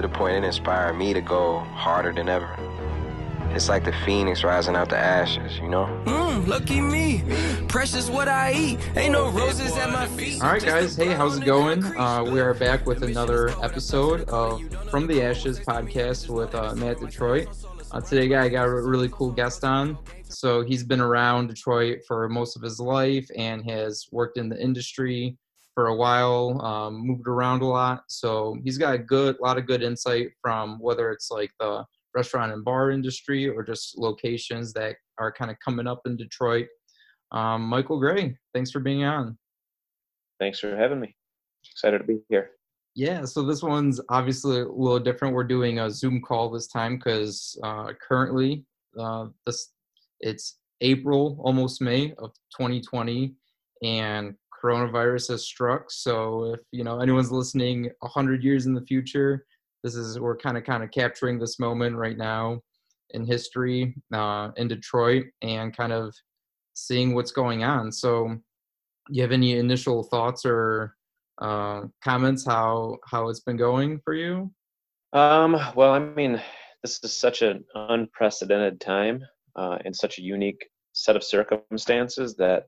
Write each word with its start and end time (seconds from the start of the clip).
to 0.00 0.06
the 0.06 0.14
point 0.14 0.36
it 0.36 0.44
inspired 0.44 0.94
me 0.94 1.12
to 1.12 1.20
go 1.20 1.58
harder 1.58 2.12
than 2.12 2.28
ever. 2.28 2.48
It's 3.50 3.68
like 3.68 3.84
the 3.84 3.92
phoenix 4.04 4.44
rising 4.44 4.76
out 4.76 4.90
the 4.90 4.96
ashes, 4.96 5.58
you 5.58 5.68
know? 5.68 5.86
Mmm, 6.04 6.46
lucky 6.46 6.80
me. 6.80 7.24
Precious 7.66 8.08
what 8.08 8.28
I 8.28 8.52
eat. 8.52 8.78
Ain't 8.96 9.12
no 9.12 9.28
roses 9.30 9.76
at 9.76 9.90
my 9.90 10.06
feet. 10.06 10.40
All 10.40 10.50
right, 10.50 10.64
guys. 10.64 10.94
Hey, 10.94 11.14
how's 11.14 11.38
it 11.38 11.44
going? 11.44 11.82
Uh, 11.82 12.22
we 12.22 12.38
are 12.38 12.54
back 12.54 12.86
with 12.86 13.02
another 13.02 13.48
episode 13.60 14.28
of 14.28 14.62
From 14.88 15.08
the 15.08 15.20
Ashes 15.20 15.58
podcast 15.58 16.28
with 16.28 16.54
uh, 16.54 16.76
Matt 16.76 17.00
Detroit. 17.00 17.48
Uh, 17.90 18.00
today, 18.00 18.32
I 18.36 18.48
got 18.48 18.68
a 18.68 18.70
really 18.70 19.08
cool 19.08 19.32
guest 19.32 19.64
on. 19.64 19.98
So 20.22 20.62
he's 20.62 20.84
been 20.84 21.00
around 21.00 21.48
Detroit 21.48 22.02
for 22.06 22.28
most 22.28 22.54
of 22.54 22.62
his 22.62 22.78
life 22.78 23.28
and 23.34 23.68
has 23.68 24.06
worked 24.12 24.38
in 24.38 24.48
the 24.48 24.62
industry 24.62 25.36
for 25.78 25.86
a 25.86 25.94
while, 25.94 26.60
um, 26.62 27.06
moved 27.06 27.28
around 27.28 27.62
a 27.62 27.64
lot. 27.64 28.02
So 28.08 28.56
he's 28.64 28.76
got 28.76 28.96
a 28.96 28.98
good, 28.98 29.36
lot 29.40 29.58
of 29.58 29.66
good 29.68 29.80
insight 29.80 30.30
from 30.42 30.80
whether 30.80 31.12
it's 31.12 31.30
like 31.30 31.52
the 31.60 31.84
restaurant 32.16 32.52
and 32.52 32.64
bar 32.64 32.90
industry 32.90 33.48
or 33.48 33.62
just 33.62 33.96
locations 33.96 34.72
that 34.72 34.96
are 35.18 35.30
kind 35.30 35.52
of 35.52 35.56
coming 35.64 35.86
up 35.86 36.00
in 36.04 36.16
Detroit. 36.16 36.66
Um, 37.30 37.62
Michael 37.62 38.00
Gray, 38.00 38.36
thanks 38.52 38.72
for 38.72 38.80
being 38.80 39.04
on. 39.04 39.38
Thanks 40.40 40.58
for 40.58 40.76
having 40.76 40.98
me. 40.98 41.14
Excited 41.70 41.98
to 41.98 42.04
be 42.04 42.18
here. 42.28 42.50
Yeah, 42.96 43.24
so 43.24 43.44
this 43.44 43.62
one's 43.62 44.00
obviously 44.08 44.62
a 44.62 44.66
little 44.66 44.98
different. 44.98 45.32
We're 45.32 45.44
doing 45.44 45.78
a 45.78 45.88
Zoom 45.88 46.20
call 46.20 46.50
this 46.50 46.66
time 46.66 46.96
because 46.96 47.56
uh, 47.62 47.92
currently 48.02 48.64
uh, 48.98 49.26
this 49.46 49.70
it's 50.18 50.58
April, 50.80 51.40
almost 51.40 51.80
May 51.80 52.14
of 52.18 52.32
2020, 52.58 53.36
and 53.84 54.34
coronavirus 54.62 55.28
has 55.28 55.44
struck. 55.44 55.90
So 55.90 56.54
if 56.54 56.60
you 56.72 56.84
know 56.84 57.00
anyone's 57.00 57.32
listening 57.32 57.90
100 58.00 58.42
years 58.42 58.66
in 58.66 58.74
the 58.74 58.84
future, 58.84 59.44
this 59.82 59.94
is 59.94 60.18
we're 60.18 60.36
kind 60.36 60.56
of 60.56 60.64
kind 60.64 60.82
of 60.82 60.90
capturing 60.90 61.38
this 61.38 61.58
moment 61.58 61.96
right 61.96 62.16
now 62.16 62.60
in 63.10 63.24
history 63.24 63.94
uh, 64.12 64.50
in 64.56 64.68
Detroit 64.68 65.26
and 65.42 65.76
kind 65.76 65.92
of 65.92 66.14
seeing 66.74 67.14
what's 67.14 67.32
going 67.32 67.64
on. 67.64 67.90
So, 67.92 68.36
you 69.10 69.22
have 69.22 69.32
any 69.32 69.58
initial 69.58 70.02
thoughts 70.02 70.44
or 70.44 70.94
uh, 71.40 71.82
comments 72.02 72.44
how 72.44 72.98
how 73.06 73.28
it's 73.28 73.40
been 73.40 73.56
going 73.56 74.00
for 74.04 74.14
you? 74.14 74.50
Um, 75.12 75.58
well, 75.74 75.92
I 75.92 75.98
mean, 76.00 76.40
this 76.82 77.00
is 77.02 77.16
such 77.16 77.42
an 77.42 77.64
unprecedented 77.74 78.80
time 78.80 79.24
uh, 79.56 79.78
and 79.84 79.94
such 79.94 80.18
a 80.18 80.22
unique 80.22 80.68
set 80.92 81.16
of 81.16 81.24
circumstances 81.24 82.34
that 82.36 82.66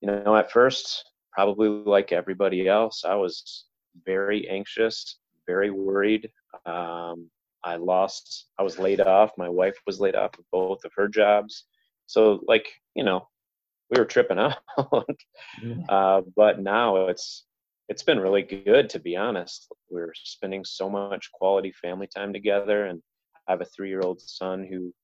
you 0.00 0.10
know 0.10 0.36
at 0.36 0.50
first 0.50 1.04
probably 1.32 1.68
like 1.68 2.12
everybody 2.12 2.68
else 2.68 3.04
i 3.04 3.14
was 3.14 3.64
very 4.04 4.48
anxious 4.48 5.20
very 5.50 5.70
worried. 5.70 6.30
Um, 6.64 7.28
I 7.64 7.76
lost, 7.76 8.46
I 8.58 8.62
was 8.62 8.78
laid 8.78 9.00
off. 9.00 9.32
My 9.36 9.48
wife 9.48 9.76
was 9.86 10.00
laid 10.00 10.14
off 10.14 10.38
of 10.38 10.44
both 10.52 10.84
of 10.84 10.92
her 10.94 11.08
jobs. 11.08 11.64
So, 12.06 12.40
like, 12.46 12.68
you 12.94 13.04
know, 13.04 13.28
we 13.90 13.98
were 13.98 14.06
tripping 14.06 14.38
out. 14.46 14.58
uh, 15.88 16.22
but 16.36 16.60
now 16.60 17.08
it's, 17.08 17.46
it's 17.88 18.04
been 18.04 18.20
really 18.20 18.42
good 18.42 18.88
to 18.90 19.00
be 19.00 19.16
honest. 19.16 19.66
We're 19.90 20.12
spending 20.14 20.64
so 20.64 20.88
much 20.88 21.32
quality 21.32 21.72
family 21.72 22.06
time 22.06 22.32
together, 22.32 22.86
and 22.86 23.02
I 23.48 23.52
have 23.52 23.60
a 23.60 23.64
three 23.64 23.88
year 23.88 24.02
old 24.02 24.20
son 24.20 24.64
who 24.70 24.94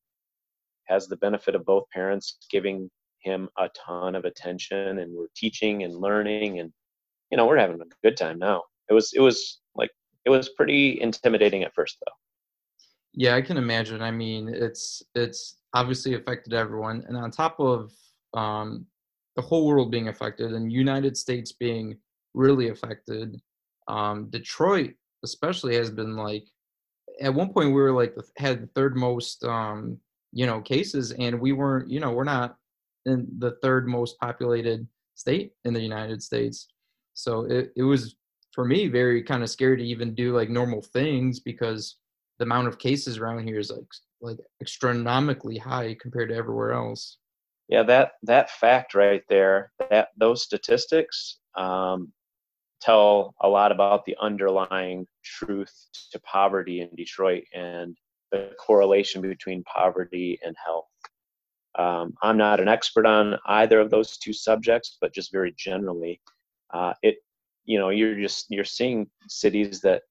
has 0.84 1.08
the 1.08 1.16
benefit 1.16 1.56
of 1.56 1.66
both 1.66 1.90
parents 1.92 2.38
giving 2.48 2.88
him 3.26 3.48
a 3.58 3.68
ton 3.70 4.14
of 4.14 4.24
attention, 4.24 4.98
and 5.00 5.14
we're 5.14 5.26
teaching 5.36 5.82
and 5.82 5.94
learning, 5.94 6.60
and 6.60 6.72
you 7.30 7.36
know, 7.36 7.46
we're 7.46 7.58
having 7.58 7.80
a 7.80 7.84
good 8.02 8.16
time 8.16 8.38
now. 8.38 8.62
It 8.88 8.94
was, 8.94 9.12
it 9.12 9.20
was 9.20 9.58
like 9.74 9.90
it 10.24 10.30
was 10.30 10.50
pretty 10.50 11.00
intimidating 11.00 11.62
at 11.62 11.74
first 11.74 11.96
though 12.04 12.12
yeah 13.16 13.34
i 13.34 13.40
can 13.40 13.56
imagine 13.56 14.02
i 14.02 14.10
mean 14.10 14.48
it's 14.48 15.02
it's 15.14 15.56
obviously 15.74 16.14
affected 16.14 16.52
everyone 16.52 17.02
and 17.08 17.16
on 17.16 17.30
top 17.30 17.58
of 17.58 17.90
um, 18.34 18.86
the 19.36 19.42
whole 19.42 19.66
world 19.66 19.90
being 19.90 20.08
affected 20.08 20.52
and 20.52 20.70
united 20.70 21.16
states 21.16 21.52
being 21.52 21.96
really 22.34 22.68
affected 22.68 23.40
um, 23.88 24.28
detroit 24.30 24.94
especially 25.24 25.74
has 25.74 25.90
been 25.90 26.16
like 26.16 26.44
at 27.22 27.32
one 27.32 27.50
point 27.52 27.68
we 27.68 27.80
were 27.80 27.92
like 27.92 28.14
had 28.36 28.62
the 28.62 28.70
third 28.74 28.96
most 28.96 29.42
um, 29.44 29.98
you 30.32 30.44
know 30.44 30.60
cases 30.60 31.12
and 31.12 31.40
we 31.40 31.52
weren't 31.52 31.90
you 31.90 31.98
know 31.98 32.12
we're 32.12 32.24
not 32.24 32.56
in 33.06 33.26
the 33.38 33.52
third 33.62 33.88
most 33.88 34.18
populated 34.18 34.86
state 35.14 35.52
in 35.64 35.72
the 35.72 35.80
united 35.80 36.22
states. 36.22 36.68
So 37.14 37.44
it, 37.46 37.72
it 37.76 37.82
was 37.82 38.16
for 38.52 38.64
me 38.64 38.88
very 38.88 39.22
kind 39.22 39.42
of 39.42 39.50
scary 39.50 39.78
to 39.78 39.84
even 39.84 40.14
do 40.14 40.34
like 40.34 40.50
normal 40.50 40.82
things 40.82 41.40
because 41.40 41.96
the 42.38 42.44
amount 42.44 42.68
of 42.68 42.78
cases 42.78 43.18
around 43.18 43.46
here 43.46 43.58
is 43.58 43.70
like 43.70 43.86
like 44.20 44.38
astronomically 44.62 45.58
high 45.58 45.96
compared 46.00 46.30
to 46.30 46.34
everywhere 46.34 46.72
else. 46.72 47.18
Yeah 47.68 47.82
that 47.84 48.12
that 48.22 48.50
fact 48.50 48.94
right 48.94 49.22
there 49.28 49.72
that 49.90 50.08
those 50.16 50.42
statistics 50.42 51.38
um, 51.56 52.12
tell 52.80 53.34
a 53.40 53.48
lot 53.48 53.72
about 53.72 54.04
the 54.04 54.16
underlying 54.20 55.06
truth 55.24 55.72
to 56.12 56.20
poverty 56.20 56.80
in 56.80 56.90
detroit 56.94 57.44
and 57.54 57.96
the 58.32 58.50
correlation 58.58 59.22
between 59.22 59.62
poverty 59.64 60.38
and 60.44 60.54
health 60.64 60.86
um, 61.78 62.14
i'm 62.22 62.36
not 62.36 62.60
an 62.60 62.68
expert 62.68 63.06
on 63.06 63.36
either 63.46 63.80
of 63.80 63.90
those 63.90 64.16
two 64.18 64.32
subjects 64.32 64.96
but 65.00 65.14
just 65.14 65.32
very 65.32 65.54
generally 65.56 66.20
uh, 66.74 66.92
it 67.02 67.16
you 67.64 67.78
know 67.78 67.90
you're 67.90 68.18
just 68.18 68.46
you're 68.48 68.64
seeing 68.64 69.08
cities 69.28 69.80
that 69.80 70.02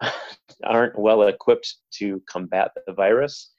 aren't 0.64 0.98
well 0.98 1.22
equipped 1.22 1.76
to 1.90 2.22
combat 2.28 2.70
the 2.86 2.92
virus 2.92 3.52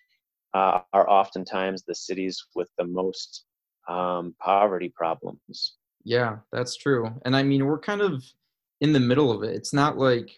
uh, 0.54 0.82
are 0.94 1.10
oftentimes 1.10 1.84
the 1.84 1.96
cities 1.96 2.46
with 2.56 2.70
the 2.78 2.86
most 2.86 3.46
um, 3.88 4.36
poverty 4.40 4.92
problems. 4.96 5.76
Yeah, 6.04 6.38
that's 6.52 6.78
true. 6.78 7.10
And 7.26 7.36
I 7.36 7.44
mean, 7.44 7.66
we're 7.66 7.80
kind 7.80 8.02
of 8.02 8.24
in 8.82 8.94
the 8.94 9.00
middle 9.00 9.32
of 9.32 9.44
it. 9.44 9.56
It's 9.56 9.74
not 9.74 9.98
like 9.98 10.30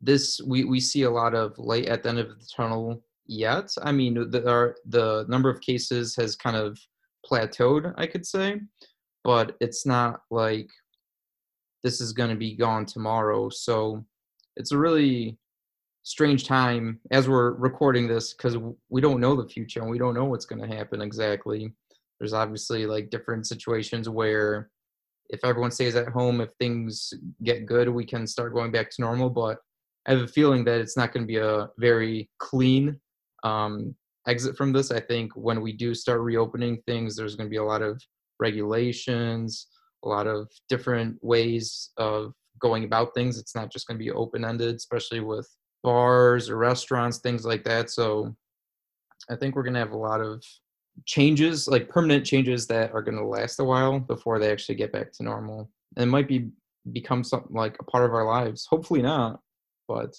this. 0.00 0.40
We 0.46 0.64
we 0.64 0.80
see 0.80 1.02
a 1.02 1.10
lot 1.10 1.34
of 1.34 1.58
light 1.58 1.86
at 1.86 2.02
the 2.02 2.10
end 2.10 2.18
of 2.18 2.28
the 2.28 2.46
tunnel 2.56 3.02
yet. 3.26 3.70
I 3.82 3.92
mean, 3.92 4.14
the 4.14 5.24
number 5.28 5.50
of 5.50 5.60
cases 5.60 6.14
has 6.16 6.36
kind 6.36 6.56
of 6.56 6.78
plateaued, 7.30 7.92
I 7.96 8.06
could 8.06 8.26
say, 8.26 8.60
but 9.22 9.56
it's 9.60 9.86
not 9.86 10.20
like 10.30 10.68
this 11.82 12.00
is 12.00 12.12
going 12.12 12.30
to 12.30 12.36
be 12.36 12.54
gone 12.54 12.86
tomorrow. 12.86 13.48
So 13.48 14.04
it's 14.56 14.72
a 14.72 14.78
really 14.78 15.38
strange 16.02 16.46
time 16.46 17.00
as 17.10 17.28
we're 17.28 17.52
recording 17.52 18.06
this 18.06 18.34
because 18.34 18.58
we 18.90 19.00
don't 19.00 19.20
know 19.20 19.34
the 19.34 19.48
future 19.48 19.80
and 19.80 19.90
we 19.90 19.98
don't 19.98 20.14
know 20.14 20.26
what's 20.26 20.44
going 20.44 20.60
to 20.60 20.76
happen 20.76 21.00
exactly. 21.00 21.72
There's 22.20 22.34
obviously 22.34 22.86
like 22.86 23.10
different 23.10 23.46
situations 23.46 24.08
where 24.08 24.70
if 25.30 25.40
everyone 25.44 25.70
stays 25.70 25.96
at 25.96 26.08
home, 26.08 26.42
if 26.42 26.50
things 26.58 27.12
get 27.42 27.64
good, 27.64 27.88
we 27.88 28.04
can 28.04 28.26
start 28.26 28.52
going 28.52 28.70
back 28.70 28.90
to 28.90 29.02
normal. 29.02 29.30
But 29.30 29.58
I 30.06 30.12
have 30.12 30.20
a 30.20 30.28
feeling 30.28 30.64
that 30.64 30.80
it's 30.80 30.96
not 30.96 31.12
going 31.12 31.24
to 31.24 31.26
be 31.26 31.38
a 31.38 31.70
very 31.78 32.28
clean 32.38 33.00
um, 33.44 33.94
exit 34.26 34.56
from 34.56 34.72
this. 34.72 34.90
I 34.90 35.00
think 35.00 35.32
when 35.34 35.60
we 35.60 35.72
do 35.72 35.94
start 35.94 36.20
reopening 36.20 36.82
things, 36.86 37.14
there's 37.14 37.36
going 37.36 37.46
to 37.46 37.50
be 37.50 37.58
a 37.58 37.64
lot 37.64 37.82
of 37.82 38.02
regulations, 38.40 39.68
a 40.04 40.08
lot 40.08 40.26
of 40.26 40.48
different 40.68 41.16
ways 41.22 41.90
of 41.96 42.32
going 42.58 42.84
about 42.84 43.14
things. 43.14 43.38
It's 43.38 43.54
not 43.54 43.70
just 43.70 43.86
going 43.86 43.98
to 43.98 44.04
be 44.04 44.10
open 44.10 44.44
ended, 44.44 44.74
especially 44.76 45.20
with 45.20 45.48
bars 45.82 46.48
or 46.48 46.56
restaurants, 46.56 47.18
things 47.18 47.44
like 47.44 47.64
that. 47.64 47.90
So 47.90 48.34
I 49.30 49.36
think 49.36 49.54
we're 49.54 49.62
going 49.62 49.74
to 49.74 49.80
have 49.80 49.92
a 49.92 49.96
lot 49.96 50.20
of 50.20 50.42
changes, 51.04 51.68
like 51.68 51.88
permanent 51.88 52.24
changes 52.24 52.66
that 52.68 52.92
are 52.92 53.02
going 53.02 53.18
to 53.18 53.24
last 53.24 53.60
a 53.60 53.64
while 53.64 54.00
before 54.00 54.38
they 54.38 54.50
actually 54.50 54.76
get 54.76 54.92
back 54.92 55.12
to 55.12 55.22
normal. 55.22 55.70
And 55.96 56.04
it 56.04 56.10
might 56.10 56.28
be 56.28 56.48
become 56.92 57.24
something 57.24 57.54
like 57.54 57.76
a 57.80 57.84
part 57.84 58.04
of 58.04 58.12
our 58.14 58.26
lives. 58.26 58.66
Hopefully 58.66 59.02
not, 59.02 59.40
but 59.88 60.14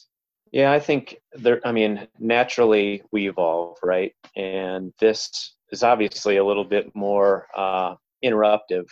yeah, 0.56 0.72
I 0.72 0.80
think 0.80 1.18
there 1.34 1.60
I 1.66 1.74
mean, 1.74 2.08
naturally 2.18 3.04
we 3.12 3.28
evolve, 3.28 3.78
right? 3.84 4.14
And 4.38 4.94
this 5.02 5.54
is 5.72 5.84
obviously 5.84 6.38
a 6.38 6.46
little 6.46 6.64
bit 6.64 6.96
more 6.96 7.48
uh 7.58 7.96
interruptive 8.24 8.86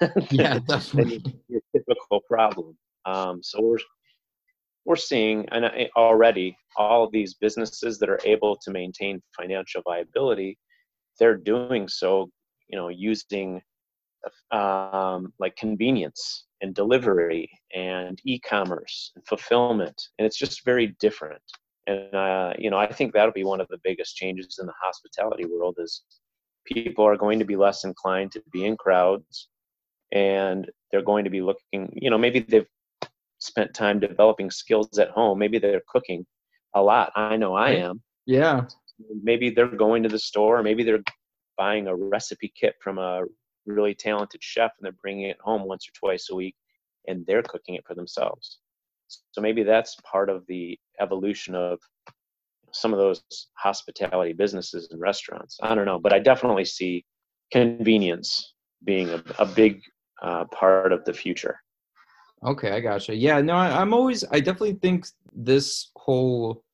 yeah, 0.30 0.58
than 0.92 1.22
your 1.48 1.62
typical 1.74 2.20
problem. 2.28 2.76
Um, 3.06 3.42
so 3.42 3.62
we're 3.62 3.78
we're 4.84 4.96
seeing 4.96 5.48
and 5.48 5.64
already 5.96 6.58
all 6.76 7.04
of 7.04 7.12
these 7.12 7.34
businesses 7.40 7.98
that 7.98 8.10
are 8.10 8.20
able 8.26 8.54
to 8.56 8.70
maintain 8.70 9.22
financial 9.34 9.80
viability, 9.86 10.58
they're 11.18 11.38
doing 11.38 11.88
so, 11.88 12.28
you 12.68 12.76
know, 12.76 12.88
using 12.88 13.62
um, 14.50 15.32
like 15.38 15.56
convenience 15.56 16.44
and 16.62 16.74
delivery 16.74 17.50
and 17.74 18.18
e-commerce 18.24 19.12
and 19.14 19.26
fulfillment, 19.26 20.00
and 20.18 20.26
it's 20.26 20.38
just 20.38 20.64
very 20.64 20.96
different. 21.00 21.42
And 21.86 22.14
uh, 22.14 22.52
you 22.58 22.70
know, 22.70 22.78
I 22.78 22.90
think 22.90 23.12
that'll 23.12 23.32
be 23.32 23.44
one 23.44 23.60
of 23.60 23.68
the 23.68 23.80
biggest 23.84 24.16
changes 24.16 24.58
in 24.60 24.66
the 24.66 24.74
hospitality 24.80 25.44
world 25.44 25.76
is 25.78 26.02
people 26.64 27.04
are 27.04 27.16
going 27.16 27.38
to 27.40 27.44
be 27.44 27.56
less 27.56 27.84
inclined 27.84 28.32
to 28.32 28.42
be 28.52 28.64
in 28.64 28.76
crowds 28.76 29.48
and 30.12 30.70
they're 30.90 31.02
going 31.02 31.24
to 31.24 31.30
be 31.30 31.40
looking 31.40 31.92
you 32.00 32.08
know 32.08 32.16
maybe 32.18 32.38
they've 32.38 32.68
spent 33.42 33.74
time 33.74 33.98
developing 33.98 34.50
skills 34.50 34.98
at 34.98 35.10
home. 35.10 35.38
Maybe 35.38 35.58
they're 35.58 35.82
cooking 35.88 36.24
a 36.74 36.82
lot. 36.82 37.12
I 37.16 37.36
know 37.36 37.54
I 37.54 37.70
am. 37.70 38.00
Yeah. 38.24 38.66
Maybe 39.22 39.50
they're 39.50 39.66
going 39.66 40.04
to 40.04 40.08
the 40.08 40.18
store. 40.18 40.62
Maybe 40.62 40.84
they're 40.84 41.02
buying 41.58 41.88
a 41.88 41.94
recipe 41.94 42.52
kit 42.58 42.74
from 42.80 42.98
a 42.98 43.24
really 43.66 43.94
talented 43.94 44.42
chef 44.42 44.72
and 44.78 44.84
they're 44.84 44.92
bringing 45.00 45.30
it 45.30 45.38
home 45.40 45.64
once 45.64 45.86
or 45.88 45.92
twice 45.92 46.28
a 46.30 46.34
week 46.34 46.56
and 47.08 47.24
they're 47.26 47.42
cooking 47.42 47.74
it 47.74 47.84
for 47.86 47.94
themselves. 47.94 48.58
So 49.32 49.40
maybe 49.40 49.62
that's 49.62 49.96
part 50.10 50.30
of 50.30 50.44
the 50.46 50.78
evolution 51.00 51.54
of 51.54 51.78
some 52.72 52.92
of 52.92 52.98
those 52.98 53.22
hospitality 53.54 54.32
businesses 54.32 54.88
and 54.90 55.00
restaurants. 55.00 55.58
I 55.62 55.74
don't 55.74 55.84
know, 55.84 55.98
but 55.98 56.12
I 56.12 56.18
definitely 56.18 56.64
see 56.64 57.04
convenience 57.52 58.54
being 58.84 59.10
a, 59.10 59.22
a 59.38 59.46
big 59.46 59.82
uh, 60.22 60.44
part 60.46 60.92
of 60.92 61.04
the 61.04 61.12
future. 61.12 61.60
Okay, 62.44 62.72
I 62.72 62.80
gotcha. 62.80 63.14
Yeah, 63.14 63.40
no, 63.40 63.54
I, 63.54 63.80
I'm 63.80 63.92
always, 63.92 64.24
I 64.30 64.40
definitely 64.40 64.74
think 64.74 65.06
this 65.32 65.90
whole 65.96 66.64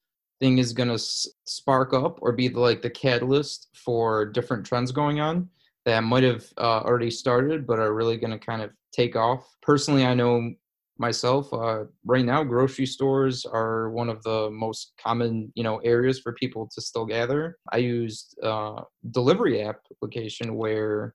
thing 0.41 0.58
is 0.58 0.73
going 0.73 0.88
to 0.88 0.99
spark 0.99 1.93
up 1.93 2.20
or 2.23 2.32
be 2.32 2.49
the, 2.49 2.61
like 2.61 2.81
the 2.81 2.91
catalyst 2.91 3.69
for 3.75 4.25
different 4.25 4.64
trends 4.64 4.93
going 4.93 5.20
on 5.20 5.49
that 5.84 6.00
might 6.04 6.22
have 6.22 6.44
uh, 6.58 6.80
already 6.80 7.10
started 7.10 7.66
but 7.66 7.78
are 7.78 7.94
really 7.94 8.16
going 8.16 8.30
to 8.30 8.38
kind 8.38 8.62
of 8.62 8.70
take 8.92 9.16
off. 9.16 9.56
Personally, 9.62 10.04
I 10.04 10.14
know 10.14 10.52
myself 10.98 11.52
uh, 11.52 11.84
right 12.04 12.25
now 12.25 12.42
grocery 12.42 12.86
stores 12.86 13.46
are 13.46 13.90
one 13.90 14.08
of 14.08 14.20
the 14.25 14.50
most 14.50 14.94
common 15.00 15.52
you 15.54 15.62
know 15.62 15.78
areas 15.78 16.19
for 16.19 16.32
people 16.32 16.69
to 16.75 16.80
still 16.80 17.04
gather. 17.04 17.58
I 17.72 17.78
used 17.78 18.36
uh, 18.42 18.82
delivery 19.10 19.62
application 19.62 20.56
where 20.56 21.14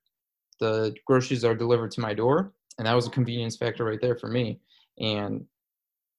the 0.60 0.94
groceries 1.06 1.44
are 1.44 1.54
delivered 1.54 1.90
to 1.92 2.00
my 2.00 2.14
door 2.14 2.54
and 2.78 2.86
that 2.86 2.94
was 2.94 3.06
a 3.06 3.10
convenience 3.10 3.56
factor 3.56 3.84
right 3.84 4.00
there 4.00 4.16
for 4.16 4.28
me. 4.28 4.60
And 4.98 5.44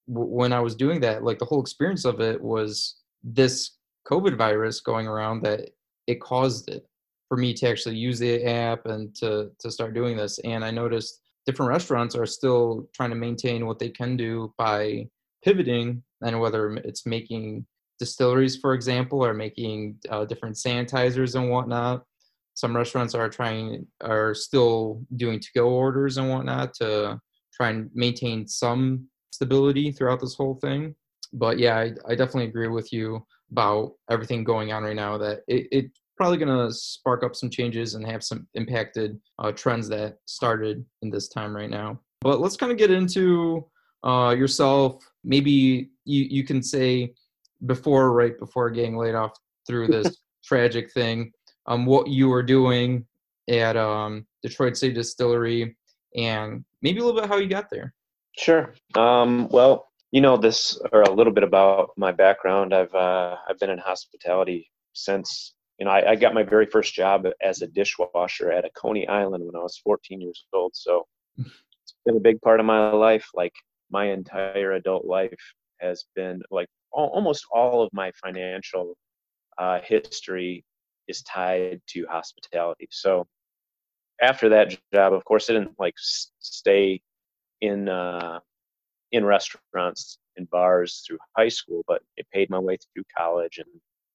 w- 0.08 0.30
when 0.30 0.54
i 0.54 0.60
was 0.60 0.76
doing 0.76 1.00
that 1.00 1.24
like 1.24 1.40
the 1.40 1.46
whole 1.46 1.62
experience 1.62 2.06
of 2.06 2.20
it 2.20 2.42
was 2.42 2.98
this 3.24 3.72
covid 4.08 4.38
virus 4.38 4.80
going 4.80 5.08
around 5.08 5.42
that 5.42 5.70
it 6.08 6.22
caused 6.22 6.70
it 6.70 6.86
for 7.36 7.42
me 7.42 7.54
to 7.54 7.68
actually 7.68 7.98
use 7.98 8.18
the 8.18 8.46
app 8.46 8.86
and 8.86 9.14
to 9.14 9.52
to 9.60 9.70
start 9.70 9.94
doing 9.94 10.16
this. 10.16 10.40
And 10.46 10.64
i 10.64 10.72
noticed 10.72 11.20
different 11.46 11.70
restaurants 11.70 12.16
are 12.16 12.26
still 12.26 12.88
trying 12.94 13.10
to 13.10 13.16
maintain 13.28 13.66
what 13.66 13.78
they 13.78 13.90
can 13.90 14.16
do 14.16 14.54
by 14.58 15.06
pivoting 15.44 16.02
and 16.22 16.40
whether 16.40 16.76
it's 16.90 17.06
making 17.06 17.66
distilleries 18.00 18.56
for 18.58 18.74
example 18.74 19.24
or 19.24 19.34
making 19.34 19.98
uh, 20.10 20.24
different 20.24 20.56
sanitizers 20.56 21.36
and 21.36 21.50
whatnot. 21.50 22.06
Some 22.54 22.74
restaurants 22.74 23.14
are 23.14 23.30
trying 23.30 23.86
are 24.00 24.34
still 24.34 25.02
doing 25.18 25.42
to 25.42 25.50
go 25.54 25.68
orders 25.68 26.16
and 26.18 26.30
whatnot 26.30 26.74
to 26.76 27.20
try 27.54 27.70
and 27.72 27.90
maintain 27.94 28.48
some 28.48 29.10
stability 29.32 29.92
throughout 29.92 30.22
this 30.22 30.36
whole 30.36 30.56
thing. 30.56 30.96
But 31.34 31.60
yeah 31.60 31.76
i, 31.84 31.86
I 32.10 32.16
definitely 32.16 32.46
agree 32.46 32.70
with 32.70 32.94
you 32.94 33.26
about 33.52 33.92
everything 34.10 34.46
going 34.46 34.72
on 34.72 34.84
right 34.84 34.96
now 34.96 35.18
that 35.18 35.42
it, 35.48 35.68
it 35.72 35.86
probably 36.18 36.38
going 36.38 36.68
to 36.68 36.74
spark 36.74 37.24
up 37.24 37.36
some 37.36 37.50
changes 37.50 37.96
and 37.96 38.06
have 38.06 38.24
some 38.24 38.48
impacted 38.54 39.20
uh, 39.40 39.52
trends 39.52 39.88
that 39.90 40.18
started 40.26 40.86
in 41.02 41.10
this 41.10 41.28
time 41.28 41.56
right 41.56 41.70
now. 41.70 42.00
But 42.22 42.40
let's 42.40 42.58
kind 42.58 42.72
of 42.72 42.78
get 42.78 42.92
into 42.92 43.66
uh, 44.04 44.34
yourself. 44.38 45.04
Maybe 45.24 45.90
you, 46.06 46.24
you 46.24 46.44
can 46.44 46.64
say 46.64 47.14
before, 47.66 48.14
right 48.14 48.38
before 48.40 48.70
getting 48.70 48.98
laid 48.98 49.16
off 49.16 49.38
through 49.68 49.88
this 49.88 50.18
tragic 50.44 50.92
thing, 50.92 51.32
um, 51.68 51.86
what 51.86 52.08
you 52.08 52.30
were 52.30 52.44
doing 52.44 53.06
at 53.50 53.78
um, 53.78 54.26
Detroit 54.42 54.78
City 54.78 54.94
Distillery 54.94 55.76
and 56.16 56.64
maybe 56.82 57.00
a 57.00 57.04
little 57.04 57.20
bit 57.20 57.30
how 57.30 57.38
you 57.38 57.48
got 57.48 57.70
there. 57.70 57.94
Sure. 58.38 58.74
Um, 58.96 59.48
well, 59.50 59.88
you 60.12 60.22
know 60.22 60.38
this 60.38 60.80
or 60.94 61.02
a 61.02 61.12
little 61.12 61.34
bit 61.34 61.44
about 61.44 61.92
my 61.98 62.12
background. 62.12 62.74
I've 62.74 62.94
uh, 62.94 63.36
I've 63.50 63.60
been 63.60 63.70
in 63.70 63.78
hospitality 63.78 64.72
since 64.94 65.54
you 65.80 65.86
know, 65.86 65.92
I, 65.92 66.12
I, 66.12 66.16
got 66.16 66.34
my 66.34 66.44
very 66.44 66.66
first 66.66 66.94
job 66.94 67.26
as 67.42 67.62
a 67.62 67.68
dishwasher 67.68 68.52
at 68.52 68.66
a 68.66 68.70
Coney 68.72 69.08
Island 69.08 69.44
when 69.46 69.56
I 69.56 69.60
was 69.64 69.78
14 69.84 70.22
years 70.22 70.46
old. 70.54 70.72
So 70.76 71.06
it's 71.38 71.96
been 72.06 72.18
a 72.18 72.22
big 72.22 72.42
part 72.42 72.60
of 72.60 72.66
my 72.66 72.92
life. 72.92 73.28
Like 73.34 73.54
my 73.92 74.06
entire 74.12 74.74
adult 74.74 75.06
life 75.06 75.34
has 75.80 76.06
been 76.16 76.42
like 76.50 76.68
all, 76.92 77.10
almost 77.10 77.46
all 77.52 77.82
of 77.82 77.90
my 77.94 78.12
financial 78.24 78.96
uh, 79.58 79.80
history 79.84 80.64
is 81.08 81.22
tied 81.24 81.82
to 81.88 82.06
hospitality. 82.10 82.88
So 82.92 83.28
after 84.22 84.50
that 84.50 84.78
job, 84.94 85.14
of 85.14 85.26
course, 85.26 85.50
I 85.50 85.54
didn't 85.54 85.76
like 85.78 85.96
stay 85.98 87.02
in 87.62 87.90
uh, 87.90 88.40
in 89.12 89.26
restaurants 89.26 90.18
and 90.38 90.50
bars 90.50 91.04
through 91.06 91.18
high 91.38 91.50
school, 91.50 91.84
but 91.88 92.02
it 92.18 92.28
paid 92.34 92.50
my 92.50 92.60
way 92.60 92.78
through 92.78 93.04
college 93.18 93.58
and 93.58 93.68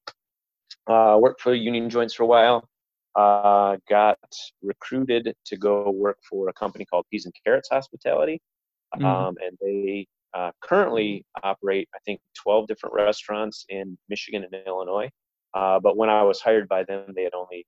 uh, 0.86 1.18
worked 1.20 1.40
for 1.40 1.54
Union 1.54 1.88
Joints 1.90 2.14
for 2.14 2.24
a 2.24 2.26
while. 2.26 2.68
Uh, 3.14 3.76
got 3.88 4.18
recruited 4.60 5.34
to 5.46 5.56
go 5.56 5.88
work 5.90 6.18
for 6.28 6.48
a 6.48 6.52
company 6.52 6.84
called 6.84 7.06
Peas 7.12 7.26
and 7.26 7.34
Carrots 7.44 7.68
Hospitality, 7.70 8.40
mm-hmm. 8.96 9.04
um, 9.04 9.36
and 9.44 9.56
they 9.60 10.06
uh, 10.34 10.50
currently 10.60 11.24
operate, 11.42 11.88
I 11.94 11.98
think, 12.04 12.20
12 12.34 12.66
different 12.66 12.94
restaurants 12.94 13.64
in 13.68 13.96
Michigan 14.08 14.44
and 14.44 14.66
Illinois. 14.66 15.10
Uh, 15.54 15.78
but 15.78 15.96
when 15.96 16.10
I 16.10 16.22
was 16.22 16.40
hired 16.40 16.68
by 16.68 16.82
them, 16.84 17.12
they 17.14 17.22
had 17.22 17.34
only 17.34 17.66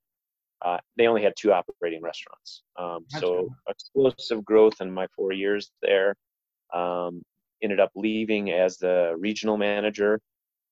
uh, 0.63 0.79
they 0.97 1.05
only 1.05 1.21
had 1.21 1.33
two 1.37 1.53
operating 1.53 2.01
restaurants. 2.01 2.63
Um, 2.79 3.05
so 3.09 3.47
explosive 3.69 4.43
growth 4.43 4.81
in 4.81 4.91
my 4.91 5.07
four 5.15 5.31
years 5.31 5.71
there. 5.83 6.15
Um, 6.73 7.21
ended 7.61 7.79
up 7.79 7.91
leaving 7.95 8.51
as 8.51 8.77
the 8.77 9.15
regional 9.17 9.57
manager. 9.57 10.19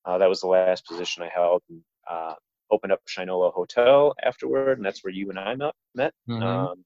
Uh, 0.03 0.17
that 0.17 0.29
was 0.29 0.41
the 0.41 0.47
last 0.47 0.85
position 0.87 1.23
I 1.23 1.29
held. 1.29 1.61
And, 1.69 1.81
uh, 2.09 2.33
opened 2.71 2.93
up 2.93 3.01
Shinola 3.07 3.53
Hotel 3.53 4.13
afterward, 4.23 4.77
and 4.77 4.85
that's 4.85 5.03
where 5.03 5.13
you 5.13 5.29
and 5.29 5.39
I 5.39 5.55
met. 5.55 6.13
Mm-hmm. 6.27 6.41
Um, 6.41 6.83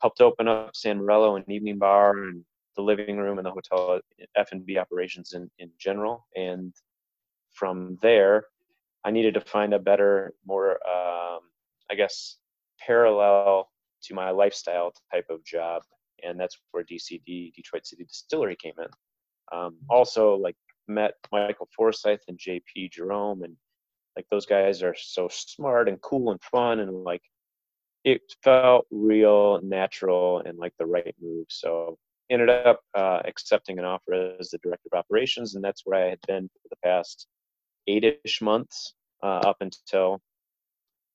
helped 0.00 0.20
open 0.20 0.48
up 0.48 0.74
San 0.74 0.98
Morello, 0.98 1.36
an 1.36 1.44
evening 1.48 1.78
bar, 1.78 2.18
and 2.18 2.44
the 2.76 2.82
living 2.82 3.16
room 3.16 3.38
and 3.38 3.46
the 3.46 3.50
hotel 3.50 4.00
F&B 4.36 4.78
operations 4.78 5.32
in, 5.32 5.50
in 5.58 5.70
general. 5.78 6.26
And 6.36 6.74
from 7.52 7.98
there, 8.02 8.44
I 9.04 9.10
needed 9.10 9.34
to 9.34 9.40
find 9.40 9.74
a 9.74 9.78
better, 9.78 10.34
more, 10.46 10.72
um, 10.88 11.40
I 11.90 11.94
guess, 11.96 12.36
parallel 12.80 13.70
to 14.02 14.14
my 14.14 14.30
lifestyle 14.30 14.92
type 15.12 15.26
of 15.30 15.44
job. 15.44 15.82
And 16.22 16.38
that's 16.38 16.58
where 16.70 16.84
DCD, 16.84 17.54
Detroit 17.54 17.86
City 17.86 18.04
Distillery, 18.04 18.56
came 18.56 18.74
in. 18.78 18.88
Um, 19.56 19.76
also, 19.88 20.34
like, 20.34 20.56
met 20.88 21.14
Michael 21.32 21.68
Forsyth 21.76 22.20
and 22.28 22.38
JP 22.38 22.92
Jerome, 22.92 23.42
and 23.42 23.56
like 24.16 24.26
those 24.30 24.46
guys 24.46 24.82
are 24.82 24.94
so 24.96 25.28
smart 25.30 25.88
and 25.88 26.00
cool 26.00 26.30
and 26.30 26.42
fun, 26.42 26.80
and 26.80 27.04
like 27.04 27.22
it 28.04 28.22
felt 28.42 28.86
real, 28.90 29.60
natural, 29.62 30.42
and 30.46 30.58
like 30.58 30.72
the 30.78 30.86
right 30.86 31.14
move. 31.20 31.46
So 31.48 31.98
ended 32.30 32.48
up 32.48 32.80
uh, 32.94 33.20
accepting 33.24 33.78
an 33.78 33.84
offer 33.84 34.36
as 34.38 34.50
the 34.50 34.58
director 34.58 34.88
of 34.92 34.98
operations, 34.98 35.54
and 35.54 35.64
that's 35.64 35.82
where 35.84 36.04
I 36.04 36.10
had 36.10 36.18
been 36.26 36.48
for 36.48 36.68
the 36.68 36.76
past 36.84 37.26
eight-ish 37.86 38.42
months 38.42 38.94
uh, 39.22 39.40
up 39.44 39.56
until 39.60 40.20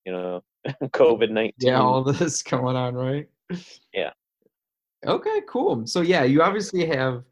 you 0.06 0.12
know 0.12 0.42
COVID 0.84 1.30
nineteen. 1.30 1.70
Yeah, 1.70 1.82
all 1.82 2.04
this 2.14 2.44
going 2.44 2.76
on, 2.76 2.96
right? 2.96 3.28
Yeah. 3.94 4.12
Okay, 5.06 5.42
cool. 5.48 5.86
So 5.88 6.02
yeah, 6.02 6.24
you 6.24 6.44
obviously 6.44 6.86
have 6.86 7.24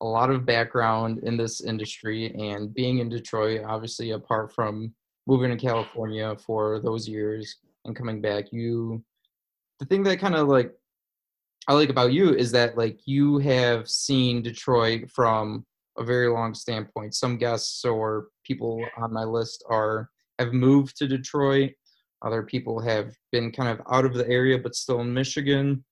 a 0.00 0.06
lot 0.06 0.30
of 0.30 0.46
background 0.46 1.18
in 1.24 1.36
this 1.36 1.60
industry 1.60 2.32
and 2.34 2.72
being 2.72 2.98
in 2.98 3.08
Detroit, 3.08 3.62
obviously 3.66 4.12
apart 4.12 4.54
from 4.54 4.94
moving 5.26 5.50
to 5.50 5.56
California 5.56 6.36
for 6.36 6.80
those 6.80 7.08
years 7.08 7.56
and 7.84 7.96
coming 7.96 8.20
back, 8.20 8.52
you 8.52 9.02
the 9.78 9.86
thing 9.86 10.02
that 10.04 10.18
kind 10.18 10.34
of 10.34 10.48
like 10.48 10.72
I 11.66 11.74
like 11.74 11.90
about 11.90 12.12
you 12.12 12.34
is 12.34 12.52
that 12.52 12.78
like 12.78 13.00
you 13.04 13.38
have 13.38 13.88
seen 13.88 14.42
Detroit 14.42 15.10
from 15.10 15.66
a 15.98 16.04
very 16.04 16.28
long 16.28 16.54
standpoint. 16.54 17.14
Some 17.14 17.36
guests 17.36 17.84
or 17.84 18.28
people 18.44 18.84
on 18.96 19.12
my 19.12 19.24
list 19.24 19.64
are 19.68 20.08
have 20.38 20.52
moved 20.52 20.96
to 20.98 21.08
Detroit. 21.08 21.72
Other 22.22 22.42
people 22.42 22.80
have 22.80 23.14
been 23.32 23.52
kind 23.52 23.68
of 23.68 23.84
out 23.90 24.04
of 24.04 24.14
the 24.14 24.28
area 24.28 24.58
but 24.58 24.74
still 24.74 25.00
in 25.00 25.12
Michigan. 25.12 25.84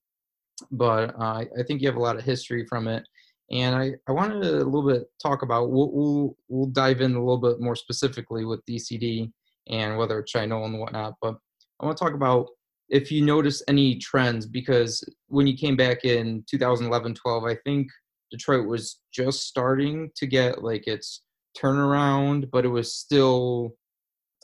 But 0.70 1.14
uh, 1.20 1.44
I 1.58 1.62
think 1.66 1.82
you 1.82 1.88
have 1.88 1.96
a 1.96 2.02
lot 2.02 2.16
of 2.16 2.24
history 2.24 2.64
from 2.66 2.88
it. 2.88 3.06
And 3.50 3.76
I, 3.76 3.92
I 4.08 4.12
wanted 4.12 4.42
to 4.42 4.56
a 4.56 4.64
little 4.64 4.88
bit 4.88 5.04
talk 5.22 5.42
about, 5.42 5.70
we'll, 5.70 5.90
we'll, 5.92 6.36
we'll 6.48 6.66
dive 6.66 7.00
in 7.00 7.14
a 7.14 7.20
little 7.20 7.38
bit 7.38 7.60
more 7.60 7.76
specifically 7.76 8.44
with 8.44 8.64
DCD 8.66 9.30
and 9.68 9.96
whether 9.96 10.18
it's 10.18 10.32
Chino 10.32 10.64
and 10.64 10.78
whatnot. 10.78 11.14
But 11.20 11.36
I 11.80 11.86
want 11.86 11.96
to 11.96 12.04
talk 12.04 12.14
about 12.14 12.48
if 12.88 13.10
you 13.10 13.24
notice 13.24 13.62
any 13.68 13.96
trends 13.96 14.46
because 14.46 15.02
when 15.28 15.46
you 15.46 15.56
came 15.56 15.76
back 15.76 16.04
in 16.04 16.44
2011 16.48 17.14
12 17.14 17.44
i 17.44 17.56
think 17.64 17.88
detroit 18.30 18.66
was 18.66 19.00
just 19.12 19.42
starting 19.46 20.10
to 20.16 20.26
get 20.26 20.62
like 20.62 20.86
its 20.86 21.22
turnaround 21.58 22.50
but 22.50 22.64
it 22.64 22.68
was 22.68 22.94
still 22.94 23.74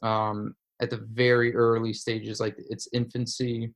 um, 0.02 0.54
at 0.80 0.90
the 0.90 1.06
very 1.12 1.54
early 1.54 1.92
stages 1.92 2.40
like 2.40 2.56
its 2.68 2.88
infancy. 2.92 3.72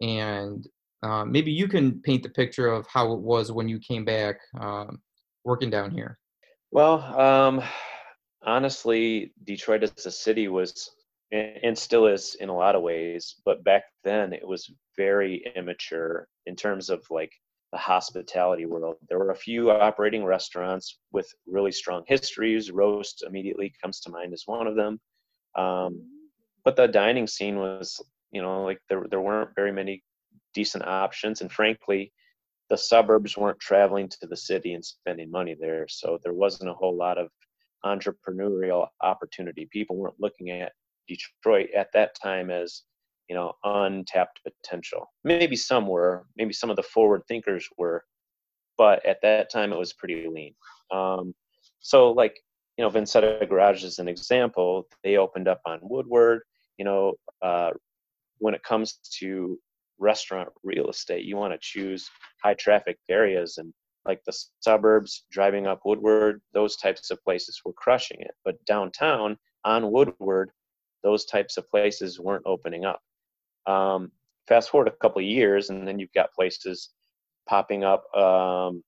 And 0.00 0.66
uh, 1.02 1.24
maybe 1.24 1.52
you 1.52 1.68
can 1.68 2.00
paint 2.02 2.22
the 2.22 2.30
picture 2.30 2.68
of 2.68 2.86
how 2.86 3.12
it 3.12 3.20
was 3.20 3.52
when 3.52 3.68
you 3.68 3.78
came 3.80 4.04
back 4.04 4.36
um, 4.60 5.00
working 5.44 5.70
down 5.70 5.90
here. 5.90 6.18
Well 6.70 7.00
um, 7.20 7.62
honestly 8.44 9.32
detroit 9.44 9.82
as 9.82 10.06
a 10.06 10.10
city 10.10 10.48
was 10.48 10.90
and 11.32 11.76
still 11.76 12.06
is 12.06 12.36
in 12.40 12.48
a 12.48 12.56
lot 12.56 12.76
of 12.76 12.82
ways 12.82 13.36
but 13.44 13.64
back 13.64 13.84
then 14.04 14.32
it 14.32 14.46
was 14.46 14.70
very 14.96 15.44
immature 15.56 16.28
in 16.46 16.54
terms 16.54 16.88
of 16.88 17.04
like 17.10 17.32
the 17.72 17.78
hospitality 17.78 18.64
world. 18.64 18.96
There 19.08 19.18
were 19.18 19.32
a 19.32 19.36
few 19.36 19.70
operating 19.70 20.24
restaurants 20.24 20.98
with 21.12 21.28
really 21.46 21.72
strong 21.72 22.04
histories. 22.06 22.70
Roast 22.70 23.24
immediately 23.26 23.74
comes 23.82 24.00
to 24.00 24.10
mind 24.10 24.32
as 24.32 24.44
one 24.46 24.66
of 24.66 24.76
them. 24.76 25.00
Um, 25.56 26.08
but 26.64 26.76
the 26.76 26.86
dining 26.86 27.26
scene 27.26 27.58
was 27.58 28.00
you 28.32 28.42
know 28.42 28.64
like 28.64 28.80
there, 28.88 29.04
there 29.10 29.20
weren't 29.20 29.54
very 29.54 29.72
many 29.72 30.02
decent 30.54 30.84
options 30.86 31.40
and 31.40 31.52
frankly 31.52 32.12
the 32.70 32.78
suburbs 32.78 33.36
weren't 33.36 33.60
traveling 33.60 34.08
to 34.08 34.26
the 34.26 34.36
city 34.36 34.72
and 34.72 34.84
spending 34.84 35.30
money 35.30 35.54
there 35.58 35.86
so 35.86 36.18
there 36.24 36.32
wasn't 36.32 36.68
a 36.68 36.74
whole 36.74 36.96
lot 36.96 37.18
of 37.18 37.28
entrepreneurial 37.84 38.88
opportunity. 39.02 39.68
People 39.70 39.96
weren't 39.96 40.18
looking 40.18 40.50
at 40.50 40.72
Detroit 41.08 41.68
at 41.76 41.88
that 41.94 42.16
time 42.20 42.50
as 42.50 42.82
you 43.28 43.34
know 43.34 43.52
untapped 43.64 44.40
potential. 44.44 45.12
Maybe 45.24 45.56
some 45.56 45.86
were, 45.86 46.26
maybe 46.36 46.52
some 46.52 46.70
of 46.70 46.76
the 46.76 46.82
forward 46.82 47.22
thinkers 47.28 47.68
were, 47.76 48.04
but 48.78 49.04
at 49.06 49.20
that 49.22 49.50
time 49.50 49.72
it 49.72 49.78
was 49.78 49.92
pretty 49.92 50.26
lean. 50.28 50.54
Um, 50.90 51.34
so 51.80 52.12
like 52.12 52.38
you 52.76 52.84
know 52.84 52.90
Vinsetta 52.90 53.48
Garage 53.48 53.84
is 53.84 53.98
an 53.98 54.08
example. 54.08 54.88
They 55.02 55.16
opened 55.16 55.48
up 55.48 55.60
on 55.66 55.80
Woodward. 55.82 56.42
You 56.78 56.84
know 56.84 57.14
uh, 57.42 57.70
when 58.38 58.54
it 58.54 58.62
comes 58.62 58.98
to 59.18 59.58
restaurant 59.98 60.48
real 60.62 60.90
estate, 60.90 61.24
you 61.24 61.36
want 61.36 61.52
to 61.52 61.58
choose 61.60 62.08
high 62.42 62.54
traffic 62.54 62.98
areas 63.08 63.58
and 63.58 63.72
like 64.06 64.22
the 64.24 64.36
suburbs, 64.60 65.24
driving 65.32 65.66
up 65.66 65.80
Woodward, 65.84 66.40
those 66.52 66.76
types 66.76 67.10
of 67.10 67.22
places 67.24 67.60
were 67.64 67.72
crushing 67.72 68.18
it. 68.20 68.30
But 68.44 68.64
downtown 68.64 69.36
on 69.64 69.90
Woodward, 69.90 70.50
those 71.06 71.24
types 71.24 71.56
of 71.56 71.70
places 71.70 72.18
weren't 72.18 72.42
opening 72.46 72.84
up. 72.84 73.00
Um, 73.66 74.10
fast 74.48 74.70
forward 74.70 74.88
a 74.88 74.96
couple 75.00 75.20
of 75.20 75.24
years, 75.24 75.70
and 75.70 75.86
then 75.86 76.00
you've 76.00 76.12
got 76.12 76.34
places 76.34 76.90
popping 77.48 77.84
up 77.84 78.12
um, 78.12 78.82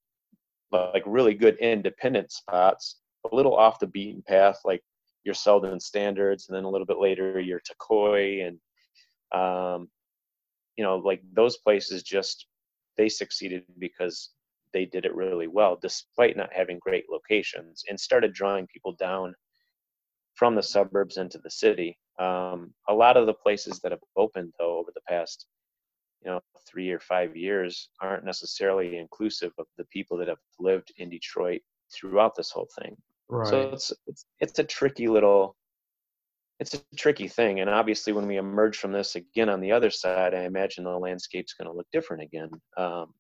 like 0.73 1.05
really 1.07 1.33
good 1.35 1.57
independent 1.59 2.33
spots, 2.33 2.97
a 3.31 3.35
little 3.35 3.55
off 3.55 3.79
the 3.79 3.87
beaten 3.87 4.21
path, 4.27 4.59
like 4.65 4.83
your 5.23 5.35
Selden 5.35 5.79
Standards, 5.79 6.49
and 6.49 6.57
then 6.57 6.65
a 6.65 6.69
little 6.69 6.87
bit 6.89 6.99
later 6.99 7.39
your 7.39 7.61
Takoi, 7.61 8.49
and 8.49 8.59
um, 9.41 9.89
you 10.77 10.83
know, 10.83 10.97
like 10.97 11.23
those 11.33 11.59
places 11.59 12.03
just 12.03 12.47
they 12.97 13.09
succeeded 13.09 13.63
because 13.79 14.31
they 14.73 14.85
did 14.85 15.05
it 15.05 15.15
really 15.15 15.47
well, 15.47 15.79
despite 15.81 16.37
not 16.37 16.53
having 16.53 16.81
great 16.81 17.05
locations, 17.09 17.85
and 17.89 17.99
started 17.99 18.33
drawing 18.33 18.67
people 18.67 18.97
down 18.99 19.37
from 20.35 20.57
the 20.57 20.63
suburbs 20.65 21.17
into 21.17 21.39
the 21.39 21.51
city. 21.51 21.97
Um, 22.19 22.75
a 22.89 22.95
lot 22.95 23.17
of 23.17 23.27
the 23.27 23.35
places 23.35 23.81
that 23.81 23.93
have 23.93 24.01
opened 24.17 24.53
though 24.59 24.79
over 24.79 24.91
the 24.95 25.01
past, 25.09 25.47
you 26.25 26.31
know, 26.31 26.41
three 26.69 26.91
or 26.91 27.01
five 27.01 27.37
years 27.37 27.91
aren't 28.01 28.25
necessarily 28.25 28.99
inclusive 28.99 29.53
of 29.59 29.67
the 29.77 29.85
people 29.85 30.17
that 30.19 30.29
have 30.29 30.39
lived 30.59 30.93
in 30.97 31.09
Detroit 31.09 31.61
throughout 31.95 32.35
this 32.35 32.51
whole 32.51 32.69
thing. 32.81 32.97
Right. 33.29 33.49
So 33.49 33.71
it's, 33.73 33.93
it's 34.07 34.25
it's 34.41 34.59
a 34.59 34.65
tricky 34.65 35.07
little 35.07 35.57
it's 36.61 36.75
a 36.75 36.81
tricky 36.97 37.29
thing 37.29 37.61
and 37.61 37.71
obviously 37.71 38.13
when 38.13 38.27
we 38.27 38.37
emerge 38.37 38.79
from 38.79 38.93
this 38.93 39.15
again 39.15 39.49
on 39.49 39.61
the 39.61 39.71
other 39.71 39.91
side 39.91 40.35
i 40.35 40.43
imagine 40.43 40.85
the 40.85 40.91
landscape's 40.91 41.55
going 41.55 41.71
to 41.71 41.77
look 41.77 41.87
different 41.93 42.23
again 42.23 42.51
um, 42.77 43.15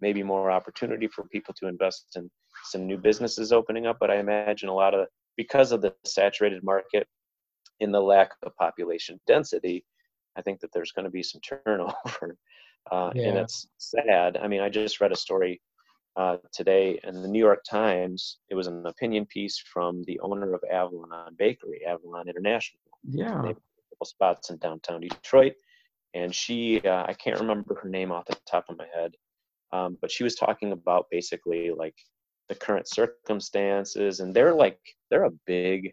maybe 0.00 0.22
more 0.22 0.50
opportunity 0.50 1.06
for 1.06 1.24
people 1.28 1.54
to 1.54 1.68
invest 1.68 2.06
in 2.16 2.28
some 2.64 2.86
new 2.86 2.96
businesses 2.96 3.52
opening 3.52 3.86
up 3.86 3.96
but 4.00 4.10
i 4.10 4.16
imagine 4.16 4.68
a 4.68 4.74
lot 4.74 4.94
of 4.94 5.06
because 5.36 5.72
of 5.72 5.80
the 5.82 5.94
saturated 6.04 6.62
market 6.64 7.06
in 7.80 7.92
the 7.92 8.00
lack 8.00 8.32
of 8.42 8.54
population 8.56 9.20
density, 9.26 9.84
I 10.36 10.42
think 10.42 10.60
that 10.60 10.70
there's 10.72 10.92
going 10.92 11.04
to 11.04 11.10
be 11.10 11.22
some 11.22 11.40
turnover. 11.40 12.36
Uh, 12.90 13.10
yeah. 13.14 13.28
And 13.28 13.38
it's 13.38 13.68
sad. 13.76 14.38
I 14.38 14.48
mean, 14.48 14.62
I 14.62 14.70
just 14.70 15.02
read 15.02 15.12
a 15.12 15.16
story 15.16 15.60
uh, 16.16 16.38
today 16.52 16.98
in 17.04 17.20
the 17.22 17.28
New 17.28 17.38
York 17.38 17.62
Times. 17.68 18.38
It 18.48 18.54
was 18.54 18.66
an 18.66 18.86
opinion 18.86 19.26
piece 19.26 19.58
from 19.58 20.02
the 20.04 20.18
owner 20.20 20.54
of 20.54 20.62
Avalon 20.72 21.34
Bakery, 21.36 21.82
Avalon 21.86 22.28
International. 22.28 22.80
Yeah. 23.04 23.42
They 23.42 23.48
have 23.48 23.56
a 23.56 23.94
couple 23.94 24.06
spots 24.06 24.50
in 24.50 24.56
downtown 24.56 25.02
Detroit. 25.02 25.52
And 26.14 26.34
she, 26.34 26.80
uh, 26.80 27.04
I 27.06 27.14
can't 27.14 27.38
remember 27.38 27.78
her 27.82 27.88
name 27.88 28.10
off 28.10 28.24
the 28.26 28.36
top 28.50 28.64
of 28.68 28.78
my 28.78 28.86
head, 28.94 29.12
um, 29.72 29.96
but 30.00 30.10
she 30.10 30.24
was 30.24 30.34
talking 30.34 30.72
about 30.72 31.06
basically 31.10 31.70
like 31.70 31.94
the 32.48 32.54
current 32.54 32.88
circumstances. 32.88 34.20
And 34.20 34.34
they're 34.34 34.54
like, 34.54 34.80
they're 35.10 35.24
a 35.24 35.38
big 35.46 35.92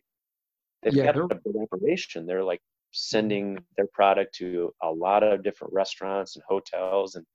they've 0.83 0.93
yeah, 0.93 1.11
got 1.11 1.31
a 1.31 1.35
big 1.35 1.55
operation. 1.55 2.25
They're 2.25 2.43
like 2.43 2.61
sending 2.91 3.57
their 3.75 3.87
product 3.93 4.35
to 4.35 4.73
a 4.81 4.89
lot 4.91 5.23
of 5.23 5.43
different 5.43 5.73
restaurants 5.73 6.35
and 6.35 6.43
hotels 6.47 7.15
and 7.15 7.25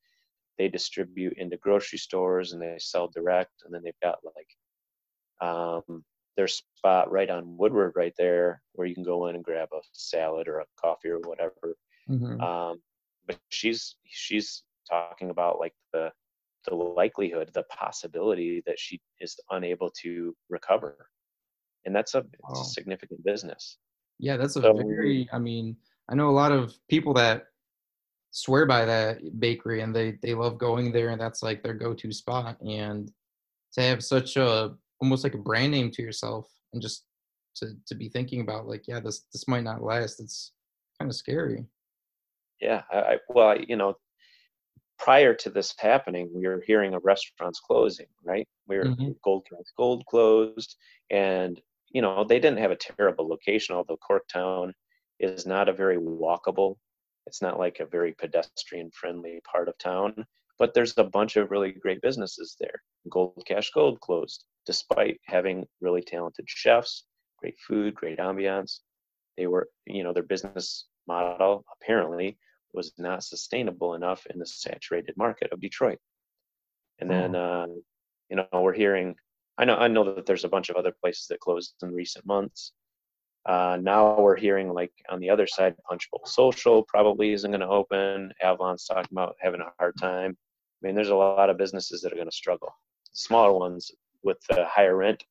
they 0.59 0.69
distribute 0.69 1.35
into 1.39 1.57
grocery 1.59 1.99
stores 1.99 2.53
and 2.53 2.61
they 2.61 2.77
sell 2.79 3.09
direct 3.09 3.53
and 3.65 3.75
then 3.75 3.83
they've 3.85 3.95
got 4.03 4.19
like 4.25 5.49
um, 5.49 6.05
their 6.37 6.49
spot 6.49 7.11
right 7.11 7.31
on 7.31 7.57
woodward 7.57 7.93
right 7.97 8.15
there 8.17 8.63
where 8.73 8.87
you 8.87 8.95
can 8.95 9.05
go 9.05 9.27
in 9.27 9.35
and 9.35 9.45
grab 9.45 9.69
a 9.73 9.81
salad 9.93 10.49
or 10.49 10.61
a 10.61 10.67
coffee 10.81 11.09
or 11.09 11.19
whatever 11.21 11.77
mm-hmm. 12.09 12.41
um, 12.41 12.81
but 13.27 13.39
she's 13.49 13.97
she's 14.05 14.63
talking 14.89 15.31
about 15.31 15.59
like 15.59 15.75
the 15.93 16.11
the 16.69 16.75
likelihood 16.75 17.51
the 17.55 17.65
possibility 17.65 18.63
that 18.67 18.79
she 18.79 19.01
is 19.21 19.39
unable 19.51 19.91
to 19.91 20.35
recover 20.49 21.09
and 21.85 21.95
that's 21.95 22.15
a, 22.15 22.25
wow. 22.41 22.61
a 22.61 22.65
significant 22.65 23.25
business. 23.25 23.79
Yeah, 24.19 24.37
that's 24.37 24.57
a 24.57 24.63
so, 24.63 24.75
very. 24.75 25.29
I 25.33 25.39
mean, 25.39 25.77
I 26.09 26.15
know 26.15 26.29
a 26.29 26.31
lot 26.31 26.53
of 26.53 26.75
people 26.89 27.15
that 27.15 27.47
swear 28.31 28.67
by 28.67 28.85
that 28.85 29.41
bakery 29.41 29.83
and 29.83 29.95
they 29.95 30.19
they 30.23 30.33
love 30.33 30.57
going 30.57 30.91
there 30.91 31.11
and 31.11 31.21
that's 31.21 31.43
like 31.43 31.63
their 31.63 31.75
go-to 31.75 32.11
spot 32.11 32.59
and 32.63 33.13
to 33.75 33.83
have 33.83 34.03
such 34.03 34.39
a 34.39 34.75
almost 35.03 35.23
like 35.23 35.35
a 35.35 35.39
brand 35.39 35.71
name 35.71 35.91
to 35.91 36.01
yourself 36.01 36.49
and 36.73 36.81
just 36.81 37.05
to 37.55 37.75
to 37.87 37.95
be 37.95 38.09
thinking 38.09 38.41
about 38.41 38.67
like 38.67 38.89
yeah 38.89 38.99
this 39.01 39.27
this 39.35 39.47
might 39.49 39.65
not 39.65 39.83
last 39.83 40.19
it's 40.19 40.53
kind 40.99 41.11
of 41.11 41.15
scary 41.15 41.63
yeah 42.59 42.81
i 42.91 43.19
well 43.29 43.55
you 43.69 43.77
know 43.77 43.95
prior 45.03 45.35
to 45.35 45.51
this 45.51 45.75
happening, 45.79 46.31
we 46.33 46.47
were 46.47 46.63
hearing 46.65 46.95
of 46.95 47.05
restaurants 47.05 47.59
closing, 47.59 48.07
right? 48.23 48.47
We 48.69 48.79
were 48.79 48.85
mm-hmm. 48.85 49.11
Gold 49.25 49.47
Gold 49.77 50.05
closed, 50.09 50.77
and 51.11 51.61
you 51.93 52.03
know, 52.03 52.25
they 52.25 52.39
didn't 52.39 52.59
have 52.59 52.71
a 52.71 52.77
terrible 52.77 53.29
location, 53.29 53.75
although 53.75 53.99
Corktown 53.99 54.73
is 55.21 55.47
not 55.47 55.69
a 55.69 55.73
very 55.73 55.99
walkable. 55.99 56.77
It's 57.27 57.43
not 57.43 57.59
like 57.59 57.81
a 57.81 57.87
very 57.87 58.13
pedestrian 58.15 58.91
friendly 58.91 59.41
part 59.51 59.69
of 59.69 59.79
town, 59.79 60.25
but 60.59 60.75
there's 60.75 60.97
a 60.97 61.05
bunch 61.05 61.37
of 61.37 61.51
really 61.51 61.73
great 61.73 62.01
businesses 62.03 62.57
there. 62.59 62.83
Gold 63.09 63.45
Cash 63.47 63.71
Gold 63.71 64.01
closed, 64.01 64.45
despite 64.67 65.21
having 65.27 65.67
really 65.81 66.03
talented 66.03 66.47
chefs, 66.49 67.05
great 67.39 67.57
food, 67.67 67.95
great 67.95 68.19
ambiance. 68.19 68.81
They 69.37 69.47
were, 69.47 69.69
you 69.87 70.03
know, 70.03 70.13
their 70.13 70.23
business 70.23 70.87
model 71.07 71.65
apparently 71.81 72.39
was 72.73 72.93
not 72.99 73.23
sustainable 73.23 73.95
enough 73.95 74.27
in 74.27 74.39
the 74.39 74.47
saturated 74.47 75.15
market 75.17 75.53
of 75.53 75.61
Detroit. 75.61 75.99
And 77.01 77.11
then, 77.11 77.35
uh, 77.35 77.67
you 78.31 78.37
know, 78.37 78.47
we're 78.53 78.73
hearing. 78.73 79.15
I 79.63 79.65
know, 79.65 79.77
I 79.77 79.87
know 79.87 80.15
that 80.15 80.27
there's 80.27 80.43
a 80.43 80.49
bunch 80.49 80.71
of 80.71 80.77
other 80.77 80.91
places 80.91 81.29
that 81.29 81.39
closed 81.39 81.75
in 81.85 81.95
recent 81.95 82.27
months. 82.27 82.73
Uh, 83.47 83.79
now 83.81 84.19
we're 84.19 84.37
hearing 84.37 84.69
like 84.69 84.91
on 85.09 85.21
the 85.21 85.31
other 85.31 85.47
side, 85.47 85.77
Punchbowl 85.89 86.27
Social 86.27 86.83
probably 86.83 87.33
isn't 87.33 87.53
going 87.53 87.61
to 87.61 87.69
open. 87.69 88.33
Avalon's 88.43 88.87
talking 88.87 89.07
about 89.13 89.37
having 89.41 89.61
a 89.61 89.71
hard 89.79 89.95
time. 90.01 90.37
I 90.83 90.87
mean, 90.87 90.97
there's 90.97 91.11
a 91.11 91.15
lot 91.15 91.49
of 91.49 91.59
businesses 91.59 92.01
that 92.01 92.13
are 92.13 92.17
going 92.17 92.29
to 92.29 92.35
struggle. 92.35 92.75
Smaller 93.13 93.53
ones 93.53 93.93
with 94.25 94.39
the 94.49 94.65
higher 94.65 94.97
rent, 94.97 95.23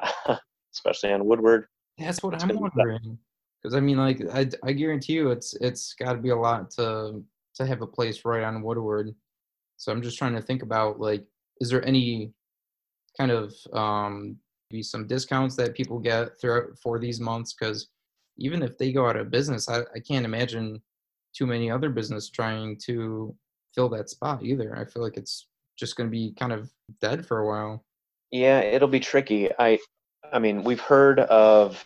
especially 0.72 1.12
on 1.12 1.24
Woodward. 1.24 1.66
That's 1.98 2.22
what 2.22 2.40
I'm 2.40 2.56
wondering. 2.56 3.18
Because 3.60 3.74
I 3.74 3.80
mean, 3.80 3.96
like, 3.96 4.22
I, 4.32 4.48
I 4.62 4.70
guarantee 4.70 5.14
you, 5.14 5.32
it's 5.32 5.54
it's 5.54 5.94
got 5.94 6.12
to 6.12 6.18
be 6.18 6.30
a 6.30 6.36
lot 6.36 6.70
to 6.72 7.24
to 7.56 7.66
have 7.66 7.82
a 7.82 7.88
place 7.88 8.24
right 8.24 8.44
on 8.44 8.62
Woodward. 8.62 9.12
So 9.78 9.90
I'm 9.90 10.00
just 10.00 10.16
trying 10.16 10.34
to 10.34 10.42
think 10.42 10.62
about 10.62 11.00
like, 11.00 11.24
is 11.60 11.70
there 11.70 11.84
any 11.84 12.32
kind 13.16 13.30
of 13.30 13.54
um, 13.72 14.36
maybe 14.70 14.82
some 14.82 15.06
discounts 15.06 15.56
that 15.56 15.74
people 15.74 15.98
get 15.98 16.40
throughout 16.40 16.78
for 16.82 16.98
these 16.98 17.20
months? 17.20 17.54
Because 17.54 17.88
even 18.38 18.62
if 18.62 18.76
they 18.78 18.92
go 18.92 19.08
out 19.08 19.16
of 19.16 19.30
business, 19.30 19.68
I, 19.68 19.80
I 19.94 20.00
can't 20.06 20.24
imagine 20.24 20.82
too 21.34 21.46
many 21.46 21.70
other 21.70 21.90
business 21.90 22.30
trying 22.30 22.78
to 22.86 23.34
fill 23.74 23.88
that 23.90 24.10
spot 24.10 24.44
either. 24.44 24.76
I 24.76 24.84
feel 24.84 25.02
like 25.02 25.16
it's 25.16 25.48
just 25.76 25.96
going 25.96 26.08
to 26.08 26.10
be 26.10 26.32
kind 26.38 26.52
of 26.52 26.70
dead 27.00 27.26
for 27.26 27.40
a 27.40 27.46
while. 27.46 27.84
Yeah, 28.30 28.60
it'll 28.60 28.88
be 28.88 29.00
tricky. 29.00 29.50
I, 29.58 29.78
I 30.32 30.38
mean, 30.38 30.64
we've 30.64 30.80
heard 30.80 31.20
of 31.20 31.84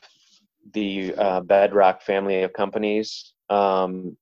the 0.72 1.14
uh, 1.16 1.40
Bedrock 1.40 2.02
family 2.02 2.42
of 2.42 2.52
companies 2.52 3.32
um, 3.50 4.16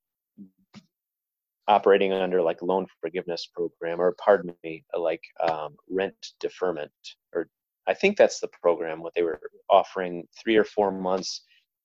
operating 1.68 2.12
under 2.12 2.42
like 2.42 2.62
loan 2.62 2.86
forgiveness 3.00 3.48
program, 3.52 4.00
or 4.00 4.12
pardon 4.12 4.54
me, 4.62 4.84
like 4.96 5.22
um, 5.48 5.76
rent 5.90 6.14
deferment, 6.40 6.92
or 7.34 7.48
I 7.86 7.94
think 7.94 8.16
that's 8.16 8.40
the 8.40 8.48
program. 8.48 9.02
What 9.02 9.14
they 9.14 9.22
were 9.22 9.40
offering 9.70 10.26
three 10.40 10.56
or 10.56 10.64
four 10.64 10.90
months 10.90 11.42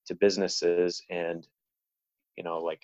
to 0.07 0.15
businesses 0.15 1.01
and 1.09 1.47
you 2.37 2.43
know 2.43 2.59
like 2.59 2.81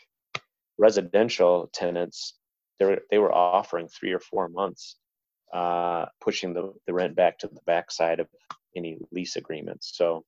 residential 0.77 1.70
tenants 1.74 2.36
they 2.80 2.86
were 2.86 3.00
they 3.10 3.18
were 3.18 3.34
offering 3.34 3.88
three 3.88 4.13
or 4.13 4.20
four 4.20 4.50
months, 4.50 4.98
uh, 5.54 6.06
pushing 6.22 6.54
the, 6.54 6.74
the 6.86 6.94
rent 6.94 7.16
back 7.16 7.39
to 7.39 7.48
the 7.48 7.60
backside 7.66 8.20
of 8.20 8.27
any 8.75 8.98
lease 9.12 9.36
agreements. 9.36 9.92
So 9.96 10.24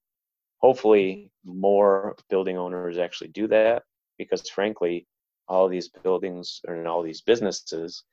hopefully 0.58 1.32
more 1.46 2.16
building 2.30 2.58
owners 2.58 2.98
actually 2.98 3.30
do 3.30 3.48
that 3.48 3.84
because 4.18 4.50
frankly, 4.50 5.08
all 5.50 5.68
these 5.68 5.90
buildings 5.90 6.62
and 6.68 6.88
all 6.88 7.04
these 7.04 7.22
businesses 7.22 8.04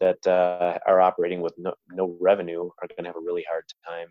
that 0.00 0.24
uh, 0.26 0.78
are 0.86 1.00
operating 1.00 1.40
with 1.40 1.54
no, 1.58 1.74
no 1.90 2.16
revenue 2.20 2.70
are 2.80 2.88
going 2.88 3.04
to 3.04 3.08
have 3.08 3.16
a 3.16 3.20
really 3.20 3.44
hard 3.48 3.64
time 3.86 4.08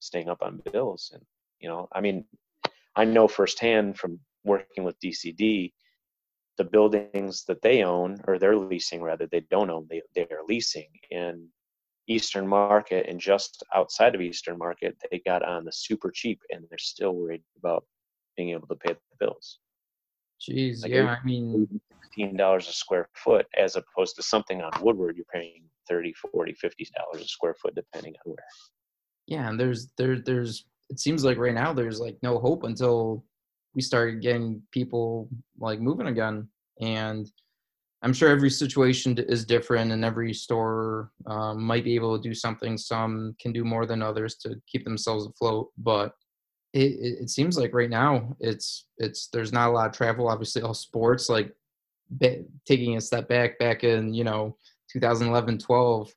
staying 0.00 0.28
up 0.28 0.38
on 0.42 0.62
bills. 0.72 1.10
And, 1.12 1.22
you 1.60 1.68
know, 1.68 1.88
I 1.92 2.00
mean, 2.00 2.24
I 2.94 3.04
know 3.04 3.28
firsthand 3.28 3.98
from 3.98 4.18
working 4.44 4.84
with 4.84 4.98
DCD 5.00 5.72
the 6.56 6.64
buildings 6.64 7.44
that 7.44 7.62
they 7.62 7.82
own 7.82 8.20
or 8.26 8.38
they're 8.38 8.56
leasing 8.56 9.02
rather 9.02 9.26
they 9.26 9.44
don't 9.50 9.70
own 9.70 9.86
they, 9.90 10.02
they 10.14 10.22
are 10.22 10.44
leasing 10.48 10.88
in 11.10 11.46
eastern 12.08 12.46
market 12.46 13.06
and 13.08 13.20
just 13.20 13.62
outside 13.74 14.14
of 14.14 14.20
eastern 14.20 14.56
market 14.56 14.96
they 15.10 15.20
got 15.26 15.42
on 15.42 15.64
the 15.64 15.72
super 15.72 16.10
cheap 16.10 16.40
and 16.50 16.64
they're 16.68 16.78
still 16.78 17.12
worried 17.12 17.42
about 17.58 17.84
being 18.36 18.50
able 18.50 18.66
to 18.66 18.76
pay 18.76 18.92
the 18.92 19.26
bills 19.26 19.58
jeez 20.40 20.82
like 20.82 20.92
yeah 20.92 21.16
i 21.20 21.24
mean 21.24 21.68
$15 22.18 22.56
a 22.56 22.62
square 22.72 23.08
foot 23.14 23.46
as 23.56 23.76
opposed 23.76 24.16
to 24.16 24.22
something 24.22 24.62
on 24.62 24.70
woodward 24.80 25.16
you're 25.16 25.26
paying 25.32 25.62
30 25.88 26.12
40 26.32 26.54
50 26.54 26.88
dollars 26.96 27.24
a 27.24 27.28
square 27.28 27.54
foot 27.54 27.74
depending 27.74 28.14
on 28.24 28.32
where. 28.32 28.44
Yeah 29.26 29.48
and 29.48 29.58
there's 29.58 29.88
there 29.98 30.20
there's 30.20 30.66
it 30.88 31.00
seems 31.00 31.24
like 31.24 31.38
right 31.38 31.54
now 31.54 31.72
there's 31.72 32.00
like 32.00 32.16
no 32.22 32.38
hope 32.38 32.64
until 32.64 33.24
we 33.74 33.82
start 33.82 34.22
getting 34.22 34.62
people 34.72 35.28
like 35.58 35.80
moving 35.80 36.06
again 36.06 36.48
and 36.80 37.30
i'm 38.02 38.12
sure 38.12 38.30
every 38.30 38.50
situation 38.50 39.16
is 39.18 39.44
different 39.44 39.92
and 39.92 40.04
every 40.04 40.32
store 40.32 41.10
um, 41.26 41.62
might 41.62 41.84
be 41.84 41.94
able 41.94 42.16
to 42.16 42.28
do 42.28 42.34
something. 42.34 42.76
Some 42.78 43.34
can 43.40 43.52
do 43.52 43.64
more 43.64 43.86
than 43.86 44.02
others 44.02 44.36
to 44.42 44.54
keep 44.70 44.84
themselves 44.84 45.26
afloat 45.26 45.70
but 45.78 46.12
it, 46.76 47.22
it, 47.22 47.30
seems 47.30 47.58
like 47.58 47.72
right 47.74 47.90
now 47.90 48.36
it's 48.40 48.86
it's 48.98 49.28
there's 49.28 49.52
not 49.52 49.68
a 49.68 49.72
lot 49.72 49.88
of 49.88 49.96
travel 49.96 50.28
obviously 50.28 50.62
all 50.62 50.74
sports 50.74 51.28
like 51.28 51.52
taking 52.66 52.96
a 52.96 53.00
step 53.00 53.28
back 53.28 53.58
back 53.58 53.82
in 53.84 54.14
you 54.14 54.24
know 54.24 54.56
2011 54.92 55.58
12 55.58 56.12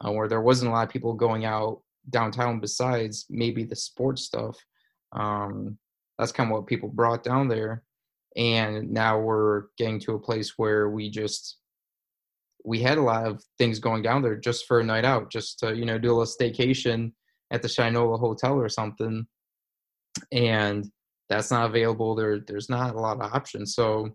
uh, 0.00 0.12
where 0.12 0.28
there 0.28 0.40
wasn't 0.40 0.68
a 0.68 0.72
lot 0.72 0.86
of 0.86 0.92
people 0.92 1.12
going 1.12 1.44
out 1.44 1.80
downtown 2.10 2.60
besides 2.60 3.26
maybe 3.28 3.64
the 3.64 3.76
sports 3.76 4.22
stuff 4.22 4.56
um, 5.12 5.78
that's 6.18 6.32
kind 6.32 6.50
of 6.50 6.56
what 6.56 6.66
people 6.66 6.88
brought 6.88 7.22
down 7.22 7.48
there. 7.48 7.82
And 8.36 8.90
now 8.90 9.18
we're 9.18 9.64
getting 9.78 10.00
to 10.00 10.14
a 10.14 10.18
place 10.18 10.54
where 10.56 10.90
we 10.90 11.10
just 11.10 11.58
we 12.64 12.80
had 12.80 12.98
a 12.98 13.02
lot 13.02 13.26
of 13.26 13.42
things 13.58 13.78
going 13.78 14.02
down 14.02 14.22
there 14.22 14.36
just 14.36 14.66
for 14.66 14.80
a 14.80 14.84
night 14.84 15.04
out 15.04 15.30
just 15.30 15.58
to 15.60 15.76
you 15.76 15.84
know 15.84 15.98
do 15.98 16.08
a 16.08 16.16
little 16.16 16.24
staycation 16.24 17.12
at 17.50 17.62
the 17.62 17.68
shinola 17.68 18.18
hotel 18.18 18.54
or 18.54 18.68
something 18.68 19.26
and 20.32 20.90
that's 21.28 21.50
not 21.50 21.66
available 21.68 22.14
there 22.14 22.40
there's 22.40 22.68
not 22.68 22.94
a 22.94 23.00
lot 23.00 23.20
of 23.20 23.32
options 23.32 23.74
so 23.74 24.08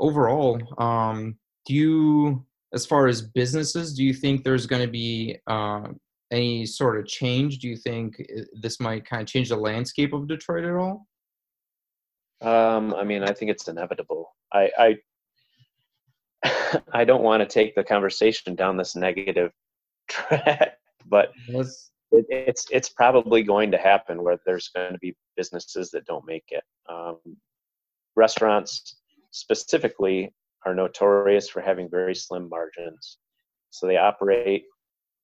overall 0.00 0.60
um 0.78 1.36
do 1.66 1.74
you 1.74 2.46
as 2.74 2.86
far 2.86 3.06
as 3.06 3.22
businesses 3.22 3.94
do 3.94 4.04
you 4.04 4.14
think 4.14 4.42
there's 4.42 4.66
going 4.66 4.82
to 4.82 4.90
be 4.90 5.36
uh, 5.46 5.88
any 6.30 6.64
sort 6.66 6.98
of 6.98 7.06
change 7.06 7.58
do 7.58 7.68
you 7.68 7.76
think 7.76 8.20
uh, 8.36 8.42
this 8.60 8.80
might 8.80 9.04
kind 9.06 9.22
of 9.22 9.28
change 9.28 9.48
the 9.48 9.56
landscape 9.56 10.12
of 10.12 10.28
detroit 10.28 10.64
at 10.64 10.74
all 10.74 11.06
um, 12.40 12.94
I 12.94 13.04
mean, 13.04 13.22
I 13.22 13.32
think 13.32 13.50
it's 13.50 13.68
inevitable. 13.68 14.34
I 14.52 14.96
I, 16.44 16.80
I 16.92 17.04
don't 17.04 17.22
want 17.22 17.42
to 17.42 17.46
take 17.46 17.74
the 17.74 17.82
conversation 17.82 18.54
down 18.54 18.76
this 18.76 18.94
negative 18.94 19.52
track, 20.08 20.78
but. 21.06 21.32
It, 22.10 22.26
it's 22.30 22.66
it's 22.70 22.88
probably 22.88 23.42
going 23.42 23.70
to 23.70 23.78
happen 23.78 24.22
where 24.22 24.38
there's 24.46 24.70
going 24.74 24.92
to 24.92 24.98
be 24.98 25.16
businesses 25.36 25.90
that 25.90 26.06
don't 26.06 26.26
make 26.26 26.44
it. 26.48 26.64
Um, 26.88 27.18
restaurants 28.16 28.96
specifically 29.30 30.32
are 30.66 30.74
notorious 30.74 31.48
for 31.48 31.60
having 31.60 31.88
very 31.90 32.14
slim 32.14 32.48
margins, 32.48 33.18
so 33.70 33.86
they 33.86 33.96
operate, 33.96 34.64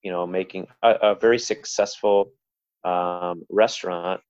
you 0.03 0.11
know, 0.11 0.27
making 0.27 0.66
a, 0.83 0.94
a 1.03 1.14
very 1.14 1.38
successful 1.38 2.31
um, 2.85 3.42
restaurant 3.51 4.20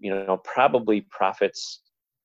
you 0.00 0.10
know 0.10 0.38
probably 0.38 1.02
profits 1.02 1.82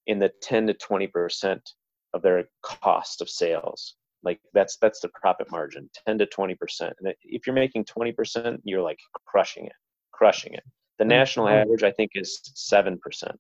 in 0.08 0.18
the 0.18 0.32
10 0.42 0.68
to 0.68 0.74
20 0.74 1.08
percent 1.08 1.70
of 2.14 2.22
their 2.22 2.46
cost 2.64 3.22
of 3.22 3.30
sales 3.30 3.96
like 4.26 4.40
that's 4.54 4.78
that's 4.78 5.00
the 5.00 5.10
profit 5.10 5.50
margin 5.52 5.90
10 6.06 6.18
to 6.20 6.26
20 6.26 6.56
percent 6.56 6.94
and 7.00 7.14
if 7.24 7.46
you're 7.48 7.56
making 7.56 7.86
20 7.86 8.12
percent 8.12 8.62
you're 8.64 8.82
like 8.82 9.00
crushing 9.26 9.66
it 9.66 9.74
crushing 10.12 10.54
it 10.54 10.64
the 10.98 11.04
mm-hmm. 11.04 11.10
national 11.10 11.48
average 11.48 11.84
i 11.84 11.92
think 11.92 12.12
is 12.16 12.42
7 12.56 12.98
percent 13.00 13.40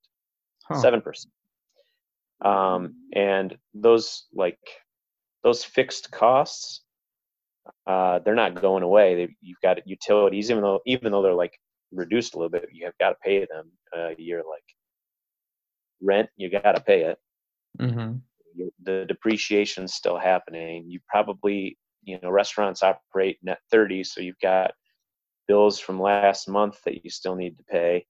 7 0.74 1.02
percent 1.02 1.34
um, 2.43 2.95
and 3.13 3.58
those 3.74 4.26
like 4.34 4.60
those 5.43 5.63
fixed 5.63 6.12
costs 6.12 6.82
uh, 7.88 8.19
they're 8.19 8.36
not 8.36 8.62
going 8.62 8.84
away 8.84 9.15
they, 9.15 9.36
you've 9.41 9.62
got 9.62 9.86
utilities 9.88 10.52
even 10.52 10.62
though 10.62 10.80
even 10.86 11.12
though 11.12 11.21
they're 11.21 11.34
like 11.34 11.58
reduced 11.95 12.34
a 12.34 12.38
little 12.38 12.50
bit, 12.50 12.69
you 12.71 12.86
have 12.86 12.98
got 13.00 13.10
to 13.10 13.15
pay 13.24 13.45
them 13.45 13.71
a 13.93 14.15
year 14.17 14.43
like 14.50 14.63
rent. 16.02 16.30
You 16.36 16.50
got 16.50 16.74
to 16.74 16.82
pay 16.82 17.04
it. 17.04 17.17
Mm-hmm. 17.80 18.17
The 18.84 19.06
depreciation's 19.08 19.94
still 19.94 20.18
happening. 20.18 20.86
You 20.88 21.00
probably, 21.08 21.78
you 22.04 22.20
know, 22.22 22.30
restaurants 22.30 22.84
operate 22.84 23.38
net 23.44 23.60
30, 23.72 24.04
so 24.04 24.22
you've 24.22 24.39
got 24.41 24.72
bills 25.48 25.80
from 25.80 26.02
last 26.02 26.48
month 26.48 26.80
that 26.86 27.04
you 27.04 27.10
still 27.10 27.36
need 27.36 27.58
to 27.58 27.63
pay 27.63 28.06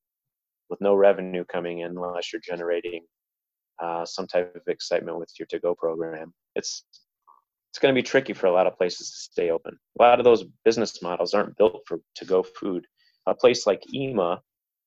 with 0.69 0.81
no 0.81 0.95
revenue 0.95 1.43
coming 1.45 1.79
in 1.79 1.91
unless 1.91 2.31
you're 2.31 2.41
generating 2.41 3.01
uh, 3.81 4.05
some 4.05 4.25
type 4.27 4.55
of 4.55 4.61
excitement 4.67 5.19
with 5.19 5.29
your 5.37 5.45
to-go 5.47 5.75
program. 5.75 6.33
It's 6.55 6.83
it's 7.71 7.79
going 7.81 7.93
to 7.93 7.99
be 7.99 8.03
tricky 8.03 8.31
for 8.31 8.47
a 8.47 8.53
lot 8.53 8.67
of 8.67 8.77
places 8.77 9.11
to 9.11 9.17
stay 9.17 9.49
open. 9.49 9.77
A 9.99 10.03
lot 10.03 10.19
of 10.19 10.23
those 10.23 10.45
business 10.63 11.01
models 11.01 11.33
aren't 11.33 11.57
built 11.57 11.81
for 11.85 11.99
to-go 12.15 12.41
food 12.41 12.85
a 13.27 13.35
place 13.35 13.65
like 13.65 13.81
Ima, 13.93 14.41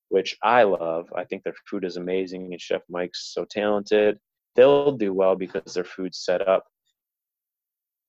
which 0.09 0.37
I 0.41 0.63
love, 0.63 1.07
I 1.15 1.25
think 1.25 1.43
their 1.43 1.53
food 1.69 1.83
is 1.83 1.97
amazing 1.97 2.49
and 2.51 2.61
Chef 2.61 2.81
Mike's 2.89 3.33
so 3.33 3.45
talented. 3.45 4.17
They'll 4.59 4.91
do 4.91 5.13
well 5.13 5.37
because 5.37 5.73
their 5.73 5.85
food's 5.85 6.19
set 6.19 6.45
up 6.45 6.65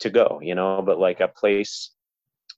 to 0.01 0.11
go, 0.11 0.41
you 0.43 0.57
know, 0.57 0.83
but 0.83 0.99
like 0.99 1.21
a 1.21 1.29
place 1.29 1.93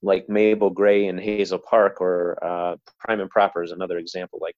like 0.01 0.27
Mabel 0.27 0.71
Gray 0.71 1.05
in 1.05 1.17
Hazel 1.19 1.59
Park 1.59 2.01
or 2.01 2.43
uh, 2.43 2.75
Prime 2.99 3.19
and 3.19 3.29
Proper 3.29 3.61
is 3.61 3.71
another 3.71 3.99
example. 3.99 4.39
Like, 4.41 4.55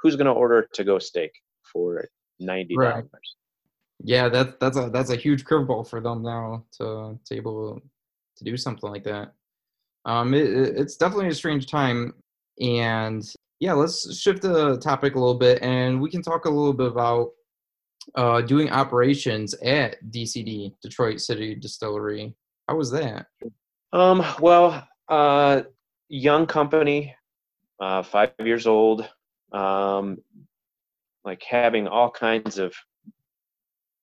who's 0.00 0.14
going 0.14 0.26
to 0.26 0.32
order 0.32 0.68
to 0.74 0.84
go 0.84 0.98
steak 0.98 1.30
for 1.72 2.06
ninety 2.38 2.74
dollars? 2.74 3.04
Right. 3.10 3.20
Yeah, 4.02 4.28
that's 4.28 4.52
that's 4.60 4.76
a 4.76 4.90
that's 4.90 5.10
a 5.10 5.16
huge 5.16 5.44
curveball 5.44 5.88
for 5.88 6.02
them 6.02 6.22
now 6.22 6.66
to 6.78 7.18
to 7.24 7.34
able 7.34 7.80
to 8.36 8.44
do 8.44 8.58
something 8.58 8.90
like 8.90 9.04
that. 9.04 9.32
Um, 10.04 10.34
it, 10.34 10.50
it's 10.50 10.96
definitely 10.96 11.28
a 11.28 11.34
strange 11.34 11.66
time, 11.66 12.12
and 12.60 13.24
yeah, 13.60 13.72
let's 13.72 14.14
shift 14.18 14.42
the 14.42 14.76
topic 14.80 15.14
a 15.14 15.18
little 15.18 15.38
bit, 15.38 15.62
and 15.62 15.98
we 15.98 16.10
can 16.10 16.20
talk 16.20 16.44
a 16.44 16.50
little 16.50 16.74
bit 16.74 16.88
about 16.88 17.30
uh, 18.14 18.40
doing 18.42 18.70
operations 18.70 19.54
at 19.54 19.96
DCD, 20.10 20.74
Detroit 20.82 21.20
City 21.20 21.54
Distillery. 21.54 22.34
How 22.68 22.76
was 22.76 22.90
that? 22.92 23.26
Um, 23.92 24.24
well, 24.40 24.86
uh, 25.08 25.62
young 26.08 26.46
company, 26.46 27.14
uh, 27.80 28.02
five 28.02 28.32
years 28.40 28.66
old, 28.66 29.08
um, 29.52 30.18
like 31.24 31.42
having 31.42 31.86
all 31.86 32.10
kinds 32.10 32.58
of 32.58 32.74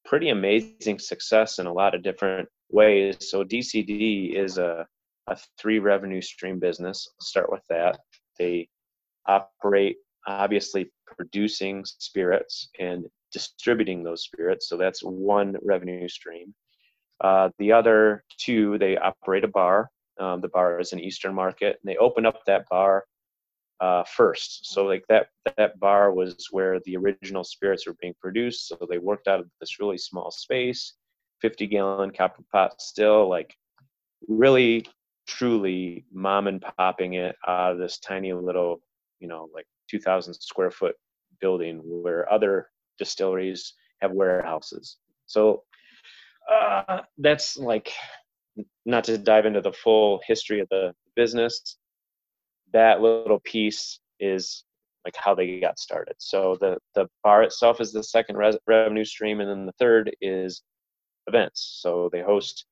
pretty 0.06 0.30
amazing 0.30 1.00
success 1.00 1.60
in 1.60 1.68
a 1.68 1.74
lot 1.74 1.96
of 1.96 2.04
different 2.04 2.48
ways. 2.70 3.18
So 3.30 3.44
DCD 3.44 4.36
is 4.36 4.58
a, 4.58 4.88
a 5.28 5.38
three 5.60 5.80
revenue 5.80 6.22
stream 6.22 6.60
business. 6.60 7.08
I'll 7.10 7.26
start 7.26 7.52
with 7.52 7.64
that. 7.70 8.00
They 8.40 8.68
operate 9.28 9.98
obviously 10.28 10.92
producing 11.06 11.84
spirits 11.86 12.70
and 12.80 13.06
distributing 13.32 14.04
those 14.04 14.24
spirits. 14.24 14.68
So 14.68 14.78
that's 14.78 15.02
one 15.02 15.56
revenue 15.64 16.08
stream. 16.08 16.54
Uh, 17.22 17.50
the 17.60 17.72
other 17.72 18.24
two, 18.38 18.78
they 18.78 18.98
operate 18.98 19.44
a 19.44 19.48
bar. 19.48 19.90
Um, 20.20 20.42
the 20.42 20.50
bar 20.50 20.80
is 20.80 20.94
an 20.94 21.00
Eastern 21.00 21.34
market, 21.34 21.80
and 21.82 21.92
they 21.92 21.98
open 21.98 22.26
up 22.26 22.44
that 22.46 22.68
bar 22.70 23.06
uh, 23.82 24.04
first. 24.04 24.72
So 24.72 24.86
like 24.86 25.04
that 25.10 25.28
that 25.58 25.80
bar 25.80 26.14
was 26.14 26.48
where 26.52 26.80
the 26.86 26.96
original 26.98 27.44
spirits 27.44 27.88
were 27.88 27.96
being 28.00 28.14
produced. 28.22 28.68
So 28.68 28.78
they 28.90 29.00
worked 29.00 29.28
out 29.28 29.40
of 29.40 29.50
this 29.60 29.80
really 29.80 29.98
small 29.98 30.32
space, 30.32 30.94
50 31.42 31.68
gallon 31.68 32.12
copper 32.12 32.44
pot 32.52 32.80
still, 32.80 33.28
like 33.28 33.56
really 34.28 34.86
truly 35.28 36.06
mom 36.12 36.48
and 36.48 36.62
popping 36.78 37.16
it 37.16 37.36
out 37.48 37.74
of 37.74 37.78
this 37.80 37.98
tiny 38.00 38.34
little, 38.34 38.82
you 39.20 39.28
know, 39.28 39.50
like 39.54 39.66
2,000 39.90 40.34
square 40.36 40.72
foot 40.72 40.96
building 41.40 41.82
where 41.84 42.32
other 42.32 42.70
distilleries 43.02 43.74
have 44.02 44.12
warehouses. 44.12 44.98
So 45.26 45.64
uh, 46.52 47.00
that's 47.18 47.58
like 47.58 47.92
not 48.86 49.04
to 49.06 49.18
dive 49.18 49.48
into 49.48 49.62
the 49.62 49.74
full 49.74 50.22
history 50.28 50.60
of 50.60 50.68
the 50.70 50.94
business. 51.16 51.78
That 52.74 53.02
little 53.02 53.42
piece 53.44 54.00
is 54.20 54.64
like 55.04 55.16
how 55.18 55.34
they 55.34 55.60
got 55.60 55.80
started. 55.80 56.16
So 56.20 56.58
the 56.62 56.78
the 56.94 57.08
bar 57.24 57.42
itself 57.42 57.82
is 57.82 57.92
the 57.92 58.04
second 58.04 58.38
res- 58.38 58.64
revenue 58.68 59.06
stream, 59.06 59.42
and 59.42 59.50
then 59.50 59.66
the 59.66 59.80
third 59.80 60.16
is 60.22 60.62
events. 61.26 61.80
So 61.82 62.10
they 62.12 62.22
host 62.22 62.66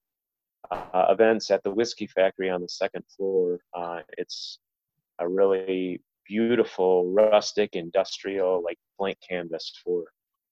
uh, 0.71 1.05
events 1.09 1.49
at 1.49 1.63
the 1.63 1.71
Whiskey 1.71 2.07
Factory 2.07 2.49
on 2.51 2.61
the 2.61 2.69
second 2.69 3.03
floor. 3.15 3.59
Uh, 3.73 4.01
it's 4.17 4.59
a 5.19 5.27
really 5.27 6.01
beautiful 6.27 7.11
rustic 7.11 7.71
industrial 7.73 8.61
like 8.63 8.77
blank 8.99 9.17
canvas 9.27 9.73
for 9.83 10.05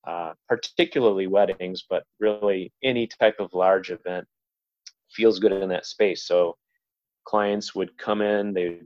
uh, 0.08 0.34
particularly 0.48 1.28
weddings, 1.28 1.84
but 1.90 2.04
really 2.20 2.72
any 2.84 3.08
type 3.08 3.36
of 3.40 3.54
large 3.54 3.92
event 3.92 4.26
feels 5.12 5.40
good 5.40 5.52
in 5.52 5.70
that 5.70 5.86
space. 5.86 6.26
So 6.26 6.56
clients 7.26 7.76
would 7.76 7.98
come 7.98 8.22
in, 8.22 8.54
they, 8.54 8.80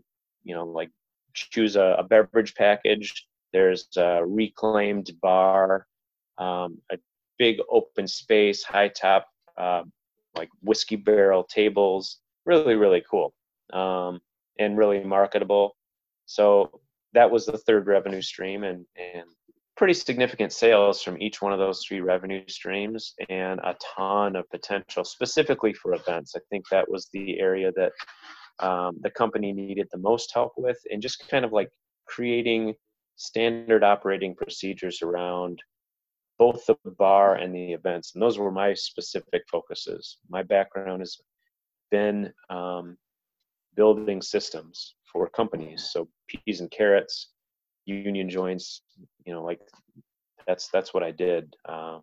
you 0.44 0.56
know, 0.56 0.66
like 0.66 0.90
choose 1.34 1.76
a, 1.76 1.96
a 2.00 2.04
beverage 2.04 2.56
package. 2.56 3.28
There's 3.54 3.88
a 3.98 4.26
reclaimed 4.26 5.12
bar, 5.22 5.86
um, 6.38 6.80
a 6.92 6.98
big 7.38 7.60
open 7.70 8.08
space, 8.08 8.64
high 8.64 8.88
top, 8.88 9.28
uh, 9.58 9.84
like 10.36 10.50
whiskey 10.62 10.96
barrel 10.96 11.44
tables. 11.44 12.20
Really, 12.46 12.76
really 12.76 13.04
cool 13.10 13.34
um, 13.74 14.20
and 14.60 14.78
really 14.78 15.04
marketable. 15.04 15.76
So 16.26 16.82
that 17.14 17.30
was 17.30 17.46
the 17.46 17.58
third 17.58 17.88
revenue 17.88 18.22
stream, 18.22 18.64
and 18.64 18.86
and 18.96 19.28
pretty 19.78 19.94
significant 19.94 20.52
sales 20.52 21.02
from 21.02 21.22
each 21.22 21.42
one 21.42 21.54
of 21.54 21.60
those 21.60 21.84
three 21.84 22.02
revenue 22.02 22.44
streams 22.48 23.14
and 23.30 23.60
a 23.62 23.76
ton 23.96 24.36
of 24.36 24.50
potential 24.50 25.04
specifically 25.04 25.74
for 25.74 25.94
events. 25.94 26.34
I 26.36 26.40
think 26.50 26.66
that 26.70 26.90
was 26.90 27.10
the 27.14 27.40
area 27.40 27.72
that 27.76 27.92
um, 28.66 28.98
the 29.02 29.10
company 29.10 29.52
needed 29.54 29.88
the 29.92 29.98
most 29.98 30.32
help 30.34 30.54
with 30.58 30.78
and 30.92 31.02
just 31.02 31.28
kind 31.30 31.46
of 31.46 31.52
like 31.52 31.70
creating 32.06 32.76
standard 33.16 33.84
operating 33.84 34.36
procedures 34.36 35.02
around 35.02 35.62
both 36.38 36.66
the 36.66 36.76
bar 36.98 37.36
and 37.36 37.54
the 37.54 37.72
events. 37.74 38.14
And 38.14 38.22
those 38.22 38.40
were 38.40 38.52
my 38.52 38.74
specific 38.74 39.44
focuses. 39.50 40.18
My 40.30 40.44
background 40.44 41.02
has 41.02 41.18
been 41.92 42.34
um, 42.50 42.98
building 43.76 44.22
systems 44.22 44.96
for 45.12 45.30
companies. 45.30 45.90
So 45.92 46.08
peas 46.28 46.62
and 46.62 46.72
carrots, 46.72 47.30
union 47.86 48.30
joints 48.30 48.82
you 49.26 49.34
know 49.34 49.44
like 49.44 49.60
that's 50.48 50.70
that's 50.70 50.94
what 50.94 51.04
i 51.04 51.12
did 51.12 51.56
um 51.68 52.02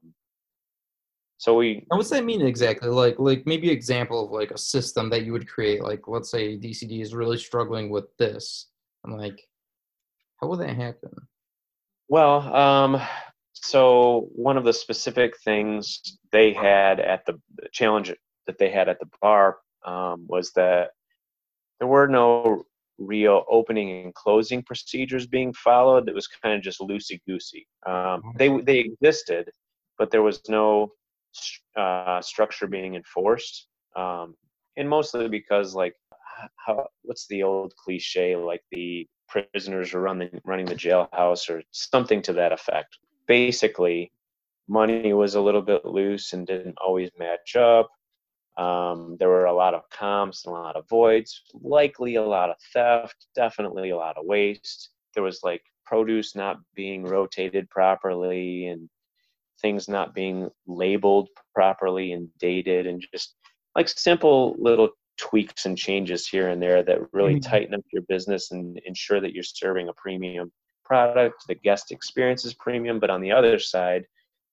so 1.41 1.55
we 1.55 1.85
what's 1.87 2.11
that 2.11 2.25
mean 2.25 2.45
exactly? 2.45 2.89
Like 2.89 3.15
like 3.21 3.47
maybe 3.47 3.71
example 3.71 4.25
of 4.25 4.33
like 4.33 4.51
a 4.51 4.59
system 4.59 5.09
that 5.11 5.23
you 5.23 5.31
would 5.33 5.49
create 5.49 5.85
like 5.85 6.09
let's 6.09 6.33
say 6.33 6.59
dcd 6.59 7.01
is 7.01 7.15
really 7.15 7.39
struggling 7.39 7.91
with 7.91 8.07
this 8.19 8.67
i'm 9.05 9.17
like 9.17 9.41
how 10.41 10.49
will 10.49 10.57
that 10.57 10.77
happen? 10.77 11.11
Well 12.09 12.41
um 12.55 13.01
so 13.55 14.29
one 14.35 14.57
of 14.57 14.65
the 14.65 14.73
specific 14.73 15.39
things 15.39 16.19
they 16.33 16.53
had 16.53 17.01
at 17.01 17.25
the, 17.27 17.41
the 17.57 17.69
challenge 17.73 18.13
that 18.47 18.59
they 18.59 18.71
had 18.71 18.89
at 18.89 18.99
the 19.01 19.09
bar 19.21 19.59
um, 19.85 20.27
was 20.29 20.53
that 20.53 20.91
there 21.79 21.89
were 21.89 22.09
no 22.09 22.65
real 22.99 23.45
opening 23.49 24.05
and 24.05 24.15
closing 24.15 24.63
procedures 24.63 25.27
being 25.27 25.53
followed. 25.53 26.09
It 26.09 26.15
was 26.15 26.27
kind 26.27 26.55
of 26.55 26.63
just 26.63 26.81
loosey 26.81 27.21
goosey. 27.27 27.67
Um, 27.87 28.23
they 28.37 28.61
they 28.61 28.79
existed, 28.79 29.51
but 29.99 30.11
there 30.11 30.23
was 30.23 30.41
no 30.49 30.93
uh, 31.77 32.21
structure 32.21 32.67
being 32.67 32.95
enforced, 32.95 33.69
um, 33.97 34.35
and 34.77 34.89
mostly 34.89 35.29
because 35.29 35.75
like 35.75 35.95
how 36.57 36.87
what's 37.03 37.27
the 37.29 37.43
old 37.43 37.75
cliche 37.77 38.37
like 38.37 38.63
the 38.71 39.07
prisoners 39.29 39.95
are 39.95 40.01
running 40.01 40.41
running 40.45 40.67
the 40.67 40.75
jailhouse 40.75 41.49
or 41.51 41.63
something 41.73 42.23
to 42.23 42.33
that 42.33 42.53
effect. 42.53 42.99
Basically, 43.27 44.11
money 44.69 45.13
was 45.13 45.35
a 45.35 45.41
little 45.41 45.63
bit 45.63 45.85
loose 45.85 46.33
and 46.33 46.47
didn't 46.47 46.79
always 46.79 47.11
match 47.19 47.57
up. 47.57 47.91
Um, 48.59 49.17
there 49.21 49.29
were 49.29 49.45
a 49.45 49.55
lot 49.55 49.75
of 49.75 49.89
comps 49.91 50.45
and 50.45 50.55
a 50.55 50.59
lot 50.59 50.75
of 50.77 50.89
voids, 50.89 51.43
likely 51.55 52.17
a 52.17 52.25
lot 52.25 52.51
of 52.51 52.57
theft, 52.73 53.27
definitely 53.37 53.91
a 53.91 53.97
lot 53.97 54.19
of 54.19 54.27
waste. 54.27 54.91
There 55.15 55.23
was 55.23 55.41
like 55.45 55.63
produce 55.87 56.35
not 56.35 56.59
being 56.75 57.05
rotated 57.05 57.71
properly 57.71 58.67
and 58.67 58.89
things 59.63 59.89
not 59.89 60.15
being 60.15 60.51
labeled 60.67 61.29
properly 61.55 62.13
and 62.13 62.29
dated 62.39 62.87
and 62.87 63.05
just 63.13 63.37
like 63.77 63.89
simple 63.89 64.57
little 64.59 64.91
tweaks 65.19 65.67
and 65.67 65.77
changes 65.77 66.29
here 66.29 66.49
and 66.51 66.63
there 66.63 66.83
that 66.83 67.01
really 67.13 67.35
mm-hmm. 67.35 67.51
tighten 67.51 67.75
up 67.75 67.81
your 67.93 68.03
business 68.09 68.51
and 68.51 68.81
ensure 68.85 69.21
that 69.21 69.33
you're 69.33 69.43
serving 69.43 69.89
a 69.89 69.93
premium 69.95 70.51
product 70.85 71.45
the 71.49 71.55
guest 71.55 71.91
experience 71.91 72.45
is 72.45 72.55
premium 72.55 73.01
but 73.01 73.11
on 73.11 73.21
the 73.21 73.33
other 73.33 73.59
side 73.59 74.05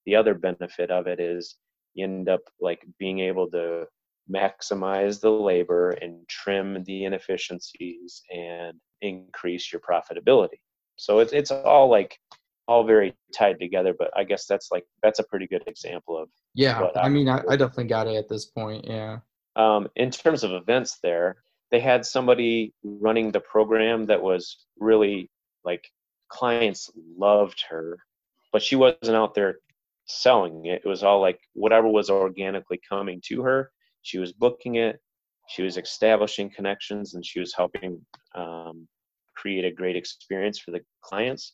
the 0.06 0.16
other 0.16 0.34
benefit 0.34 0.90
of 0.90 1.08
it 1.08 1.20
is 1.20 1.56
you 1.94 2.04
end 2.04 2.28
up 2.28 2.42
like 2.60 2.86
being 2.98 3.20
able 3.20 3.50
to 3.50 3.86
maximize 4.34 5.20
the 5.22 5.30
labor 5.30 5.92
and 5.92 6.28
trim 6.28 6.84
the 6.84 7.06
inefficiencies 7.06 8.24
and 8.34 8.80
increase 9.02 9.72
your 9.72 9.82
profitability. 9.82 10.60
So 10.96 11.20
it's 11.20 11.34
it's 11.34 11.52
all 11.52 11.90
like 11.90 12.18
all 12.68 12.84
very 12.84 13.14
tied 13.34 13.60
together, 13.60 13.94
but 13.98 14.12
I 14.16 14.24
guess 14.24 14.46
that's 14.46 14.70
like 14.72 14.86
that's 15.04 15.20
a 15.20 15.24
pretty 15.24 15.48
good 15.48 15.64
example 15.68 16.18
of 16.18 16.30
yeah. 16.54 16.88
I 16.96 17.10
mean, 17.10 17.30
I, 17.30 17.42
I, 17.50 17.56
definitely 17.56 17.86
got 17.86 18.08
it 18.08 18.16
at 18.16 18.30
this 18.30 18.46
point. 18.46 18.86
Yeah. 18.88 19.20
Um, 19.56 19.88
in 19.96 20.10
terms 20.10 20.44
of 20.44 20.52
events, 20.52 20.98
there 21.04 21.38
they 21.72 21.80
had 21.80 22.06
somebody 22.06 22.74
running 22.84 23.32
the 23.32 23.40
program 23.40 24.06
that 24.06 24.22
was 24.22 24.66
really 24.80 25.30
like 25.64 25.86
clients 26.30 26.90
loved 27.18 27.64
her, 27.70 28.00
but 28.52 28.62
she 28.62 28.76
wasn't 28.76 29.16
out 29.16 29.36
there 29.36 29.58
selling 30.06 30.66
it. 30.66 30.82
It 30.86 30.88
was 30.88 31.04
all 31.04 31.22
like 31.22 31.40
whatever 31.54 31.88
was 31.88 32.10
organically 32.10 32.80
coming 32.90 33.22
to 33.28 33.42
her 33.44 33.72
she 34.06 34.18
was 34.18 34.34
booking 34.34 34.76
it 34.76 35.00
she 35.48 35.62
was 35.62 35.78
establishing 35.78 36.50
connections 36.50 37.14
and 37.14 37.26
she 37.26 37.40
was 37.40 37.54
helping 37.54 38.04
um, 38.34 38.88
create 39.36 39.66
a 39.66 39.72
great 39.72 39.96
experience 39.96 40.60
for 40.60 40.72
the 40.72 40.82
clients 41.04 41.54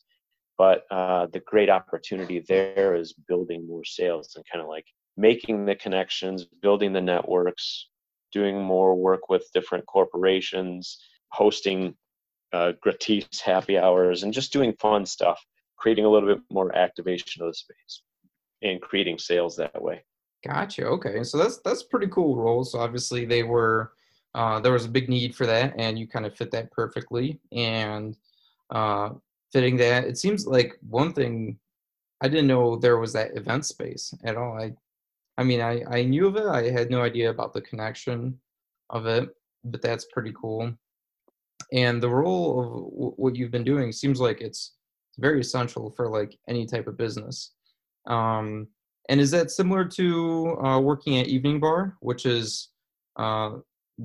but 0.58 0.84
uh, 0.90 1.26
the 1.32 1.40
great 1.40 1.70
opportunity 1.70 2.44
there 2.48 2.94
is 2.94 3.14
building 3.26 3.66
more 3.66 3.84
sales 3.84 4.34
and 4.36 4.44
kind 4.50 4.62
of 4.62 4.68
like 4.68 4.86
making 5.16 5.66
the 5.66 5.74
connections, 5.74 6.44
building 6.44 6.92
the 6.92 7.00
networks, 7.00 7.88
doing 8.32 8.62
more 8.62 8.94
work 8.94 9.28
with 9.28 9.50
different 9.52 9.84
corporations, 9.86 10.98
hosting 11.32 11.94
uh, 12.52 12.72
gratis 12.80 13.40
happy 13.40 13.78
hours, 13.78 14.22
and 14.22 14.32
just 14.32 14.52
doing 14.52 14.74
fun 14.78 15.06
stuff, 15.06 15.44
creating 15.76 16.04
a 16.04 16.08
little 16.08 16.34
bit 16.34 16.42
more 16.50 16.74
activation 16.76 17.42
of 17.42 17.48
the 17.48 17.54
space 17.54 18.02
and 18.62 18.80
creating 18.80 19.18
sales 19.18 19.56
that 19.56 19.82
way. 19.82 20.04
Gotcha. 20.44 20.84
Okay, 20.86 21.22
so 21.22 21.38
that's 21.38 21.58
that's 21.58 21.84
pretty 21.84 22.08
cool 22.08 22.36
role. 22.36 22.64
So 22.64 22.80
obviously 22.80 23.24
they 23.24 23.44
were 23.44 23.92
uh, 24.34 24.58
there 24.60 24.72
was 24.72 24.86
a 24.86 24.88
big 24.88 25.08
need 25.08 25.34
for 25.36 25.46
that, 25.46 25.74
and 25.78 25.98
you 25.98 26.08
kind 26.08 26.26
of 26.26 26.36
fit 26.36 26.50
that 26.50 26.70
perfectly. 26.72 27.38
And 27.52 28.16
uh, 28.70 29.10
fitting 29.52 29.76
that, 29.76 30.04
it 30.04 30.18
seems 30.18 30.46
like 30.46 30.78
one 30.88 31.12
thing 31.12 31.58
I 32.20 32.28
didn't 32.28 32.46
know 32.48 32.76
there 32.76 32.98
was 32.98 33.12
that 33.12 33.36
event 33.36 33.66
space 33.66 34.14
at 34.24 34.36
all. 34.36 34.58
I 34.60 34.72
I 35.38 35.44
mean, 35.44 35.60
I, 35.60 35.82
I 35.90 36.02
knew 36.04 36.26
of 36.28 36.36
it. 36.36 36.46
I 36.46 36.70
had 36.70 36.90
no 36.90 37.02
idea 37.02 37.30
about 37.30 37.52
the 37.54 37.62
connection 37.62 38.38
of 38.90 39.06
it, 39.06 39.30
but 39.64 39.82
that's 39.82 40.06
pretty 40.12 40.32
cool. 40.40 40.72
And 41.72 42.02
the 42.02 42.08
role 42.08 42.60
of 42.60 42.66
w- 42.92 43.14
what 43.16 43.36
you've 43.36 43.50
been 43.50 43.64
doing 43.64 43.92
seems 43.92 44.20
like 44.20 44.40
it's 44.40 44.72
very 45.18 45.40
essential 45.40 45.90
for 45.90 46.08
like 46.10 46.38
any 46.48 46.66
type 46.66 46.86
of 46.86 46.96
business. 46.96 47.52
Um, 48.06 48.68
and 49.08 49.20
is 49.20 49.30
that 49.32 49.50
similar 49.50 49.84
to 49.84 50.58
uh, 50.64 50.78
working 50.80 51.18
at 51.18 51.26
Evening 51.26 51.60
Bar, 51.60 51.96
which 52.00 52.26
is 52.26 52.68
uh, 53.16 53.56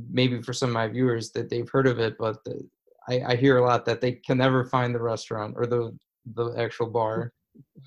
maybe 0.10 0.42
for 0.42 0.54
some 0.54 0.70
of 0.70 0.74
my 0.74 0.88
viewers 0.88 1.32
that 1.32 1.50
they've 1.50 1.70
heard 1.70 1.88
of 1.88 2.00
it, 2.00 2.16
but 2.18 2.44
the, 2.44 2.68
I, 3.08 3.34
I 3.34 3.36
hear 3.36 3.58
a 3.58 3.66
lot 3.66 3.86
that 3.86 4.02
they 4.02 4.14
can 4.14 4.38
never 4.38 4.66
find 4.66 4.94
the 4.94 5.02
restaurant 5.02 5.56
or 5.58 5.66
the 5.66 5.98
the 6.34 6.54
actual 6.58 6.88
bar. 6.88 7.32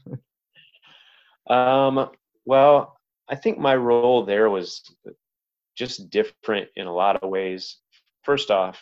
um, 1.51 2.11
well, 2.46 2.96
I 3.29 3.35
think 3.35 3.59
my 3.59 3.77
role 3.77 4.25
there 4.25 4.49
was 4.49 4.83
just 5.77 6.11
different 6.11 6.68
in 6.77 6.87
a 6.87 6.92
lot 6.92 7.23
of 7.23 7.29
ways. 7.29 7.79
First 8.23 8.51
off, 8.51 8.81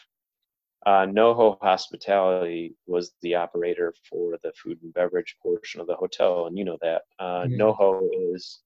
uh, 0.89 1.05
NoHo 1.05 1.59
Hospitality 1.61 2.75
was 2.87 3.13
the 3.21 3.35
operator 3.35 3.93
for 4.09 4.39
the 4.43 4.53
food 4.53 4.79
and 4.83 4.95
beverage 4.95 5.37
portion 5.43 5.83
of 5.83 5.87
the 5.87 5.95
hotel, 5.95 6.47
and 6.47 6.57
you 6.57 6.65
know 6.65 6.79
that. 6.81 7.03
Uh, 7.19 7.43
mm-hmm. 7.43 7.61
NoHo 7.61 8.09
is 8.35 8.61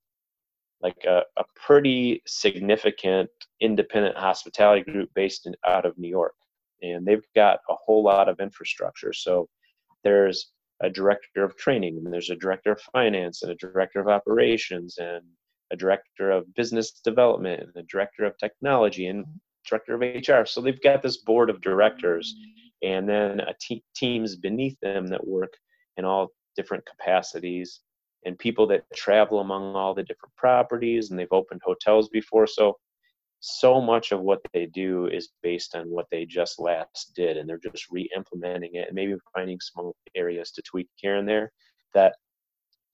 like 0.82 1.04
a, 1.04 1.22
a, 1.37 1.44
pretty 1.56 2.22
significant 2.24 3.28
independent 3.61 4.16
hospitality 4.16 4.88
group 4.88 5.11
based 5.16 5.46
in, 5.46 5.54
out 5.66 5.85
of 5.85 5.98
New 5.98 6.08
York, 6.08 6.35
and 6.80 7.04
they've 7.04 7.26
got 7.35 7.58
a 7.68 7.74
whole 7.74 8.04
lot 8.04 8.28
of 8.28 8.38
infrastructure. 8.38 9.12
So 9.12 9.48
there's 10.04 10.52
a 10.80 10.88
director 10.88 11.42
of 11.42 11.56
training, 11.56 11.96
and 11.96 12.12
there's 12.12 12.30
a 12.30 12.37
director 12.37 12.70
of 12.70 12.80
finance, 12.92 13.42
and 13.42 13.50
a 13.50 13.56
director 13.56 13.98
of 13.98 14.06
operations, 14.06 14.96
and 14.98 15.24
a 15.72 15.76
director 15.76 16.30
of 16.30 16.54
business 16.54 16.92
development, 16.92 17.62
and 17.62 17.76
a 17.76 17.87
director 17.88 18.24
of 18.24 18.38
technology, 18.38 19.06
and 19.08 19.24
director 19.68 19.94
of 19.94 20.01
HR. 20.01 20.46
So 20.46 20.61
they've 20.61 20.81
got 20.83 21.03
this 21.03 21.18
board 21.18 21.51
of 21.51 21.61
directors, 21.61 22.35
and 22.83 23.09
then 23.09 23.40
te- 23.61 23.85
teams 23.94 24.37
beneath 24.37 24.79
them 24.81 25.07
that 25.09 25.27
work 25.27 25.53
in 25.96 26.05
all 26.05 26.33
different 26.57 26.85
capacities, 26.87 27.81
and 28.25 28.38
people 28.38 28.66
that 28.68 28.85
travel 28.94 29.40
among 29.40 29.75
all 29.75 29.94
the 29.94 30.03
different 30.03 30.35
properties, 30.37 31.11
and 31.11 31.18
they've 31.18 31.27
opened 31.33 31.61
hotels 31.64 32.09
before. 32.09 32.46
So 32.46 32.77
so 33.44 33.81
much 33.81 34.12
of 34.12 34.20
what 34.20 34.40
they 34.53 34.66
do 34.66 35.09
is 35.09 35.31
based 35.42 35.75
on 35.75 35.90
what 35.90 36.07
they 36.12 36.25
just 36.25 36.61
last 36.61 37.12
did 37.16 37.37
and 37.37 37.48
they're 37.48 37.59
just 37.59 37.90
re-implementing 37.90 38.77
it 38.77 38.87
and 38.87 38.94
maybe 38.94 39.16
finding 39.35 39.59
small 39.59 39.96
areas 40.14 40.53
to 40.53 40.62
tweak 40.62 40.88
here 40.94 41.16
and 41.16 41.29
there 41.29 41.51
that 41.92 42.14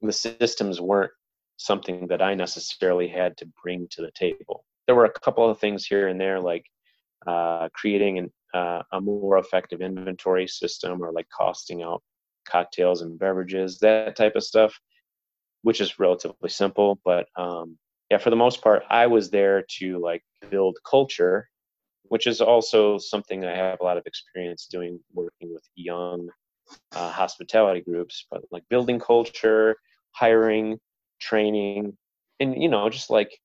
the 0.01 0.13
systems 0.13 0.81
weren't 0.81 1.13
something 1.59 2.07
that 2.07 2.23
I 2.23 2.33
necessarily 2.33 3.09
had 3.09 3.37
to 3.39 3.49
bring 3.63 3.89
to 3.91 4.01
the 4.01 4.11
table. 4.13 4.65
There 4.89 4.97
were 4.97 5.05
a 5.05 5.21
couple 5.21 5.49
of 5.49 5.61
things 5.61 5.87
here 5.87 6.09
and 6.09 6.21
there, 6.21 6.41
like 6.41 6.65
uh, 7.27 7.69
creating 7.75 8.19
an, 8.19 8.33
uh, 8.55 8.83
a 8.91 9.01
more 9.01 9.39
effective 9.39 9.83
inventory 9.83 10.49
system 10.49 11.03
or 11.03 11.13
like 11.13 11.29
costing 11.29 11.83
out 11.83 12.03
cocktails 12.49 13.03
and 13.03 13.19
beverages, 13.19 13.79
that 13.81 14.17
type 14.17 14.35
of 14.35 14.43
stuff, 14.43 14.75
which 15.63 15.81
is 15.81 15.99
relatively 15.99 16.49
simple. 16.49 16.99
But 17.05 17.29
um, 17.37 17.79
yeah, 18.11 18.19
for 18.19 18.31
the 18.31 18.37
most 18.37 18.63
part, 18.63 18.83
I 18.89 19.07
was 19.07 19.31
there 19.31 19.65
to 19.79 19.99
like 19.99 20.23
build 20.51 20.79
culture, 20.89 21.49
which 22.05 22.27
is 22.27 22.41
also 22.41 22.97
something 22.97 23.45
I 23.45 23.55
have 23.55 23.81
a 23.81 23.85
lot 23.85 23.99
of 23.99 24.07
experience 24.07 24.67
doing, 24.67 24.99
working 25.13 25.53
with 25.53 25.65
young 25.75 26.31
uh, 26.93 27.11
hospitality 27.11 27.83
groups, 27.83 28.27
but 28.31 28.43
like 28.51 28.65
building 28.71 28.99
culture, 28.99 29.77
hiring, 30.13 30.79
training, 31.21 31.97
and 32.41 32.61
you 32.61 32.69
know, 32.69 32.89
just 32.89 33.11
like 33.11 33.39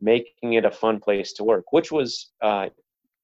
making 0.00 0.54
it 0.54 0.64
a 0.64 0.70
fun 0.70 1.00
place 1.00 1.32
to 1.34 1.44
work, 1.44 1.72
which 1.72 1.90
was 1.90 2.32
uh, 2.42 2.68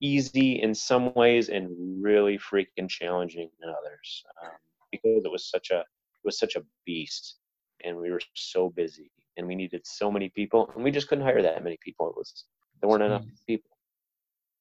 easy 0.00 0.62
in 0.62 0.74
some 0.74 1.12
ways 1.14 1.48
and 1.48 1.70
really 2.02 2.38
freaking 2.38 2.88
challenging 2.88 3.48
in 3.62 3.68
others 3.68 4.24
um, 4.42 4.50
because 4.90 5.22
it 5.24 5.30
was 5.30 5.48
such 5.48 5.70
a 5.70 5.80
it 5.80 6.26
was 6.26 6.38
such 6.38 6.56
a 6.56 6.62
beast, 6.86 7.36
and 7.84 7.96
we 7.96 8.10
were 8.10 8.20
so 8.34 8.70
busy 8.70 9.10
and 9.36 9.46
we 9.46 9.54
needed 9.54 9.80
so 9.84 10.10
many 10.10 10.28
people, 10.28 10.70
and 10.74 10.84
we 10.84 10.90
just 10.90 11.08
couldn't 11.08 11.24
hire 11.24 11.42
that 11.42 11.64
many 11.64 11.78
people. 11.82 12.08
It 12.08 12.16
was 12.16 12.44
there 12.80 12.88
weren't 12.88 13.02
enough 13.02 13.24
people. 13.46 13.70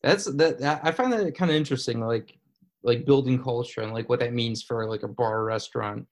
That's 0.04 0.26
that. 0.26 0.82
I 0.84 0.91
find 0.91 1.12
that 1.13 1.36
kind 1.36 1.52
of 1.52 1.58
interesting, 1.58 2.00
like 2.00 2.38
like 2.84 3.06
building 3.06 3.41
culture 3.41 3.82
and 3.82 3.93
like 3.93 4.10
what 4.10 4.19
that 4.19 4.34
means 4.34 4.63
for 4.63 4.88
like 4.88 5.04
a 5.04 5.08
bar 5.08 5.43
restaurant. 5.43 6.08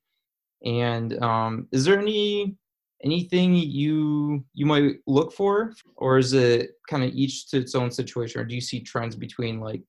And 0.64 1.22
um, 1.24 1.68
is 1.72 1.86
there 1.86 1.98
any 2.00 2.58
anything 3.04 3.56
you 3.56 4.44
you 4.54 4.66
might 4.66 4.96
look 5.08 5.32
for 5.34 5.74
or 5.96 6.18
is 6.18 6.34
it 6.34 6.72
kind 6.90 7.04
of 7.04 7.12
each 7.14 7.50
to 7.50 7.58
its 7.58 7.76
own 7.76 7.92
situation 7.92 8.42
or 8.42 8.46
do 8.46 8.56
you 8.56 8.62
see 8.62 8.82
trends 8.82 9.16
between 9.16 9.60
like 9.60 9.82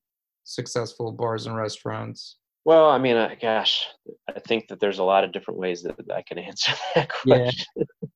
successful 0.45 1.13
bars 1.13 1.47
and 1.47 1.57
restaurants? 1.57 2.37
Well 2.65 2.91
i 2.91 2.99
mean 2.99 3.17
uh, 3.17 3.35
gosh 3.41 3.87
i 4.29 4.39
think 4.41 4.69
that 4.69 4.81
there's 4.81 4.99
a 4.99 5.05
lot 5.05 5.25
of 5.25 5.33
different 5.33 5.59
ways 5.59 5.83
that 5.83 5.97
i 6.15 6.23
can 6.23 6.39
answer 6.51 6.73
that 6.95 7.11
question. 7.11 7.67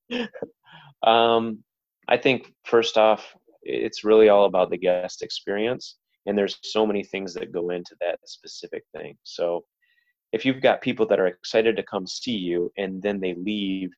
Yeah. 0.09 0.27
um, 1.03 1.63
i 2.07 2.15
think 2.15 2.53
first 2.63 2.97
off 2.97 3.35
it's 3.63 4.03
really 4.03 4.29
all 4.29 4.45
about 4.45 4.69
the 4.69 4.77
guest 4.77 5.23
experience 5.23 5.97
and 6.25 6.37
there's 6.37 6.57
so 6.63 6.85
many 6.85 7.03
things 7.03 7.33
that 7.33 7.51
go 7.51 7.69
into 7.69 7.95
that 8.01 8.19
specific 8.25 8.83
thing. 8.95 9.17
So 9.23 9.63
if 10.31 10.45
you've 10.45 10.61
got 10.61 10.81
people 10.81 11.05
that 11.07 11.19
are 11.19 11.27
excited 11.27 11.75
to 11.77 11.83
come 11.83 12.07
see 12.07 12.35
you 12.35 12.71
and 12.77 13.01
then 13.01 13.19
they 13.19 13.35
leave 13.35 13.91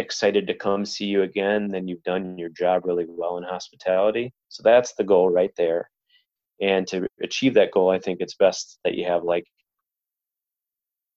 excited 0.00 0.46
to 0.46 0.54
come 0.54 0.84
see 0.84 1.06
you 1.06 1.22
again, 1.22 1.68
then 1.68 1.86
you've 1.86 2.02
done 2.02 2.36
your 2.38 2.48
job 2.48 2.84
really 2.84 3.06
well 3.08 3.38
in 3.38 3.44
hospitality. 3.44 4.32
So 4.48 4.62
that's 4.64 4.94
the 4.94 5.04
goal 5.04 5.30
right 5.30 5.52
there. 5.56 5.90
And 6.60 6.86
to 6.88 7.06
achieve 7.22 7.54
that 7.54 7.70
goal, 7.70 7.90
I 7.90 7.98
think 7.98 8.20
it's 8.20 8.34
best 8.34 8.78
that 8.84 8.94
you 8.94 9.06
have 9.06 9.22
like 9.22 9.46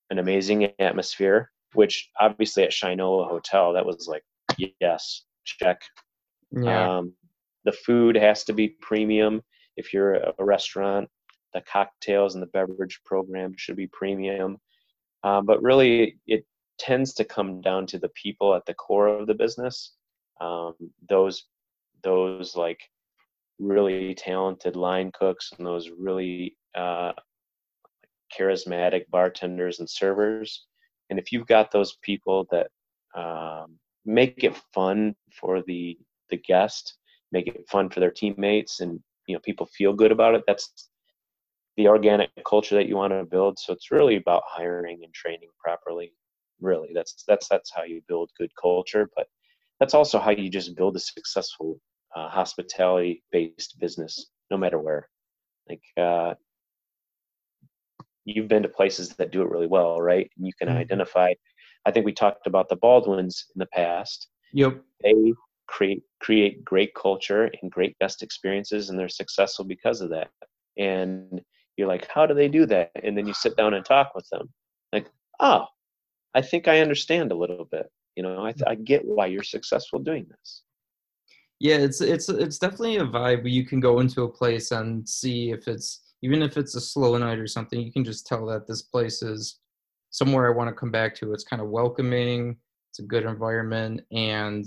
an 0.10 0.19
amazing 0.19 0.72
atmosphere, 0.80 1.50
which 1.74 2.10
obviously 2.19 2.63
at 2.63 2.72
Shinola 2.72 3.28
Hotel, 3.28 3.74
that 3.74 3.86
was 3.86 4.08
like, 4.08 4.24
yes, 4.80 5.24
check. 5.43 5.82
Yeah. 6.52 6.98
Um, 6.98 7.13
the 7.65 7.72
food 7.72 8.15
has 8.15 8.43
to 8.46 8.54
be 8.54 8.76
premium. 8.82 9.41
If 9.76 9.93
you're 9.93 10.15
a 10.15 10.46
restaurant, 10.46 11.10
the 11.54 11.62
cocktails 11.62 12.36
and 12.36 12.43
the 12.43 12.48
beverage 12.48 13.00
program 13.06 13.54
should 13.58 13.76
be 13.76 13.88
premium. 13.88 14.58
Um, 15.24 15.46
but 15.46 15.62
really, 15.63 16.17
it 16.28 16.46
tends 16.77 17.13
to 17.13 17.25
come 17.25 17.62
down 17.62 17.86
to 17.88 17.99
the 17.99 18.09
people 18.09 18.53
at 18.55 18.65
the 18.65 18.73
core 18.73 19.07
of 19.07 19.27
the 19.27 19.33
business. 19.33 19.93
Um, 20.41 20.73
those 21.09 21.45
those 22.03 22.55
like 22.55 22.81
really 23.59 24.13
talented 24.15 24.75
line 24.75 25.12
cooks 25.13 25.51
and 25.57 25.65
those 25.65 25.89
really 25.97 26.57
uh, 26.75 27.13
charismatic 28.38 29.03
bartenders 29.09 29.79
and 29.79 29.89
servers. 29.89 30.65
And 31.09 31.19
if 31.19 31.31
you've 31.31 31.47
got 31.47 31.71
those 31.71 31.97
people 32.01 32.47
that 32.51 32.67
um, 33.15 33.77
make 34.05 34.43
it 34.43 34.59
fun 34.73 35.15
for 35.39 35.62
the 35.62 35.97
the 36.29 36.38
guest, 36.38 36.97
make 37.31 37.47
it 37.47 37.69
fun 37.69 37.89
for 37.89 37.99
their 37.99 38.12
teammates, 38.12 38.79
and 38.79 38.99
you 39.27 39.36
know 39.36 39.41
people 39.41 39.67
feel 39.67 39.93
good 39.93 40.12
about 40.12 40.36
it. 40.36 40.43
That's 40.47 40.89
the 41.77 41.88
organic 41.88 42.29
culture 42.45 42.75
that 42.75 42.88
you 42.88 42.95
want 42.95 43.13
to 43.13 43.23
build. 43.23 43.57
So 43.59 43.73
it's 43.73 43.91
really 43.91 44.15
about 44.15 44.43
hiring 44.45 45.01
and 45.03 45.13
training 45.13 45.49
properly 45.59 46.13
really 46.63 46.89
that's 46.93 47.23
that's 47.28 47.47
that's 47.47 47.71
how 47.76 47.84
you 47.84 48.02
build 48.08 48.30
good 48.38 48.52
culture 48.60 49.10
but 49.15 49.28
that's 49.80 49.93
also 49.93 50.19
how 50.19 50.32
you 50.32 50.49
just 50.49 50.76
build 50.76 50.95
a 50.95 50.99
successful 50.99 51.80
uh, 52.15 52.30
hospitality 52.30 53.23
based 53.32 53.80
business 53.80 54.28
no 54.52 54.58
matter 54.58 54.80
where. 54.80 55.10
Like 55.69 55.82
uh, 55.97 56.36
you've 58.26 58.47
been 58.47 58.63
to 58.63 58.69
places 58.69 59.10
that 59.10 59.32
do 59.32 59.41
it 59.41 59.49
really 59.49 59.67
well 59.67 60.02
right? 60.02 60.30
And 60.38 60.45
you 60.45 60.54
can 60.58 60.69
mm-hmm. 60.69 60.78
identify 60.78 61.34
i 61.86 61.91
think 61.91 62.06
we 62.06 62.13
talked 62.13 62.47
about 62.47 62.69
the 62.69 62.78
baldwins 62.78 63.45
in 63.54 63.60
the 63.60 63.65
past. 63.67 64.28
Yep. 64.54 64.82
They 65.02 65.34
create 65.67 66.04
create 66.21 66.63
great 66.63 66.93
culture 66.93 67.49
and 67.62 67.71
great 67.71 67.97
guest 67.99 68.21
experiences 68.23 68.89
and 68.89 68.97
they're 68.97 69.10
successful 69.10 69.65
because 69.65 69.99
of 70.02 70.10
that. 70.12 70.30
And 70.78 71.41
you're 71.76 71.88
like 71.88 72.08
how 72.08 72.26
do 72.26 72.34
they 72.34 72.47
do 72.47 72.65
that? 72.67 72.91
And 73.04 73.17
then 73.17 73.28
you 73.28 73.34
sit 73.34 73.58
down 73.58 73.73
and 73.73 73.86
talk 73.86 74.13
with 74.15 74.28
them. 74.32 74.49
Like 74.93 75.08
oh 75.39 75.65
I 76.36 76.41
think 76.41 76.67
I 76.67 76.80
understand 76.80 77.32
a 77.32 77.36
little 77.36 77.65
bit. 77.65 77.91
You 78.15 78.24
know, 78.24 78.46
I, 78.46 78.54
I 78.67 78.76
get 78.76 79.06
why 79.06 79.28
you're 79.28 79.43
successful 79.43 80.00
doing 80.00 80.28
this. 80.30 80.63
yeah, 81.60 81.78
it's 81.78 82.02
it's 82.02 82.30
it's 82.30 82.60
definitely 82.60 82.98
a 82.98 83.06
vibe. 83.06 83.43
Where 83.43 83.48
you 83.48 83.65
can 83.65 83.80
go 83.80 84.00
into 84.02 84.24
a 84.24 84.30
place 84.30 84.72
and 84.72 85.08
see 85.08 85.52
if 85.52 85.67
it's 85.67 86.02
even 86.22 86.41
if 86.41 86.58
it's 86.58 86.76
a 86.76 86.82
slow 86.82 87.17
night 87.17 87.39
or 87.39 87.48
something. 87.48 87.80
You 87.80 87.91
can 87.91 88.04
just 88.04 88.28
tell 88.28 88.46
that 88.48 88.67
this 88.67 88.82
place 88.82 89.22
is 89.22 89.60
somewhere 90.10 90.48
I 90.48 90.56
want 90.56 90.69
to 90.69 90.76
come 90.76 90.91
back 90.91 91.15
to. 91.15 91.34
It's 91.34 91.43
kind 91.43 91.62
of 91.62 91.69
welcoming. 91.69 92.58
It's 92.91 93.00
a 93.00 93.04
good 93.04 93.26
environment, 93.26 94.02
and 94.12 94.65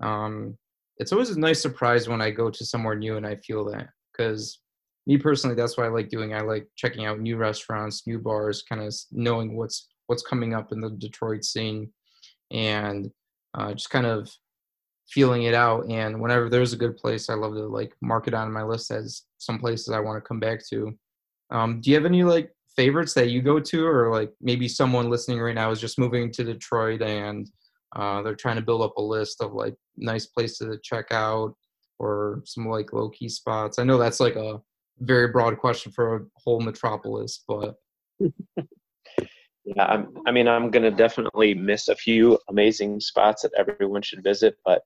um, 0.00 0.56
it's 0.98 1.12
always 1.12 1.30
a 1.30 1.40
nice 1.40 1.60
surprise 1.60 2.08
when 2.08 2.22
I 2.22 2.30
go 2.30 2.50
to 2.50 2.64
somewhere 2.64 2.94
new 2.94 3.16
and 3.16 3.26
I 3.26 3.36
feel 3.36 3.64
that. 3.66 3.88
Because 4.12 4.60
me 5.06 5.18
personally, 5.18 5.56
that's 5.56 5.76
what 5.76 5.86
I 5.86 5.90
like 5.90 6.08
doing. 6.08 6.34
I 6.34 6.40
like 6.42 6.68
checking 6.76 7.04
out 7.04 7.20
new 7.20 7.36
restaurants, 7.36 8.06
new 8.06 8.18
bars, 8.18 8.62
kind 8.62 8.80
of 8.80 8.94
knowing 9.10 9.56
what's 9.56 9.88
what's 10.12 10.22
coming 10.22 10.52
up 10.52 10.72
in 10.72 10.80
the 10.82 10.90
Detroit 10.90 11.42
scene, 11.42 11.90
and 12.50 13.10
uh, 13.54 13.72
just 13.72 13.88
kind 13.88 14.04
of 14.04 14.30
feeling 15.08 15.44
it 15.44 15.54
out. 15.54 15.86
And 15.88 16.20
whenever 16.20 16.50
there's 16.50 16.74
a 16.74 16.76
good 16.76 16.98
place, 16.98 17.30
I 17.30 17.34
love 17.34 17.54
to 17.54 17.66
like 17.66 17.94
mark 18.02 18.28
it 18.28 18.34
on 18.34 18.52
my 18.52 18.62
list 18.62 18.90
as 18.90 19.22
some 19.38 19.58
places 19.58 19.88
I 19.88 20.00
want 20.00 20.22
to 20.22 20.28
come 20.28 20.38
back 20.38 20.60
to. 20.68 20.92
Um, 21.50 21.80
do 21.80 21.88
you 21.90 21.96
have 21.96 22.04
any 22.04 22.24
like 22.24 22.50
favorites 22.76 23.14
that 23.14 23.30
you 23.30 23.40
go 23.40 23.58
to, 23.58 23.86
or 23.86 24.10
like 24.10 24.30
maybe 24.42 24.68
someone 24.68 25.08
listening 25.08 25.40
right 25.40 25.54
now 25.54 25.70
is 25.70 25.80
just 25.80 25.98
moving 25.98 26.30
to 26.32 26.44
Detroit 26.44 27.00
and 27.00 27.50
uh, 27.96 28.20
they're 28.20 28.34
trying 28.34 28.56
to 28.56 28.62
build 28.62 28.82
up 28.82 28.98
a 28.98 29.02
list 29.02 29.40
of 29.40 29.54
like 29.54 29.74
nice 29.96 30.26
places 30.26 30.58
to 30.58 30.78
check 30.82 31.06
out 31.10 31.54
or 31.98 32.42
some 32.44 32.68
like 32.68 32.92
low 32.92 33.08
key 33.08 33.30
spots. 33.30 33.78
I 33.78 33.84
know 33.84 33.96
that's 33.96 34.20
like 34.20 34.36
a 34.36 34.60
very 34.98 35.28
broad 35.28 35.56
question 35.58 35.90
for 35.90 36.16
a 36.16 36.20
whole 36.36 36.60
metropolis, 36.60 37.44
but 37.48 37.76
yeah, 39.64 39.84
I'm, 39.84 40.16
I 40.26 40.32
mean, 40.32 40.48
I'm 40.48 40.70
gonna 40.70 40.90
definitely 40.90 41.54
miss 41.54 41.88
a 41.88 41.96
few 41.96 42.38
amazing 42.48 43.00
spots 43.00 43.42
that 43.42 43.52
everyone 43.56 44.02
should 44.02 44.22
visit, 44.22 44.56
but 44.64 44.82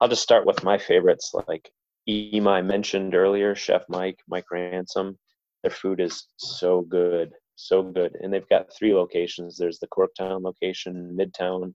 I'll 0.00 0.08
just 0.08 0.22
start 0.22 0.46
with 0.46 0.62
my 0.62 0.78
favorites. 0.78 1.32
Like 1.48 1.70
Ima 2.06 2.50
I 2.50 2.62
mentioned 2.62 3.14
earlier, 3.14 3.54
Chef 3.54 3.84
Mike, 3.88 4.20
Mike 4.28 4.50
Ransom. 4.50 5.18
Their 5.62 5.70
food 5.70 6.00
is 6.00 6.26
so 6.36 6.82
good, 6.82 7.32
so 7.56 7.82
good, 7.82 8.16
and 8.20 8.32
they've 8.32 8.48
got 8.48 8.72
three 8.72 8.94
locations. 8.94 9.56
There's 9.56 9.78
the 9.78 9.88
Corktown 9.88 10.42
location, 10.42 11.16
Midtown, 11.18 11.72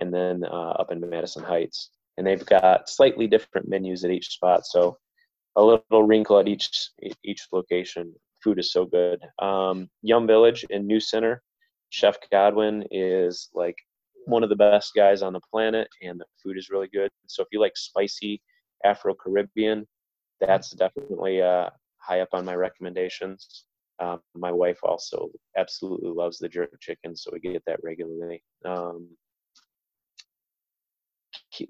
and 0.00 0.14
then 0.14 0.44
uh, 0.44 0.70
up 0.78 0.92
in 0.92 1.00
Madison 1.00 1.42
Heights. 1.42 1.90
And 2.16 2.26
they've 2.26 2.46
got 2.46 2.88
slightly 2.88 3.26
different 3.26 3.68
menus 3.68 4.04
at 4.04 4.10
each 4.10 4.28
spot, 4.28 4.64
so 4.64 4.96
a 5.56 5.62
little 5.62 6.04
wrinkle 6.04 6.38
at 6.38 6.48
each 6.48 6.70
each 7.24 7.46
location. 7.52 8.14
Food 8.42 8.58
is 8.58 8.72
so 8.72 8.86
good. 8.86 9.20
Um, 9.40 9.90
Yum 10.02 10.26
Village 10.26 10.64
in 10.70 10.86
New 10.86 11.00
Center, 11.00 11.42
Chef 11.90 12.16
Godwin 12.30 12.84
is 12.90 13.48
like 13.54 13.76
one 14.26 14.42
of 14.42 14.48
the 14.48 14.56
best 14.56 14.92
guys 14.94 15.22
on 15.22 15.32
the 15.32 15.40
planet, 15.50 15.88
and 16.02 16.18
the 16.20 16.24
food 16.42 16.58
is 16.58 16.70
really 16.70 16.88
good. 16.92 17.10
So 17.26 17.42
if 17.42 17.48
you 17.52 17.60
like 17.60 17.76
spicy 17.76 18.42
Afro 18.84 19.14
Caribbean, 19.14 19.86
that's 20.40 20.70
definitely 20.70 21.40
uh, 21.40 21.70
high 21.98 22.20
up 22.20 22.28
on 22.32 22.44
my 22.44 22.54
recommendations. 22.54 23.64
Um, 23.98 24.20
my 24.34 24.52
wife 24.52 24.78
also 24.82 25.30
absolutely 25.56 26.10
loves 26.10 26.38
the 26.38 26.48
jerk 26.48 26.78
chicken, 26.80 27.16
so 27.16 27.30
we 27.32 27.40
get 27.40 27.62
that 27.66 27.80
regularly. 27.82 28.42
Um, 28.64 29.08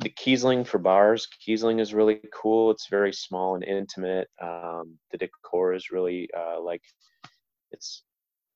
the 0.01 0.11
Kiesling 0.11 0.67
for 0.67 0.79
bars. 0.79 1.29
Kiesling 1.47 1.81
is 1.81 1.95
really 1.95 2.21
cool. 2.35 2.71
It's 2.71 2.89
very 2.89 3.13
small 3.13 3.55
and 3.55 3.63
intimate. 3.63 4.29
Um, 4.43 4.99
the 5.13 5.19
decor 5.19 5.75
is 5.75 5.91
really 5.91 6.29
uh, 6.37 6.61
like 6.61 6.83
it's 7.71 8.03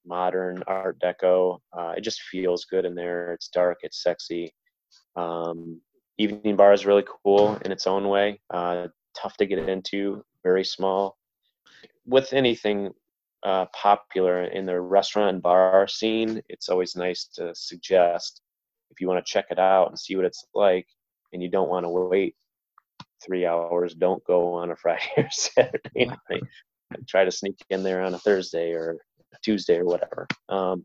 modern 0.06 0.62
Art 0.66 0.98
Deco. 1.00 1.58
Uh, 1.72 1.94
it 1.96 2.02
just 2.02 2.22
feels 2.22 2.64
good 2.64 2.84
in 2.84 2.94
there. 2.94 3.32
It's 3.32 3.48
dark. 3.48 3.78
It's 3.82 4.02
sexy. 4.02 4.52
Um, 5.16 5.80
evening 6.18 6.56
bar 6.56 6.72
is 6.72 6.86
really 6.86 7.04
cool 7.24 7.56
in 7.64 7.72
its 7.72 7.86
own 7.86 8.08
way. 8.08 8.40
Uh, 8.52 8.88
tough 9.16 9.36
to 9.38 9.46
get 9.46 9.58
into. 9.68 10.24
Very 10.42 10.64
small. 10.64 11.16
With 12.06 12.32
anything 12.32 12.90
uh, 13.42 13.66
popular 13.66 14.44
in 14.44 14.66
the 14.66 14.80
restaurant 14.80 15.34
and 15.34 15.42
bar 15.42 15.86
scene, 15.88 16.42
it's 16.48 16.68
always 16.68 16.96
nice 16.96 17.26
to 17.34 17.54
suggest 17.54 18.42
if 18.90 19.00
you 19.00 19.08
want 19.08 19.24
to 19.24 19.32
check 19.32 19.46
it 19.50 19.58
out 19.58 19.88
and 19.88 19.98
see 19.98 20.16
what 20.16 20.24
it's 20.24 20.44
like 20.54 20.86
and 21.32 21.42
you 21.42 21.48
don't 21.48 21.68
want 21.68 21.84
to 21.84 21.90
wait 21.90 22.34
three 23.24 23.46
hours, 23.46 23.94
don't 23.94 24.24
go 24.24 24.54
on 24.54 24.70
a 24.70 24.76
Friday 24.82 25.10
or 25.16 25.28
Saturday 25.30 26.06
night. 26.06 26.42
Try 27.06 27.24
to 27.24 27.30
sneak 27.30 27.56
in 27.70 27.82
there 27.82 28.02
on 28.02 28.14
a 28.14 28.18
Thursday 28.18 28.72
or 28.72 28.98
Tuesday 29.42 29.78
or 29.78 29.84
whatever. 29.84 30.26
Um, 30.48 30.84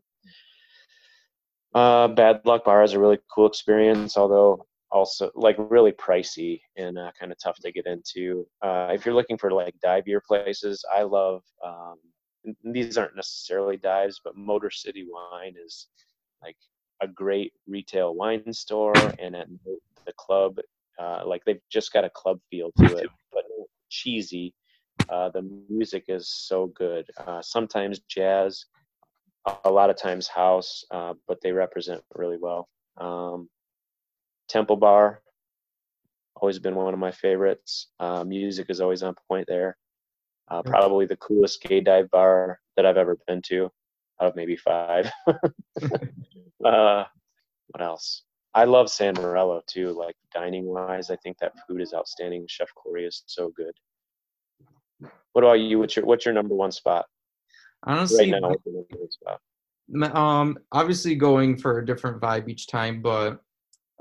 uh, 1.74 2.08
Bad 2.08 2.40
Luck 2.44 2.64
Bar 2.64 2.82
is 2.84 2.94
a 2.94 2.98
really 2.98 3.18
cool 3.34 3.46
experience, 3.46 4.16
although 4.16 4.64
also 4.90 5.30
like 5.34 5.56
really 5.58 5.92
pricey 5.92 6.60
and 6.76 6.98
uh, 6.98 7.10
kind 7.18 7.32
of 7.32 7.38
tough 7.38 7.58
to 7.60 7.72
get 7.72 7.86
into. 7.86 8.46
Uh, 8.62 8.90
if 8.92 9.04
you're 9.04 9.14
looking 9.14 9.36
for 9.36 9.50
like 9.50 9.74
dive 9.82 10.04
beer 10.04 10.22
places, 10.26 10.84
I 10.94 11.02
love. 11.02 11.42
Um, 11.64 11.96
these 12.64 12.96
aren't 12.96 13.16
necessarily 13.16 13.76
dives, 13.76 14.20
but 14.24 14.36
Motor 14.36 14.70
City 14.70 15.06
Wine 15.08 15.54
is 15.62 15.88
like 16.42 16.56
a 17.02 17.08
great 17.08 17.52
retail 17.66 18.14
wine 18.14 18.52
store, 18.52 18.94
and 19.18 19.34
at 19.34 19.48
the 20.06 20.12
club. 20.16 20.58
Uh, 20.98 21.22
like 21.26 21.42
they've 21.44 21.60
just 21.70 21.92
got 21.92 22.04
a 22.04 22.10
club 22.10 22.40
feel 22.50 22.70
to 22.78 22.96
it, 22.96 23.08
but 23.32 23.42
cheesy. 23.90 24.54
Uh, 25.08 25.30
the 25.30 25.42
music 25.68 26.04
is 26.08 26.28
so 26.28 26.66
good. 26.68 27.06
Uh, 27.26 27.40
sometimes 27.42 28.00
jazz, 28.08 28.66
a 29.64 29.70
lot 29.70 29.90
of 29.90 29.96
times 29.96 30.26
house, 30.26 30.84
uh, 30.90 31.14
but 31.28 31.38
they 31.42 31.52
represent 31.52 32.02
really 32.14 32.38
well. 32.40 32.68
Um, 32.96 33.48
Temple 34.48 34.76
Bar, 34.76 35.22
always 36.36 36.58
been 36.58 36.74
one 36.74 36.94
of 36.94 37.00
my 37.00 37.10
favorites. 37.10 37.88
Uh, 38.00 38.24
music 38.24 38.66
is 38.68 38.80
always 38.80 39.02
on 39.02 39.14
point 39.28 39.46
there. 39.48 39.76
Uh, 40.48 40.62
probably 40.62 41.06
the 41.06 41.16
coolest 41.16 41.62
gay 41.62 41.80
dive 41.80 42.10
bar 42.10 42.60
that 42.76 42.86
I've 42.86 42.96
ever 42.96 43.16
been 43.26 43.42
to, 43.46 43.64
out 44.20 44.28
of 44.28 44.36
maybe 44.36 44.56
five. 44.56 45.10
what 46.58 47.08
else? 47.80 48.22
I 48.54 48.64
love 48.64 48.88
San 48.88 49.14
Morello 49.14 49.60
too. 49.66 49.92
Like 49.92 50.16
dining 50.32 50.64
wise, 50.64 51.10
I 51.10 51.16
think 51.16 51.36
that 51.38 51.52
food 51.66 51.80
is 51.80 51.92
outstanding. 51.92 52.46
Chef 52.48 52.68
Corey 52.74 53.04
is 53.04 53.22
so 53.26 53.52
good. 53.56 53.74
What 55.32 55.44
about 55.44 55.60
you? 55.60 55.78
What's 55.78 55.96
your 55.96 56.04
what's 56.04 56.24
your 56.24 56.34
number 56.34 56.54
one 56.54 56.72
spot? 56.72 57.06
Honestly, 57.84 58.32
right 58.32 58.40
now, 58.40 58.50
what's 58.50 58.64
your 58.64 58.74
number 58.74 58.96
one 58.96 59.10
spot? 59.10 60.16
Um, 60.16 60.58
obviously 60.72 61.14
going 61.14 61.56
for 61.56 61.78
a 61.78 61.86
different 61.86 62.20
vibe 62.20 62.48
each 62.48 62.66
time, 62.66 63.02
but 63.02 63.40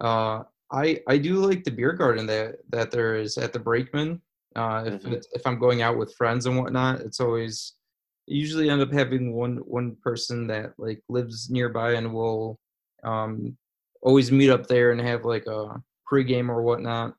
uh, 0.01 0.43
I 0.71 0.99
I 1.07 1.17
do 1.17 1.35
like 1.35 1.63
the 1.63 1.71
beer 1.71 1.93
garden 1.93 2.25
that 2.27 2.57
that 2.69 2.91
there 2.91 3.15
is 3.15 3.37
at 3.37 3.53
the 3.53 3.59
Brakeman. 3.59 4.21
Uh, 4.55 4.83
if 4.87 5.03
mm-hmm. 5.03 5.13
if 5.33 5.45
I'm 5.45 5.59
going 5.59 5.81
out 5.81 5.97
with 5.97 6.15
friends 6.15 6.45
and 6.45 6.57
whatnot, 6.57 7.01
it's 7.01 7.19
always 7.19 7.73
usually 8.27 8.69
end 8.69 8.81
up 8.81 8.91
having 8.91 9.33
one 9.33 9.57
one 9.57 9.95
person 10.01 10.47
that 10.47 10.73
like 10.77 11.01
lives 11.09 11.49
nearby 11.49 11.93
and 11.93 12.13
will 12.13 12.59
um, 13.03 13.55
always 14.01 14.31
meet 14.31 14.49
up 14.49 14.67
there 14.67 14.91
and 14.91 15.01
have 15.01 15.25
like 15.25 15.45
a 15.47 15.81
pregame 16.09 16.49
or 16.49 16.61
whatnot. 16.61 17.13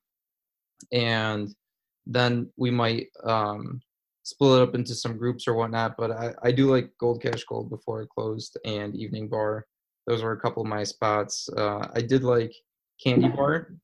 And 0.92 1.54
then 2.06 2.50
we 2.56 2.70
might 2.70 3.08
um, 3.24 3.80
split 4.22 4.60
it 4.60 4.68
up 4.68 4.74
into 4.74 4.94
some 4.94 5.16
groups 5.16 5.46
or 5.46 5.54
whatnot. 5.54 5.96
But 5.96 6.10
I, 6.10 6.34
I 6.42 6.52
do 6.52 6.70
like 6.70 6.90
Gold 6.98 7.22
Cash 7.22 7.44
Gold 7.44 7.70
before 7.70 8.02
it 8.02 8.08
closed 8.08 8.58
and 8.64 8.94
Evening 8.94 9.28
Bar. 9.28 9.66
Those 10.06 10.22
were 10.22 10.32
a 10.32 10.40
couple 10.40 10.62
of 10.62 10.68
my 10.68 10.84
spots. 10.84 11.48
Uh, 11.56 11.88
I 11.94 12.00
did 12.00 12.22
like 12.22 12.52
Candy 13.02 13.28
Bar. 13.28 13.74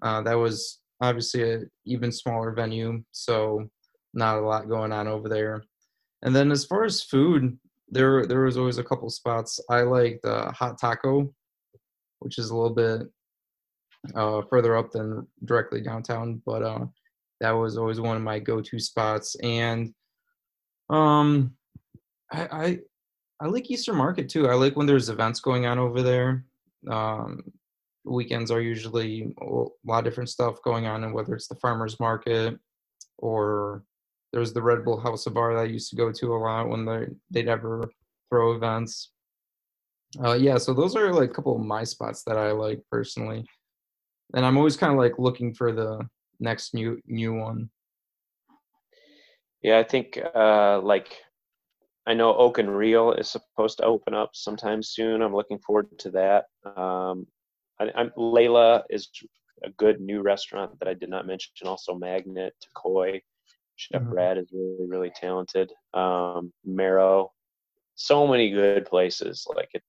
Uh, 0.00 0.22
that 0.22 0.34
was 0.34 0.80
obviously 1.00 1.42
a 1.42 1.60
even 1.84 2.10
smaller 2.10 2.52
venue, 2.52 3.02
so 3.12 3.68
not 4.14 4.38
a 4.38 4.40
lot 4.40 4.68
going 4.68 4.92
on 4.92 5.06
over 5.06 5.28
there. 5.28 5.62
And 6.22 6.34
then 6.34 6.50
as 6.50 6.64
far 6.64 6.84
as 6.84 7.02
food, 7.02 7.58
there 7.88 8.26
there 8.26 8.40
was 8.40 8.56
always 8.56 8.78
a 8.78 8.84
couple 8.84 9.10
spots. 9.10 9.60
I 9.68 9.82
like 9.82 10.20
the 10.22 10.50
hot 10.52 10.78
taco 10.80 11.32
which 12.22 12.38
is 12.38 12.50
a 12.50 12.56
little 12.56 12.74
bit 12.74 13.02
uh, 14.14 14.42
further 14.48 14.76
up 14.76 14.90
than 14.92 15.26
directly 15.44 15.80
downtown. 15.80 16.40
But 16.46 16.62
uh, 16.62 16.86
that 17.42 17.50
was 17.50 17.76
always 17.76 18.00
one 18.00 18.16
of 18.16 18.22
my 18.22 18.38
go-to 18.38 18.78
spots. 18.78 19.34
And 19.42 19.92
um, 20.88 21.54
I, 22.30 22.48
I, 22.50 22.78
I 23.40 23.46
like 23.48 23.68
Eastern 23.70 23.96
Market 23.96 24.28
too. 24.28 24.48
I 24.48 24.54
like 24.54 24.76
when 24.76 24.86
there's 24.86 25.08
events 25.08 25.40
going 25.40 25.66
on 25.66 25.78
over 25.80 26.02
there. 26.02 26.44
Um, 26.88 27.42
weekends 28.04 28.52
are 28.52 28.60
usually 28.60 29.34
a 29.40 29.44
lot 29.84 29.98
of 29.98 30.04
different 30.04 30.30
stuff 30.30 30.62
going 30.62 30.86
on, 30.86 31.02
and 31.02 31.12
whether 31.12 31.34
it's 31.34 31.48
the 31.48 31.56
farmers 31.56 31.98
market 31.98 32.58
or 33.18 33.82
there's 34.32 34.52
the 34.52 34.62
Red 34.62 34.84
Bull 34.84 35.00
House 35.00 35.26
of 35.26 35.36
Art 35.36 35.56
that 35.56 35.62
I 35.62 35.64
used 35.64 35.90
to 35.90 35.96
go 35.96 36.12
to 36.12 36.34
a 36.34 36.38
lot 36.38 36.68
when 36.68 36.84
they 36.84 37.06
they'd 37.30 37.48
ever 37.48 37.90
throw 38.30 38.54
events. 38.54 39.10
Uh, 40.24 40.34
yeah, 40.34 40.58
so 40.58 40.74
those 40.74 40.94
are 40.94 41.12
like 41.12 41.30
a 41.30 41.34
couple 41.34 41.56
of 41.56 41.66
my 41.66 41.82
spots 41.82 42.22
that 42.24 42.36
I 42.36 42.52
like 42.52 42.80
personally, 42.90 43.44
and 44.34 44.46
I'm 44.46 44.56
always 44.56 44.76
kind 44.76 44.92
of 44.92 44.98
like 44.98 45.18
looking 45.18 45.52
for 45.54 45.72
the 45.72 46.06
next 46.42 46.74
new 46.74 47.00
new 47.06 47.32
one. 47.34 47.70
Yeah, 49.62 49.78
I 49.78 49.84
think 49.84 50.18
uh, 50.34 50.80
like 50.82 51.16
I 52.06 52.14
know 52.14 52.34
Oak 52.36 52.58
and 52.58 52.76
Reel 52.76 53.12
is 53.12 53.30
supposed 53.30 53.78
to 53.78 53.84
open 53.84 54.12
up 54.12 54.30
sometime 54.34 54.82
soon. 54.82 55.22
I'm 55.22 55.34
looking 55.34 55.60
forward 55.60 55.86
to 56.00 56.10
that. 56.10 56.46
Um, 56.76 57.26
I, 57.78 57.90
am 57.94 58.10
Leila 58.16 58.82
is 58.90 59.08
a 59.64 59.70
good 59.70 60.00
new 60.00 60.20
restaurant 60.22 60.78
that 60.80 60.88
I 60.88 60.94
did 60.94 61.08
not 61.08 61.26
mention, 61.26 61.52
also 61.66 61.94
Magnet, 61.94 62.54
Takoi. 62.60 63.20
Chef 63.76 64.02
Mhm. 64.02 64.10
Brad 64.10 64.38
is 64.38 64.52
really, 64.52 64.86
really 64.86 65.10
talented. 65.10 65.72
Um, 65.94 66.52
Marrow, 66.64 67.32
so 67.94 68.26
many 68.26 68.50
good 68.50 68.84
places. 68.86 69.46
Like 69.54 69.70
it, 69.72 69.82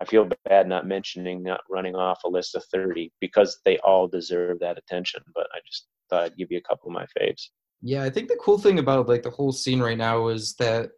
I 0.00 0.04
feel 0.04 0.28
bad 0.44 0.68
not 0.68 0.86
mentioning, 0.86 1.42
not 1.42 1.60
running 1.70 1.94
off 1.94 2.24
a 2.24 2.28
list 2.28 2.54
of 2.54 2.64
30 2.64 3.12
because 3.20 3.60
they 3.64 3.78
all 3.78 4.08
deserve 4.08 4.58
that 4.60 4.78
attention. 4.78 5.22
But 5.34 5.46
I 5.54 5.58
just 5.66 5.86
thought 6.10 6.24
I'd 6.24 6.36
give 6.36 6.50
you 6.50 6.58
a 6.58 6.68
couple 6.68 6.88
of 6.88 6.94
my 6.94 7.06
faves. 7.18 7.48
Yeah, 7.80 8.02
I 8.02 8.10
think 8.10 8.28
the 8.28 8.38
cool 8.42 8.58
thing 8.58 8.78
about 8.78 9.08
like 9.08 9.22
the 9.22 9.30
whole 9.30 9.52
scene 9.52 9.80
right 9.80 9.98
now 9.98 10.28
is 10.28 10.54
that 10.58 10.90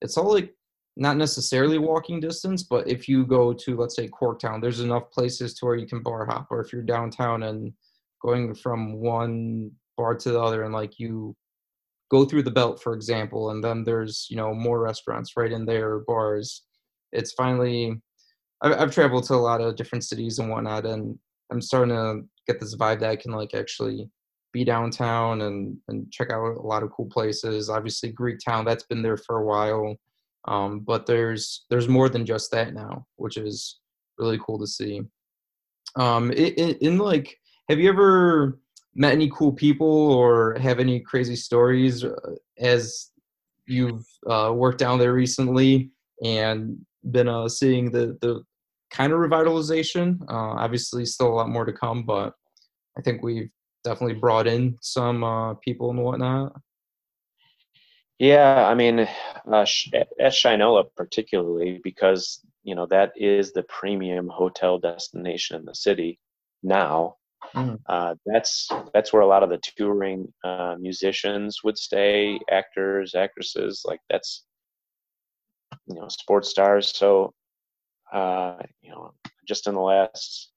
it's 0.00 0.18
all 0.18 0.32
like 0.32 0.54
not 0.96 1.16
necessarily 1.16 1.78
walking 1.78 2.20
distance, 2.20 2.62
but 2.62 2.88
if 2.88 3.08
you 3.08 3.24
go 3.26 3.52
to 3.52 3.76
let's 3.76 3.96
say 3.96 4.08
Corktown, 4.08 4.60
there's 4.60 4.80
enough 4.80 5.10
places 5.10 5.54
to 5.54 5.66
where 5.66 5.76
you 5.76 5.86
can 5.86 6.02
bar 6.02 6.26
hop, 6.26 6.48
or 6.50 6.60
if 6.60 6.72
you're 6.72 6.82
downtown 6.82 7.44
and 7.44 7.72
going 8.22 8.54
from 8.54 9.00
one 9.00 9.70
bar 9.96 10.14
to 10.14 10.30
the 10.30 10.40
other, 10.40 10.64
and 10.64 10.72
like 10.74 10.98
you 10.98 11.34
go 12.10 12.24
through 12.24 12.42
the 12.42 12.50
belt, 12.50 12.82
for 12.82 12.94
example, 12.94 13.50
and 13.50 13.62
then 13.62 13.84
there's 13.84 14.26
you 14.30 14.36
know 14.36 14.54
more 14.54 14.80
restaurants 14.80 15.36
right 15.36 15.52
in 15.52 15.64
there, 15.64 16.00
bars. 16.00 16.62
It's 17.12 17.32
finally, 17.32 18.00
I've, 18.64 18.80
I've 18.80 18.94
traveled 18.94 19.24
to 19.24 19.34
a 19.34 19.36
lot 19.36 19.60
of 19.60 19.76
different 19.76 20.04
cities 20.04 20.38
and 20.38 20.50
whatnot, 20.50 20.86
and 20.86 21.16
I'm 21.52 21.60
starting 21.60 21.94
to 21.94 22.22
get 22.48 22.58
this 22.58 22.74
vibe 22.74 23.00
that 23.00 23.10
I 23.10 23.16
can 23.16 23.32
like 23.32 23.54
actually 23.54 24.08
be 24.52 24.64
downtown 24.64 25.42
and 25.42 25.76
and 25.88 26.10
check 26.10 26.30
out 26.30 26.56
a 26.56 26.66
lot 26.66 26.82
of 26.82 26.90
cool 26.90 27.06
places. 27.06 27.68
Obviously, 27.68 28.10
Greek 28.10 28.38
Town 28.44 28.64
that's 28.64 28.84
been 28.84 29.02
there 29.02 29.18
for 29.18 29.38
a 29.38 29.44
while, 29.44 29.96
um, 30.48 30.80
but 30.80 31.06
there's 31.06 31.66
there's 31.70 31.88
more 31.88 32.08
than 32.08 32.24
just 32.24 32.50
that 32.50 32.72
now, 32.74 33.06
which 33.16 33.36
is 33.36 33.80
really 34.18 34.38
cool 34.44 34.58
to 34.58 34.66
see. 34.66 35.02
Um, 35.96 36.32
in, 36.32 36.76
in 36.80 36.98
like, 36.98 37.36
have 37.68 37.78
you 37.78 37.88
ever 37.88 38.58
met 38.94 39.12
any 39.12 39.30
cool 39.30 39.52
people 39.52 40.12
or 40.12 40.56
have 40.60 40.78
any 40.78 41.00
crazy 41.00 41.36
stories 41.36 42.04
uh, 42.04 42.14
as 42.58 43.10
you've 43.66 44.06
uh, 44.28 44.52
worked 44.54 44.78
down 44.78 44.98
there 44.98 45.12
recently 45.12 45.90
and 46.22 46.78
been 47.10 47.28
uh, 47.28 47.48
seeing 47.48 47.90
the 47.90 48.16
the 48.20 48.42
kind 48.94 49.12
of 49.12 49.18
revitalization? 49.18 50.20
Uh, 50.22 50.54
obviously, 50.62 51.04
still 51.04 51.28
a 51.28 51.34
lot 51.34 51.48
more 51.48 51.64
to 51.64 51.72
come, 51.72 52.04
but 52.04 52.32
I 52.96 53.02
think 53.02 53.22
we've 53.22 53.50
definitely 53.82 54.14
brought 54.14 54.46
in 54.46 54.78
some 54.80 55.24
uh, 55.24 55.54
people 55.54 55.90
and 55.90 55.98
whatnot. 55.98 56.54
Yeah, 58.18 58.66
I 58.66 58.74
mean, 58.74 59.00
uh, 59.00 59.06
at 59.46 60.32
Shinola 60.32 60.84
particularly 60.96 61.80
because 61.82 62.40
you 62.62 62.74
know 62.74 62.86
that 62.86 63.12
is 63.16 63.52
the 63.52 63.64
premium 63.64 64.28
hotel 64.28 64.78
destination 64.78 65.56
in 65.56 65.64
the 65.64 65.74
city 65.74 66.18
now. 66.62 67.16
Mhm. 67.54 67.78
Uh, 67.86 68.14
that's 68.24 68.68
that's 68.94 69.12
where 69.12 69.22
a 69.22 69.26
lot 69.26 69.42
of 69.42 69.50
the 69.50 69.60
touring 69.76 70.32
uh, 70.44 70.76
musicians 70.78 71.62
would 71.64 71.76
stay, 71.76 72.38
actors, 72.50 73.14
actresses. 73.14 73.82
Like 73.84 74.00
that's 74.08 74.44
you 75.86 75.96
know 75.96 76.08
sports 76.08 76.50
stars. 76.50 76.96
So 76.96 77.34
uh, 78.12 78.56
you 78.82 78.90
know, 78.90 79.14
just 79.46 79.66
in 79.66 79.74
the 79.74 79.80
last 79.80 80.52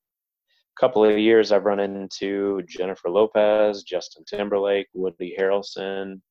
couple 0.79 1.03
of 1.03 1.17
years, 1.17 1.51
I've 1.51 1.65
run 1.65 1.79
into 1.79 2.61
Jennifer 2.67 3.09
Lopez, 3.09 3.83
Justin 3.83 4.23
Timberlake, 4.25 4.87
Woody 4.93 5.35
Harrelson. 5.37 6.21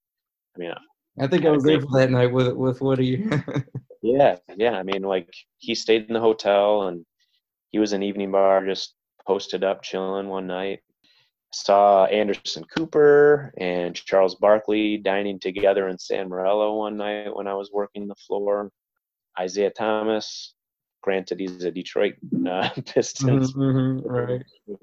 I 0.54 0.58
mean, 0.58 0.72
I 1.18 1.26
think 1.26 1.44
I 1.44 1.50
was 1.50 1.64
there 1.64 1.80
for 1.80 1.98
that 1.98 2.10
night 2.10 2.32
with 2.32 2.52
with 2.52 2.80
Woody. 2.80 3.28
Yeah, 4.06 4.36
yeah. 4.56 4.72
I 4.72 4.84
mean, 4.84 5.02
like 5.02 5.34
he 5.58 5.74
stayed 5.74 6.06
in 6.06 6.14
the 6.14 6.20
hotel 6.20 6.88
and 6.88 7.04
he 7.70 7.80
was 7.80 7.92
in 7.92 8.04
evening 8.04 8.30
bar, 8.30 8.64
just 8.64 8.94
posted 9.26 9.64
up, 9.64 9.82
chilling 9.82 10.28
one 10.28 10.46
night. 10.46 10.80
Saw 11.52 12.04
Anderson 12.06 12.64
Cooper 12.64 13.52
and 13.58 13.94
Charles 13.96 14.36
Barkley 14.36 14.98
dining 14.98 15.40
together 15.40 15.88
in 15.88 15.98
San 15.98 16.28
Morello 16.28 16.76
one 16.76 16.96
night 16.96 17.34
when 17.34 17.48
I 17.48 17.54
was 17.54 17.72
working 17.72 18.06
the 18.06 18.14
floor. 18.14 18.70
Isaiah 19.38 19.70
Thomas, 19.70 20.54
granted 21.06 21.38
he's 21.38 21.62
a 21.64 21.70
Detroit 21.70 22.14
uh, 22.50 22.68
Pistons 22.86 23.54
Mhm, 23.54 24.02
right. 24.04 24.42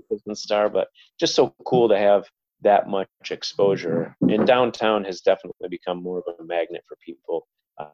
Pistons 0.09 0.41
star, 0.41 0.69
but 0.69 0.87
just 1.19 1.35
so 1.35 1.53
cool 1.65 1.89
to 1.89 1.97
have 1.97 2.23
that 2.61 2.87
much 2.87 3.09
exposure. 3.29 4.15
And 4.21 4.47
downtown 4.47 5.03
has 5.03 5.19
definitely 5.19 5.67
become 5.67 6.01
more 6.01 6.19
of 6.19 6.23
a 6.39 6.43
magnet 6.43 6.83
for 6.87 6.97
people. 7.05 7.45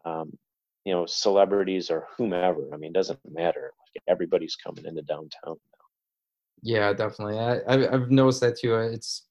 Um, 0.06 0.32
you 0.86 0.94
know, 0.94 1.08
celebrities 1.08 1.90
or 1.90 2.08
whomever. 2.16 2.70
I 2.72 2.78
mean, 2.78 2.92
it 2.92 2.94
doesn't 2.94 3.20
matter. 3.30 3.72
Like 3.96 4.04
everybody's 4.08 4.56
coming 4.56 4.86
into 4.86 5.02
downtown. 5.02 5.30
Now. 5.46 5.86
Yeah, 6.62 6.94
definitely. 6.94 7.40
I, 7.40 7.58
I 7.68 7.94
I've 7.94 8.12
noticed 8.12 8.42
that 8.42 8.60
too. 8.60 8.76
It's 8.76 9.26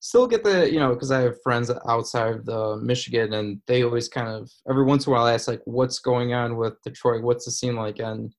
still 0.00 0.26
get 0.26 0.44
the 0.44 0.70
you 0.70 0.78
know 0.78 0.92
because 0.92 1.10
I 1.10 1.20
have 1.20 1.42
friends 1.42 1.70
outside 1.88 2.34
of 2.34 2.44
the 2.44 2.76
Michigan 2.82 3.32
and 3.32 3.62
they 3.66 3.82
always 3.82 4.08
kind 4.08 4.28
of 4.28 4.50
every 4.68 4.84
once 4.84 5.06
in 5.06 5.12
a 5.12 5.16
while 5.16 5.26
ask 5.26 5.48
like 5.48 5.62
what's 5.64 6.00
going 6.00 6.34
on 6.34 6.56
with 6.56 6.74
Detroit, 6.82 7.22
what's 7.22 7.46
the 7.46 7.52
scene 7.52 7.76
like, 7.76 7.98
and 7.98 8.34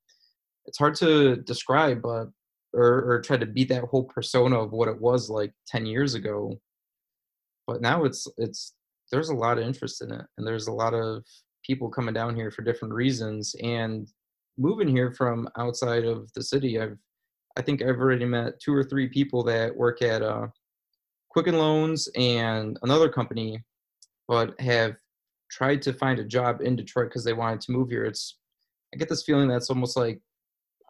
it's 0.65 0.77
hard 0.77 0.95
to 0.95 1.37
describe, 1.37 2.01
but 2.01 2.27
or 2.73 3.03
or 3.11 3.21
try 3.21 3.37
to 3.37 3.45
beat 3.45 3.69
that 3.69 3.83
whole 3.83 4.05
persona 4.05 4.59
of 4.59 4.71
what 4.71 4.87
it 4.87 4.99
was 4.99 5.29
like 5.29 5.53
ten 5.67 5.85
years 5.85 6.13
ago. 6.15 6.59
But 7.67 7.81
now 7.81 8.03
it's 8.03 8.27
it's 8.37 8.73
there's 9.11 9.29
a 9.29 9.35
lot 9.35 9.57
of 9.57 9.65
interest 9.65 10.01
in 10.01 10.11
it, 10.11 10.25
and 10.37 10.47
there's 10.47 10.67
a 10.67 10.73
lot 10.73 10.93
of 10.93 11.23
people 11.65 11.89
coming 11.89 12.13
down 12.13 12.35
here 12.35 12.51
for 12.51 12.61
different 12.61 12.93
reasons 12.93 13.55
and 13.61 14.07
moving 14.57 14.87
here 14.87 15.11
from 15.11 15.47
outside 15.57 16.05
of 16.05 16.29
the 16.33 16.43
city. 16.43 16.79
I've 16.79 16.97
I 17.55 17.61
think 17.61 17.81
I've 17.81 17.99
already 17.99 18.25
met 18.25 18.59
two 18.59 18.73
or 18.73 18.83
three 18.83 19.07
people 19.07 19.43
that 19.43 19.75
work 19.75 20.01
at 20.01 20.21
uh, 20.21 20.47
Quicken 21.29 21.57
Loans 21.57 22.09
and 22.15 22.79
another 22.81 23.09
company, 23.09 23.63
but 24.27 24.59
have 24.59 24.95
tried 25.51 25.81
to 25.83 25.93
find 25.93 26.19
a 26.19 26.23
job 26.23 26.61
in 26.61 26.75
Detroit 26.75 27.09
because 27.09 27.23
they 27.23 27.33
wanted 27.33 27.61
to 27.61 27.71
move 27.71 27.89
here. 27.89 28.05
It's 28.05 28.37
I 28.93 28.97
get 28.97 29.09
this 29.09 29.23
feeling 29.23 29.47
that's 29.47 29.69
almost 29.69 29.95
like 29.97 30.19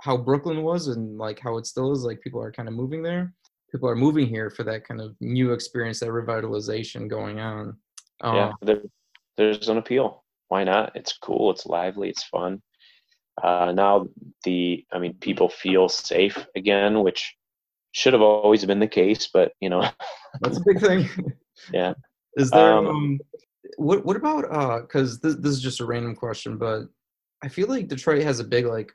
how 0.04 0.18
Brooklyn 0.18 0.64
was 0.64 0.90
and 0.90 1.18
like 1.18 1.40
how 1.40 1.58
it 1.58 1.66
still 1.66 1.94
is. 1.94 2.04
Like 2.04 2.20
people 2.20 2.44
are 2.44 2.52
kind 2.52 2.68
of 2.68 2.76
moving 2.76 3.02
there. 3.02 3.34
People 3.72 3.88
are 3.88 3.96
moving 3.96 4.28
here 4.28 4.50
for 4.50 4.64
that 4.64 4.86
kind 4.86 5.00
of 5.00 5.16
new 5.22 5.54
experience, 5.54 6.02
that 6.02 6.10
revitalization 6.10 7.08
going 7.08 7.40
on. 7.40 7.78
Um, 8.20 8.36
yeah, 8.36 8.52
there, 8.62 8.82
there's 9.38 9.70
an 9.70 9.78
appeal. 9.78 10.26
Why 10.50 10.66
not? 10.66 10.92
It's 10.94 11.18
cool. 11.18 11.52
It's 11.52 11.66
lively. 11.66 12.10
It's 12.10 12.26
fun. 12.26 12.62
Uh, 13.42 13.72
now 13.74 14.08
the, 14.44 14.86
I 14.92 15.00
mean, 15.00 15.14
people 15.22 15.48
feel 15.48 15.88
safe 15.88 16.38
again, 16.58 17.00
which 17.02 17.34
should 17.94 18.12
have 18.12 18.22
always 18.22 18.66
been 18.66 18.80
the 18.80 18.88
case, 18.88 19.30
but 19.34 19.54
you 19.62 19.70
know, 19.70 19.88
That's 20.42 20.58
a 20.58 20.64
big 20.66 20.82
thing. 20.82 21.08
Yeah. 21.72 21.94
Is 22.36 22.52
there 22.52 22.74
Um, 22.74 22.88
um, 22.88 23.20
what 23.78 24.06
what 24.06 24.18
about 24.18 24.44
uh 24.52 24.82
cuz 24.88 25.20
this 25.22 25.36
this 25.36 25.54
is 25.54 25.62
just 25.62 25.80
a 25.80 25.86
random 25.86 26.14
question 26.16 26.58
but 26.58 26.82
I 27.42 27.48
feel 27.48 27.68
like 27.68 27.88
Detroit 27.88 28.22
has 28.24 28.40
a 28.40 28.44
big 28.44 28.66
like 28.66 28.92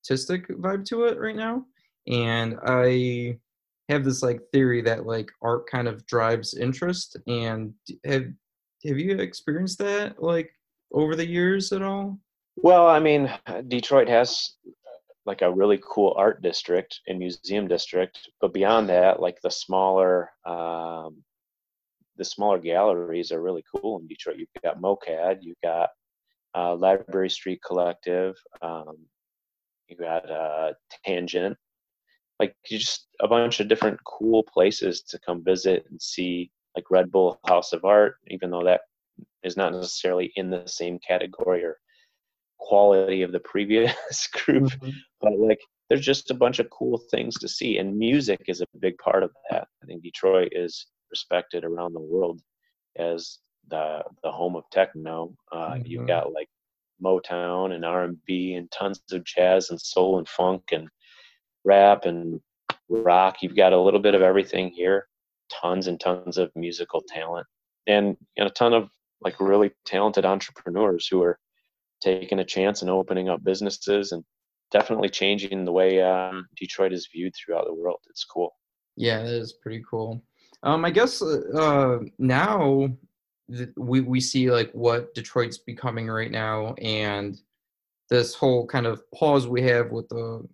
artistic 0.00 0.48
vibe 0.48 0.84
to 0.84 1.04
it 1.04 1.18
right 1.18 1.36
now 1.36 1.64
and 2.06 2.58
I 2.64 3.38
have 3.88 4.04
this 4.04 4.22
like 4.22 4.40
theory 4.52 4.82
that 4.82 5.06
like 5.06 5.30
art 5.42 5.68
kind 5.70 5.88
of 5.88 6.06
drives 6.06 6.54
interest 6.54 7.16
and 7.26 7.74
have 8.04 8.26
have 8.86 8.98
you 8.98 9.18
experienced 9.18 9.78
that 9.78 10.22
like 10.22 10.50
over 10.92 11.14
the 11.14 11.26
years 11.26 11.72
at 11.72 11.82
all? 11.82 12.18
Well, 12.56 12.86
I 12.86 12.98
mean, 12.98 13.32
Detroit 13.68 14.08
has 14.08 14.54
like 15.26 15.42
a 15.42 15.52
really 15.52 15.80
cool 15.82 16.14
art 16.16 16.42
district 16.42 17.00
and 17.06 17.18
museum 17.18 17.68
district, 17.68 18.30
but 18.40 18.54
beyond 18.54 18.88
that, 18.88 19.20
like 19.20 19.40
the 19.42 19.50
smaller, 19.50 20.30
um, 20.46 21.22
the 22.16 22.24
smaller 22.24 22.58
galleries 22.58 23.32
are 23.32 23.42
really 23.42 23.64
cool 23.74 23.98
in 23.98 24.06
Detroit. 24.06 24.36
You've 24.38 24.48
got 24.62 24.80
MoCAD, 24.80 25.38
you've 25.42 25.60
got 25.62 25.90
uh, 26.54 26.74
Library 26.74 27.30
Street 27.30 27.60
Collective, 27.64 28.36
um, 28.62 28.96
you 29.90 29.96
got 29.96 30.30
uh, 30.30 30.72
Tangent, 31.04 31.56
like 32.38 32.54
just 32.64 33.08
a 33.20 33.28
bunch 33.28 33.60
of 33.60 33.68
different 33.68 33.98
cool 34.04 34.42
places 34.44 35.02
to 35.02 35.18
come 35.18 35.42
visit 35.44 35.86
and 35.90 36.00
see, 36.00 36.50
like 36.76 36.90
Red 36.90 37.10
Bull 37.10 37.38
House 37.46 37.72
of 37.72 37.84
Art, 37.84 38.16
even 38.28 38.50
though 38.50 38.64
that 38.64 38.82
is 39.42 39.56
not 39.56 39.72
necessarily 39.72 40.32
in 40.36 40.50
the 40.50 40.62
same 40.66 40.98
category 41.06 41.64
or 41.64 41.78
quality 42.58 43.22
of 43.22 43.32
the 43.32 43.40
previous 43.40 44.28
group 44.44 44.70
but 45.20 45.32
like 45.38 45.60
there's 45.88 46.04
just 46.04 46.30
a 46.30 46.34
bunch 46.34 46.58
of 46.58 46.70
cool 46.70 46.98
things 47.10 47.34
to 47.36 47.48
see 47.48 47.78
and 47.78 47.96
music 47.96 48.40
is 48.46 48.60
a 48.60 48.66
big 48.78 48.96
part 48.98 49.22
of 49.22 49.30
that. 49.50 49.66
I 49.82 49.86
think 49.86 50.02
detroit 50.02 50.50
is 50.52 50.86
respected 51.10 51.64
around 51.64 51.94
the 51.94 52.00
world 52.00 52.40
as 52.96 53.38
the 53.68 54.04
the 54.22 54.30
home 54.30 54.56
of 54.56 54.64
techno. 54.70 55.34
Uh, 55.50 55.74
Mhm. 55.74 55.86
you've 55.86 56.06
got 56.06 56.32
like 56.32 56.48
motown 57.02 57.72
and 57.72 57.84
r&b 57.84 58.54
and 58.54 58.70
tons 58.70 59.00
of 59.12 59.24
jazz 59.24 59.70
and 59.70 59.80
soul 59.80 60.18
and 60.18 60.28
funk 60.28 60.62
and 60.72 60.88
rap 61.64 62.04
and 62.04 62.40
rock 62.88 63.42
you've 63.42 63.56
got 63.56 63.72
a 63.72 63.80
little 63.80 64.00
bit 64.00 64.14
of 64.14 64.22
everything 64.22 64.70
here 64.70 65.06
tons 65.50 65.86
and 65.86 66.00
tons 66.00 66.38
of 66.38 66.50
musical 66.54 67.02
talent 67.08 67.46
and 67.86 68.16
know, 68.38 68.46
a 68.46 68.50
ton 68.50 68.72
of 68.72 68.88
like 69.20 69.40
really 69.40 69.70
talented 69.84 70.24
entrepreneurs 70.24 71.06
who 71.06 71.22
are 71.22 71.38
taking 72.00 72.38
a 72.38 72.44
chance 72.44 72.82
and 72.82 72.90
opening 72.90 73.28
up 73.28 73.44
businesses 73.44 74.12
and 74.12 74.24
definitely 74.70 75.08
changing 75.08 75.64
the 75.64 75.72
way 75.72 76.00
um, 76.02 76.46
Detroit 76.56 76.92
is 76.92 77.08
viewed 77.12 77.34
throughout 77.34 77.66
the 77.66 77.74
world. 77.74 77.98
It's 78.08 78.24
cool. 78.24 78.50
Yeah, 78.96 79.22
that 79.22 79.32
is 79.32 79.54
pretty 79.62 79.82
cool. 79.88 80.22
Um, 80.62 80.84
I 80.84 80.90
guess 80.90 81.22
uh, 81.22 81.98
now 82.18 82.88
th- 83.54 83.70
we 83.76 84.00
we 84.00 84.20
see 84.20 84.50
like 84.50 84.70
what 84.72 85.14
Detroit's 85.14 85.58
becoming 85.58 86.08
right 86.08 86.30
now, 86.30 86.74
and 86.74 87.38
this 88.08 88.34
whole 88.34 88.66
kind 88.66 88.86
of 88.86 89.02
pause 89.12 89.46
we 89.46 89.62
have 89.62 89.90
with 89.90 90.08
the 90.08 90.46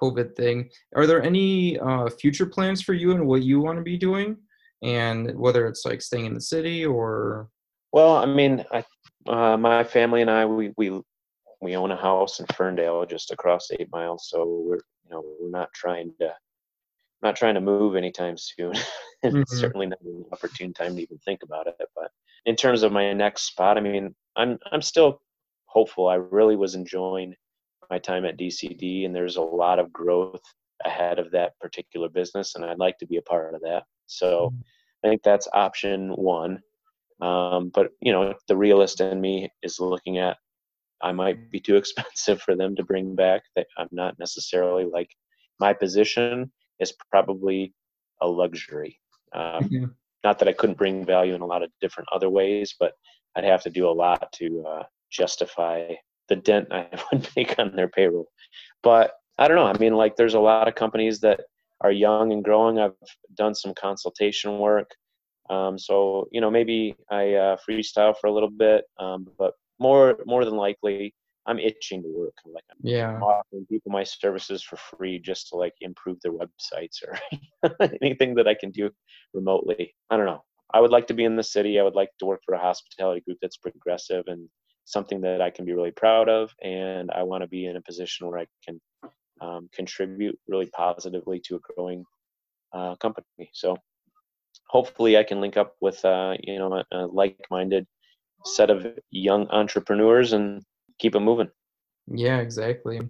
COVID 0.00 0.36
thing. 0.36 0.70
Are 0.96 1.06
there 1.06 1.22
any 1.22 1.78
uh, 1.78 2.08
future 2.08 2.46
plans 2.46 2.82
for 2.82 2.94
you 2.94 3.12
and 3.12 3.26
what 3.26 3.42
you 3.42 3.60
want 3.60 3.78
to 3.78 3.82
be 3.82 3.98
doing, 3.98 4.36
and 4.82 5.38
whether 5.38 5.66
it's 5.66 5.84
like 5.84 6.02
staying 6.02 6.26
in 6.26 6.34
the 6.34 6.40
city 6.40 6.84
or? 6.84 7.48
Well, 7.92 8.16
I 8.16 8.26
mean, 8.26 8.64
I 8.72 8.84
uh, 9.28 9.56
my 9.56 9.84
family 9.84 10.22
and 10.22 10.30
I 10.30 10.46
we 10.46 10.72
we 10.76 11.00
we 11.60 11.76
own 11.76 11.90
a 11.90 11.96
house 11.96 12.40
in 12.40 12.46
Ferndale, 12.54 13.04
just 13.04 13.30
across 13.30 13.70
eight 13.78 13.90
miles. 13.92 14.28
So 14.28 14.64
we're 14.66 14.76
you 14.76 15.10
know 15.10 15.24
we're 15.40 15.50
not 15.50 15.72
trying 15.74 16.12
to 16.20 16.34
not 17.22 17.36
trying 17.36 17.54
to 17.54 17.60
move 17.60 17.96
anytime 17.96 18.36
soon. 18.36 18.72
mm-hmm. 19.24 19.42
certainly 19.46 19.86
not 19.86 20.00
an 20.02 20.24
opportune 20.32 20.72
time 20.72 20.96
to 20.96 21.02
even 21.02 21.18
think 21.18 21.42
about 21.42 21.66
it. 21.66 21.74
But 21.94 22.10
in 22.46 22.56
terms 22.56 22.82
of 22.82 22.92
my 22.92 23.12
next 23.12 23.42
spot, 23.42 23.76
I 23.76 23.80
mean, 23.80 24.14
I'm 24.36 24.58
I'm 24.72 24.82
still 24.82 25.20
hopeful. 25.66 26.08
I 26.08 26.14
really 26.14 26.56
was 26.56 26.74
enjoying 26.74 27.34
my 27.90 27.98
time 27.98 28.24
at 28.24 28.38
DCD, 28.38 29.06
and 29.06 29.14
there's 29.14 29.36
a 29.36 29.42
lot 29.42 29.78
of 29.78 29.92
growth 29.92 30.42
ahead 30.84 31.18
of 31.18 31.30
that 31.32 31.58
particular 31.60 32.08
business, 32.08 32.54
and 32.54 32.64
I'd 32.64 32.78
like 32.78 32.98
to 32.98 33.06
be 33.06 33.16
a 33.16 33.22
part 33.22 33.54
of 33.54 33.60
that. 33.62 33.84
So. 34.06 34.52
I 35.04 35.08
think 35.08 35.22
that's 35.22 35.48
option 35.52 36.10
one. 36.10 36.60
Um, 37.20 37.70
but 37.74 37.90
you 38.00 38.12
know, 38.12 38.34
the 38.48 38.56
realist 38.56 39.00
in 39.00 39.20
me 39.20 39.50
is 39.62 39.80
looking 39.80 40.18
at 40.18 40.38
I 41.02 41.12
might 41.12 41.50
be 41.50 41.60
too 41.60 41.76
expensive 41.82 42.40
for 42.42 42.56
them 42.56 42.76
to 42.76 42.84
bring 42.84 43.14
back. 43.14 43.42
That 43.56 43.66
I'm 43.78 43.88
not 43.92 44.18
necessarily 44.18 44.84
like 44.84 45.10
my 45.58 45.72
position 45.72 46.50
is 46.78 46.94
probably 47.10 47.74
a 48.20 48.26
luxury. 48.26 48.98
Um. 49.32 49.94
Not 50.24 50.38
that 50.38 50.48
I 50.48 50.52
couldn't 50.52 50.78
bring 50.78 51.04
value 51.04 51.34
in 51.34 51.40
a 51.40 51.46
lot 51.46 51.62
of 51.62 51.70
different 51.80 52.08
other 52.12 52.28
ways, 52.28 52.74
but 52.78 52.92
I'd 53.36 53.44
have 53.44 53.62
to 53.62 53.70
do 53.70 53.88
a 53.88 53.92
lot 53.92 54.32
to 54.34 54.64
uh, 54.66 54.82
justify 55.10 55.94
the 56.28 56.36
dent 56.36 56.68
I 56.70 56.86
would 57.12 57.28
make 57.36 57.58
on 57.58 57.74
their 57.74 57.88
payroll. 57.88 58.28
But 58.82 59.12
I 59.38 59.48
don't 59.48 59.56
know. 59.56 59.66
I 59.66 59.78
mean, 59.78 59.94
like, 59.94 60.16
there's 60.16 60.34
a 60.34 60.40
lot 60.40 60.68
of 60.68 60.74
companies 60.74 61.20
that 61.20 61.40
are 61.80 61.92
young 61.92 62.32
and 62.32 62.44
growing. 62.44 62.78
I've 62.78 62.92
done 63.34 63.54
some 63.54 63.74
consultation 63.74 64.58
work. 64.58 64.90
Um, 65.48 65.78
so 65.78 66.28
you 66.30 66.40
know, 66.40 66.50
maybe 66.50 66.94
I 67.10 67.34
uh, 67.34 67.56
freestyle 67.68 68.14
for 68.20 68.28
a 68.28 68.32
little 68.32 68.50
bit, 68.50 68.84
um, 68.98 69.26
but 69.38 69.54
more 69.80 70.18
more 70.24 70.44
than 70.44 70.56
likely, 70.56 71.12
I'm 71.46 71.58
itching 71.58 72.02
to 72.02 72.08
work. 72.08 72.34
Like 72.44 72.64
I'm 72.70 72.78
yeah. 72.82 73.18
offering 73.18 73.66
people 73.66 73.92
my 73.92 74.04
services 74.04 74.62
for 74.62 74.76
free 74.76 75.18
just 75.18 75.48
to 75.48 75.56
like 75.56 75.74
improve 75.80 76.18
their 76.22 76.32
websites 76.32 77.02
or 77.06 77.18
anything 78.02 78.34
that 78.34 78.46
I 78.46 78.54
can 78.54 78.70
do 78.70 78.90
remotely. 79.32 79.94
I 80.10 80.16
don't 80.16 80.26
know. 80.26 80.42
I 80.72 80.80
would 80.80 80.90
like 80.90 81.06
to 81.08 81.14
be 81.14 81.24
in 81.24 81.36
the 81.36 81.42
city. 81.42 81.80
I 81.80 81.82
would 81.82 81.94
like 81.94 82.10
to 82.18 82.26
work 82.26 82.40
for 82.44 82.54
a 82.54 82.60
hospitality 82.60 83.22
group 83.22 83.38
that's 83.42 83.56
progressive 83.56 84.24
and 84.28 84.48
something 84.84 85.20
that 85.22 85.40
I 85.40 85.50
can 85.50 85.64
be 85.64 85.72
really 85.72 85.90
proud 85.90 86.28
of. 86.28 86.50
And 86.62 87.10
I 87.10 87.22
want 87.22 87.42
to 87.42 87.48
be 87.48 87.66
in 87.66 87.76
a 87.76 87.82
position 87.82 88.26
where 88.26 88.40
I 88.40 88.46
can 88.64 88.80
um, 89.40 89.68
contribute 89.72 90.38
really 90.46 90.66
positively 90.66 91.40
to 91.46 91.56
a 91.56 91.60
growing 91.60 92.04
uh, 92.72 92.94
company. 92.96 93.50
So 93.52 93.76
hopefully 94.68 95.16
I 95.16 95.24
can 95.24 95.40
link 95.40 95.56
up 95.56 95.74
with, 95.80 96.04
uh, 96.04 96.34
you 96.42 96.58
know, 96.58 96.72
a, 96.74 96.84
a 96.92 97.06
like-minded 97.06 97.86
set 98.44 98.70
of 98.70 98.86
young 99.10 99.48
entrepreneurs 99.48 100.32
and 100.32 100.62
keep 101.00 101.16
it 101.16 101.20
moving. 101.20 101.50
Yeah, 102.06 102.38
exactly. 102.38 103.00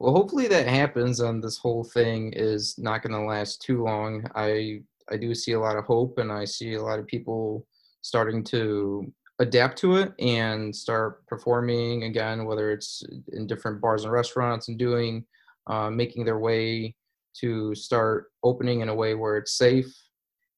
Well, 0.00 0.14
hopefully 0.14 0.46
that 0.48 0.68
happens 0.68 1.20
and 1.20 1.42
this 1.42 1.58
whole 1.58 1.84
thing 1.84 2.32
is 2.32 2.78
not 2.78 3.02
going 3.02 3.12
to 3.12 3.26
last 3.26 3.60
too 3.60 3.82
long. 3.82 4.24
I 4.34 4.82
I 5.10 5.16
do 5.16 5.34
see 5.34 5.52
a 5.52 5.60
lot 5.60 5.76
of 5.76 5.84
hope 5.84 6.18
and 6.18 6.30
I 6.30 6.44
see 6.44 6.74
a 6.74 6.82
lot 6.82 6.98
of 6.98 7.06
people 7.06 7.66
starting 8.02 8.44
to 8.44 9.10
adapt 9.38 9.78
to 9.78 9.96
it 9.96 10.12
and 10.18 10.74
start 10.74 11.26
performing 11.26 12.04
again, 12.04 12.44
whether 12.44 12.70
it's 12.70 13.02
in 13.32 13.46
different 13.46 13.80
bars 13.80 14.04
and 14.04 14.12
restaurants 14.12 14.68
and 14.68 14.78
doing, 14.78 15.24
uh, 15.66 15.90
making 15.90 16.24
their 16.24 16.38
way 16.38 16.94
to 17.40 17.74
start 17.74 18.30
opening 18.42 18.80
in 18.80 18.88
a 18.88 18.94
way 18.94 19.14
where 19.14 19.36
it's 19.36 19.56
safe 19.56 19.92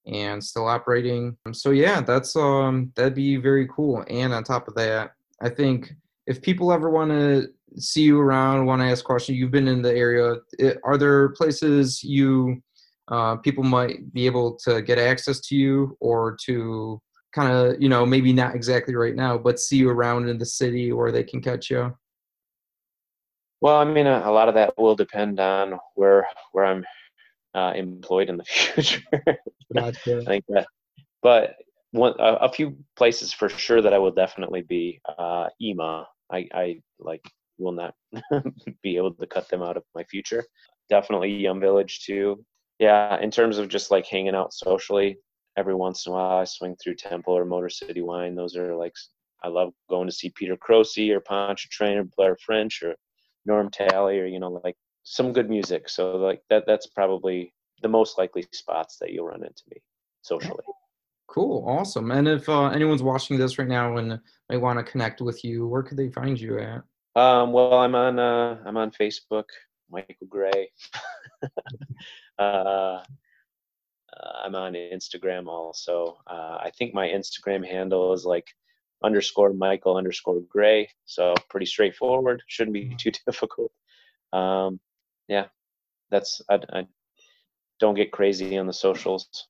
and 0.06 0.42
still 0.42 0.66
operating. 0.66 1.36
So 1.52 1.70
yeah, 1.70 2.00
that's 2.00 2.34
um 2.36 2.92
that'd 2.96 3.14
be 3.14 3.36
very 3.36 3.68
cool. 3.68 4.04
And 4.08 4.32
on 4.32 4.44
top 4.44 4.66
of 4.66 4.74
that, 4.74 5.12
I 5.40 5.48
think 5.48 5.92
if 6.26 6.42
people 6.42 6.72
ever 6.72 6.90
want 6.90 7.10
to 7.10 7.48
see 7.76 8.02
you 8.02 8.20
around, 8.20 8.66
want 8.66 8.82
to 8.82 8.86
ask 8.86 9.04
questions, 9.04 9.38
you've 9.38 9.50
been 9.50 9.68
in 9.68 9.82
the 9.82 9.94
area. 9.94 10.36
Are 10.84 10.98
there 10.98 11.30
places 11.30 12.02
you 12.02 12.62
uh, 13.10 13.36
people 13.36 13.64
might 13.64 14.12
be 14.12 14.24
able 14.26 14.54
to 14.54 14.80
get 14.82 14.98
access 14.98 15.40
to 15.40 15.56
you 15.56 15.96
or 16.00 16.36
to 16.44 17.00
kind 17.32 17.52
of 17.52 17.80
you 17.80 17.88
know 17.88 18.06
maybe 18.06 18.32
not 18.32 18.54
exactly 18.54 18.94
right 18.94 19.14
now, 19.14 19.36
but 19.36 19.58
see 19.58 19.76
you 19.76 19.90
around 19.90 20.28
in 20.28 20.38
the 20.38 20.46
city 20.46 20.92
where 20.92 21.12
they 21.12 21.24
can 21.24 21.40
catch 21.40 21.70
you? 21.70 21.94
Well, 23.60 23.76
I 23.76 23.84
mean, 23.84 24.06
a, 24.06 24.22
a 24.24 24.30
lot 24.30 24.48
of 24.48 24.54
that 24.54 24.78
will 24.78 24.96
depend 24.96 25.40
on 25.40 25.78
where 25.94 26.26
where 26.52 26.64
I'm 26.64 26.84
uh, 27.54 27.72
employed 27.74 28.28
in 28.28 28.36
the 28.36 28.44
future. 28.44 29.02
I 29.76 29.90
think 29.90 30.44
that, 30.48 30.66
but 31.22 31.56
one 31.92 32.14
a, 32.18 32.34
a, 32.34 32.52
few 32.52 32.76
places 32.96 33.32
for 33.32 33.48
sure 33.48 33.82
that 33.82 33.92
I 33.92 33.98
will 33.98 34.12
definitely 34.12 34.62
be 34.62 35.00
uh, 35.18 35.48
Ima. 35.60 36.06
I, 36.32 36.48
I 36.54 36.80
like 36.98 37.24
will 37.58 37.72
not 37.72 37.94
be 38.82 38.96
able 38.96 39.14
to 39.14 39.26
cut 39.26 39.48
them 39.48 39.62
out 39.62 39.76
of 39.76 39.84
my 39.94 40.04
future. 40.04 40.44
Definitely 40.88 41.34
Yum 41.34 41.60
Village 41.60 42.04
too. 42.04 42.44
Yeah, 42.78 43.20
in 43.20 43.30
terms 43.30 43.58
of 43.58 43.68
just 43.68 43.90
like 43.90 44.06
hanging 44.06 44.34
out 44.34 44.54
socially, 44.54 45.18
every 45.56 45.74
once 45.74 46.06
in 46.06 46.12
a 46.12 46.14
while 46.14 46.38
I 46.38 46.44
swing 46.44 46.76
through 46.76 46.94
Temple 46.94 47.36
or 47.36 47.44
Motor 47.44 47.68
City 47.68 48.02
Wine. 48.02 48.34
Those 48.34 48.56
are 48.56 48.74
like 48.74 48.94
I 49.42 49.48
love 49.48 49.72
going 49.88 50.06
to 50.06 50.14
see 50.14 50.32
Peter 50.34 50.56
Croce 50.56 51.10
or 51.10 51.20
Pontchartrain 51.20 51.98
or 51.98 52.04
Blair 52.16 52.36
French 52.44 52.82
or 52.82 52.94
Norm 53.46 53.70
Talley 53.70 54.18
or 54.18 54.26
you 54.26 54.40
know 54.40 54.60
like 54.64 54.76
some 55.02 55.32
good 55.32 55.50
music. 55.50 55.88
So 55.88 56.16
like 56.16 56.40
that 56.50 56.64
that's 56.66 56.86
probably 56.86 57.52
the 57.82 57.88
most 57.88 58.18
likely 58.18 58.44
spots 58.52 58.96
that 59.00 59.12
you'll 59.12 59.26
run 59.26 59.42
into 59.42 59.62
me 59.70 59.78
socially. 60.22 60.64
Cool, 61.30 61.64
awesome. 61.64 62.10
And 62.10 62.26
if 62.26 62.48
uh, 62.48 62.70
anyone's 62.70 63.04
watching 63.04 63.38
this 63.38 63.56
right 63.56 63.68
now 63.68 63.98
and 63.98 64.18
they 64.48 64.56
want 64.56 64.80
to 64.80 64.90
connect 64.90 65.20
with 65.20 65.44
you, 65.44 65.64
where 65.64 65.84
could 65.84 65.96
they 65.96 66.08
find 66.08 66.40
you 66.40 66.58
at? 66.58 66.82
Um, 67.14 67.52
well, 67.52 67.74
I'm 67.74 67.94
on 67.94 68.18
uh, 68.18 68.58
I'm 68.66 68.76
on 68.76 68.90
Facebook, 68.90 69.44
Michael 69.88 70.26
Gray. 70.28 70.72
uh, 72.38 72.98
I'm 74.44 74.56
on 74.56 74.72
Instagram 74.72 75.46
also. 75.46 76.18
Uh, 76.26 76.58
I 76.60 76.72
think 76.76 76.94
my 76.94 77.06
Instagram 77.06 77.64
handle 77.64 78.12
is 78.12 78.24
like 78.24 78.48
underscore 79.04 79.52
Michael 79.52 79.96
underscore 79.96 80.40
Gray. 80.48 80.88
So 81.04 81.34
pretty 81.48 81.66
straightforward. 81.66 82.42
Shouldn't 82.48 82.74
be 82.74 82.96
too 82.98 83.12
difficult. 83.26 83.70
Um, 84.32 84.80
yeah, 85.28 85.46
that's 86.10 86.42
I, 86.50 86.58
I 86.72 86.86
don't 87.78 87.94
get 87.94 88.10
crazy 88.10 88.58
on 88.58 88.66
the 88.66 88.72
socials. 88.72 89.46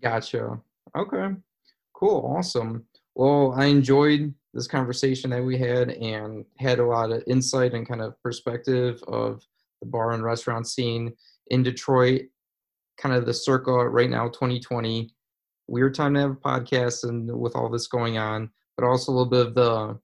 Gotcha. 0.00 0.58
Okay. 0.96 1.34
Cool. 1.94 2.34
Awesome. 2.36 2.84
Well, 3.14 3.54
I 3.56 3.66
enjoyed 3.66 4.32
this 4.54 4.66
conversation 4.66 5.30
that 5.30 5.42
we 5.42 5.58
had 5.58 5.90
and 5.90 6.44
had 6.58 6.78
a 6.78 6.86
lot 6.86 7.10
of 7.10 7.22
insight 7.26 7.74
and 7.74 7.88
kind 7.88 8.00
of 8.00 8.20
perspective 8.22 9.02
of 9.08 9.42
the 9.80 9.86
bar 9.86 10.12
and 10.12 10.22
restaurant 10.22 10.66
scene 10.66 11.12
in 11.48 11.62
Detroit, 11.62 12.22
kind 12.96 13.14
of 13.14 13.26
the 13.26 13.34
circa 13.34 13.72
right 13.72 14.10
now, 14.10 14.28
2020. 14.28 15.12
Weird 15.66 15.94
time 15.94 16.14
to 16.14 16.20
have 16.20 16.30
a 16.30 16.34
podcast 16.34 17.08
and 17.08 17.30
with 17.38 17.54
all 17.54 17.68
this 17.68 17.88
going 17.88 18.18
on, 18.18 18.50
but 18.76 18.86
also 18.86 19.12
a 19.12 19.14
little 19.14 19.30
bit 19.30 19.46
of 19.48 19.54
the 19.54 19.98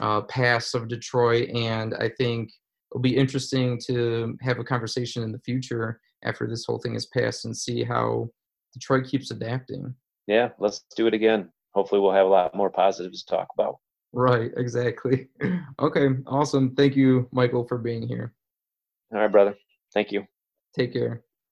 uh, 0.00 0.22
past 0.22 0.74
of 0.74 0.88
Detroit. 0.88 1.50
And 1.50 1.94
I 1.94 2.08
think 2.08 2.50
it'll 2.90 3.00
be 3.00 3.16
interesting 3.16 3.80
to 3.86 4.36
have 4.40 4.58
a 4.58 4.64
conversation 4.64 5.22
in 5.22 5.32
the 5.32 5.38
future 5.40 6.00
after 6.24 6.46
this 6.46 6.64
whole 6.64 6.78
thing 6.78 6.94
is 6.94 7.06
passed 7.06 7.44
and 7.44 7.56
see 7.56 7.84
how 7.84 8.30
Detroit 8.72 9.06
keeps 9.06 9.30
adapting. 9.30 9.94
Yeah, 10.26 10.50
let's 10.58 10.84
do 10.96 11.06
it 11.06 11.14
again. 11.14 11.50
Hopefully, 11.72 12.00
we'll 12.00 12.12
have 12.12 12.26
a 12.26 12.30
lot 12.30 12.54
more 12.54 12.70
positives 12.70 13.24
to 13.24 13.36
talk 13.36 13.48
about. 13.58 13.76
Right, 14.12 14.50
exactly. 14.56 15.28
Okay, 15.78 16.08
awesome. 16.26 16.74
Thank 16.74 16.96
you, 16.96 17.28
Michael, 17.32 17.66
for 17.66 17.78
being 17.78 18.06
here. 18.06 18.32
All 19.12 19.20
right, 19.20 19.30
brother. 19.30 19.56
Thank 19.92 20.12
you. 20.12 20.26
Take 20.74 20.92
care. 20.92 21.23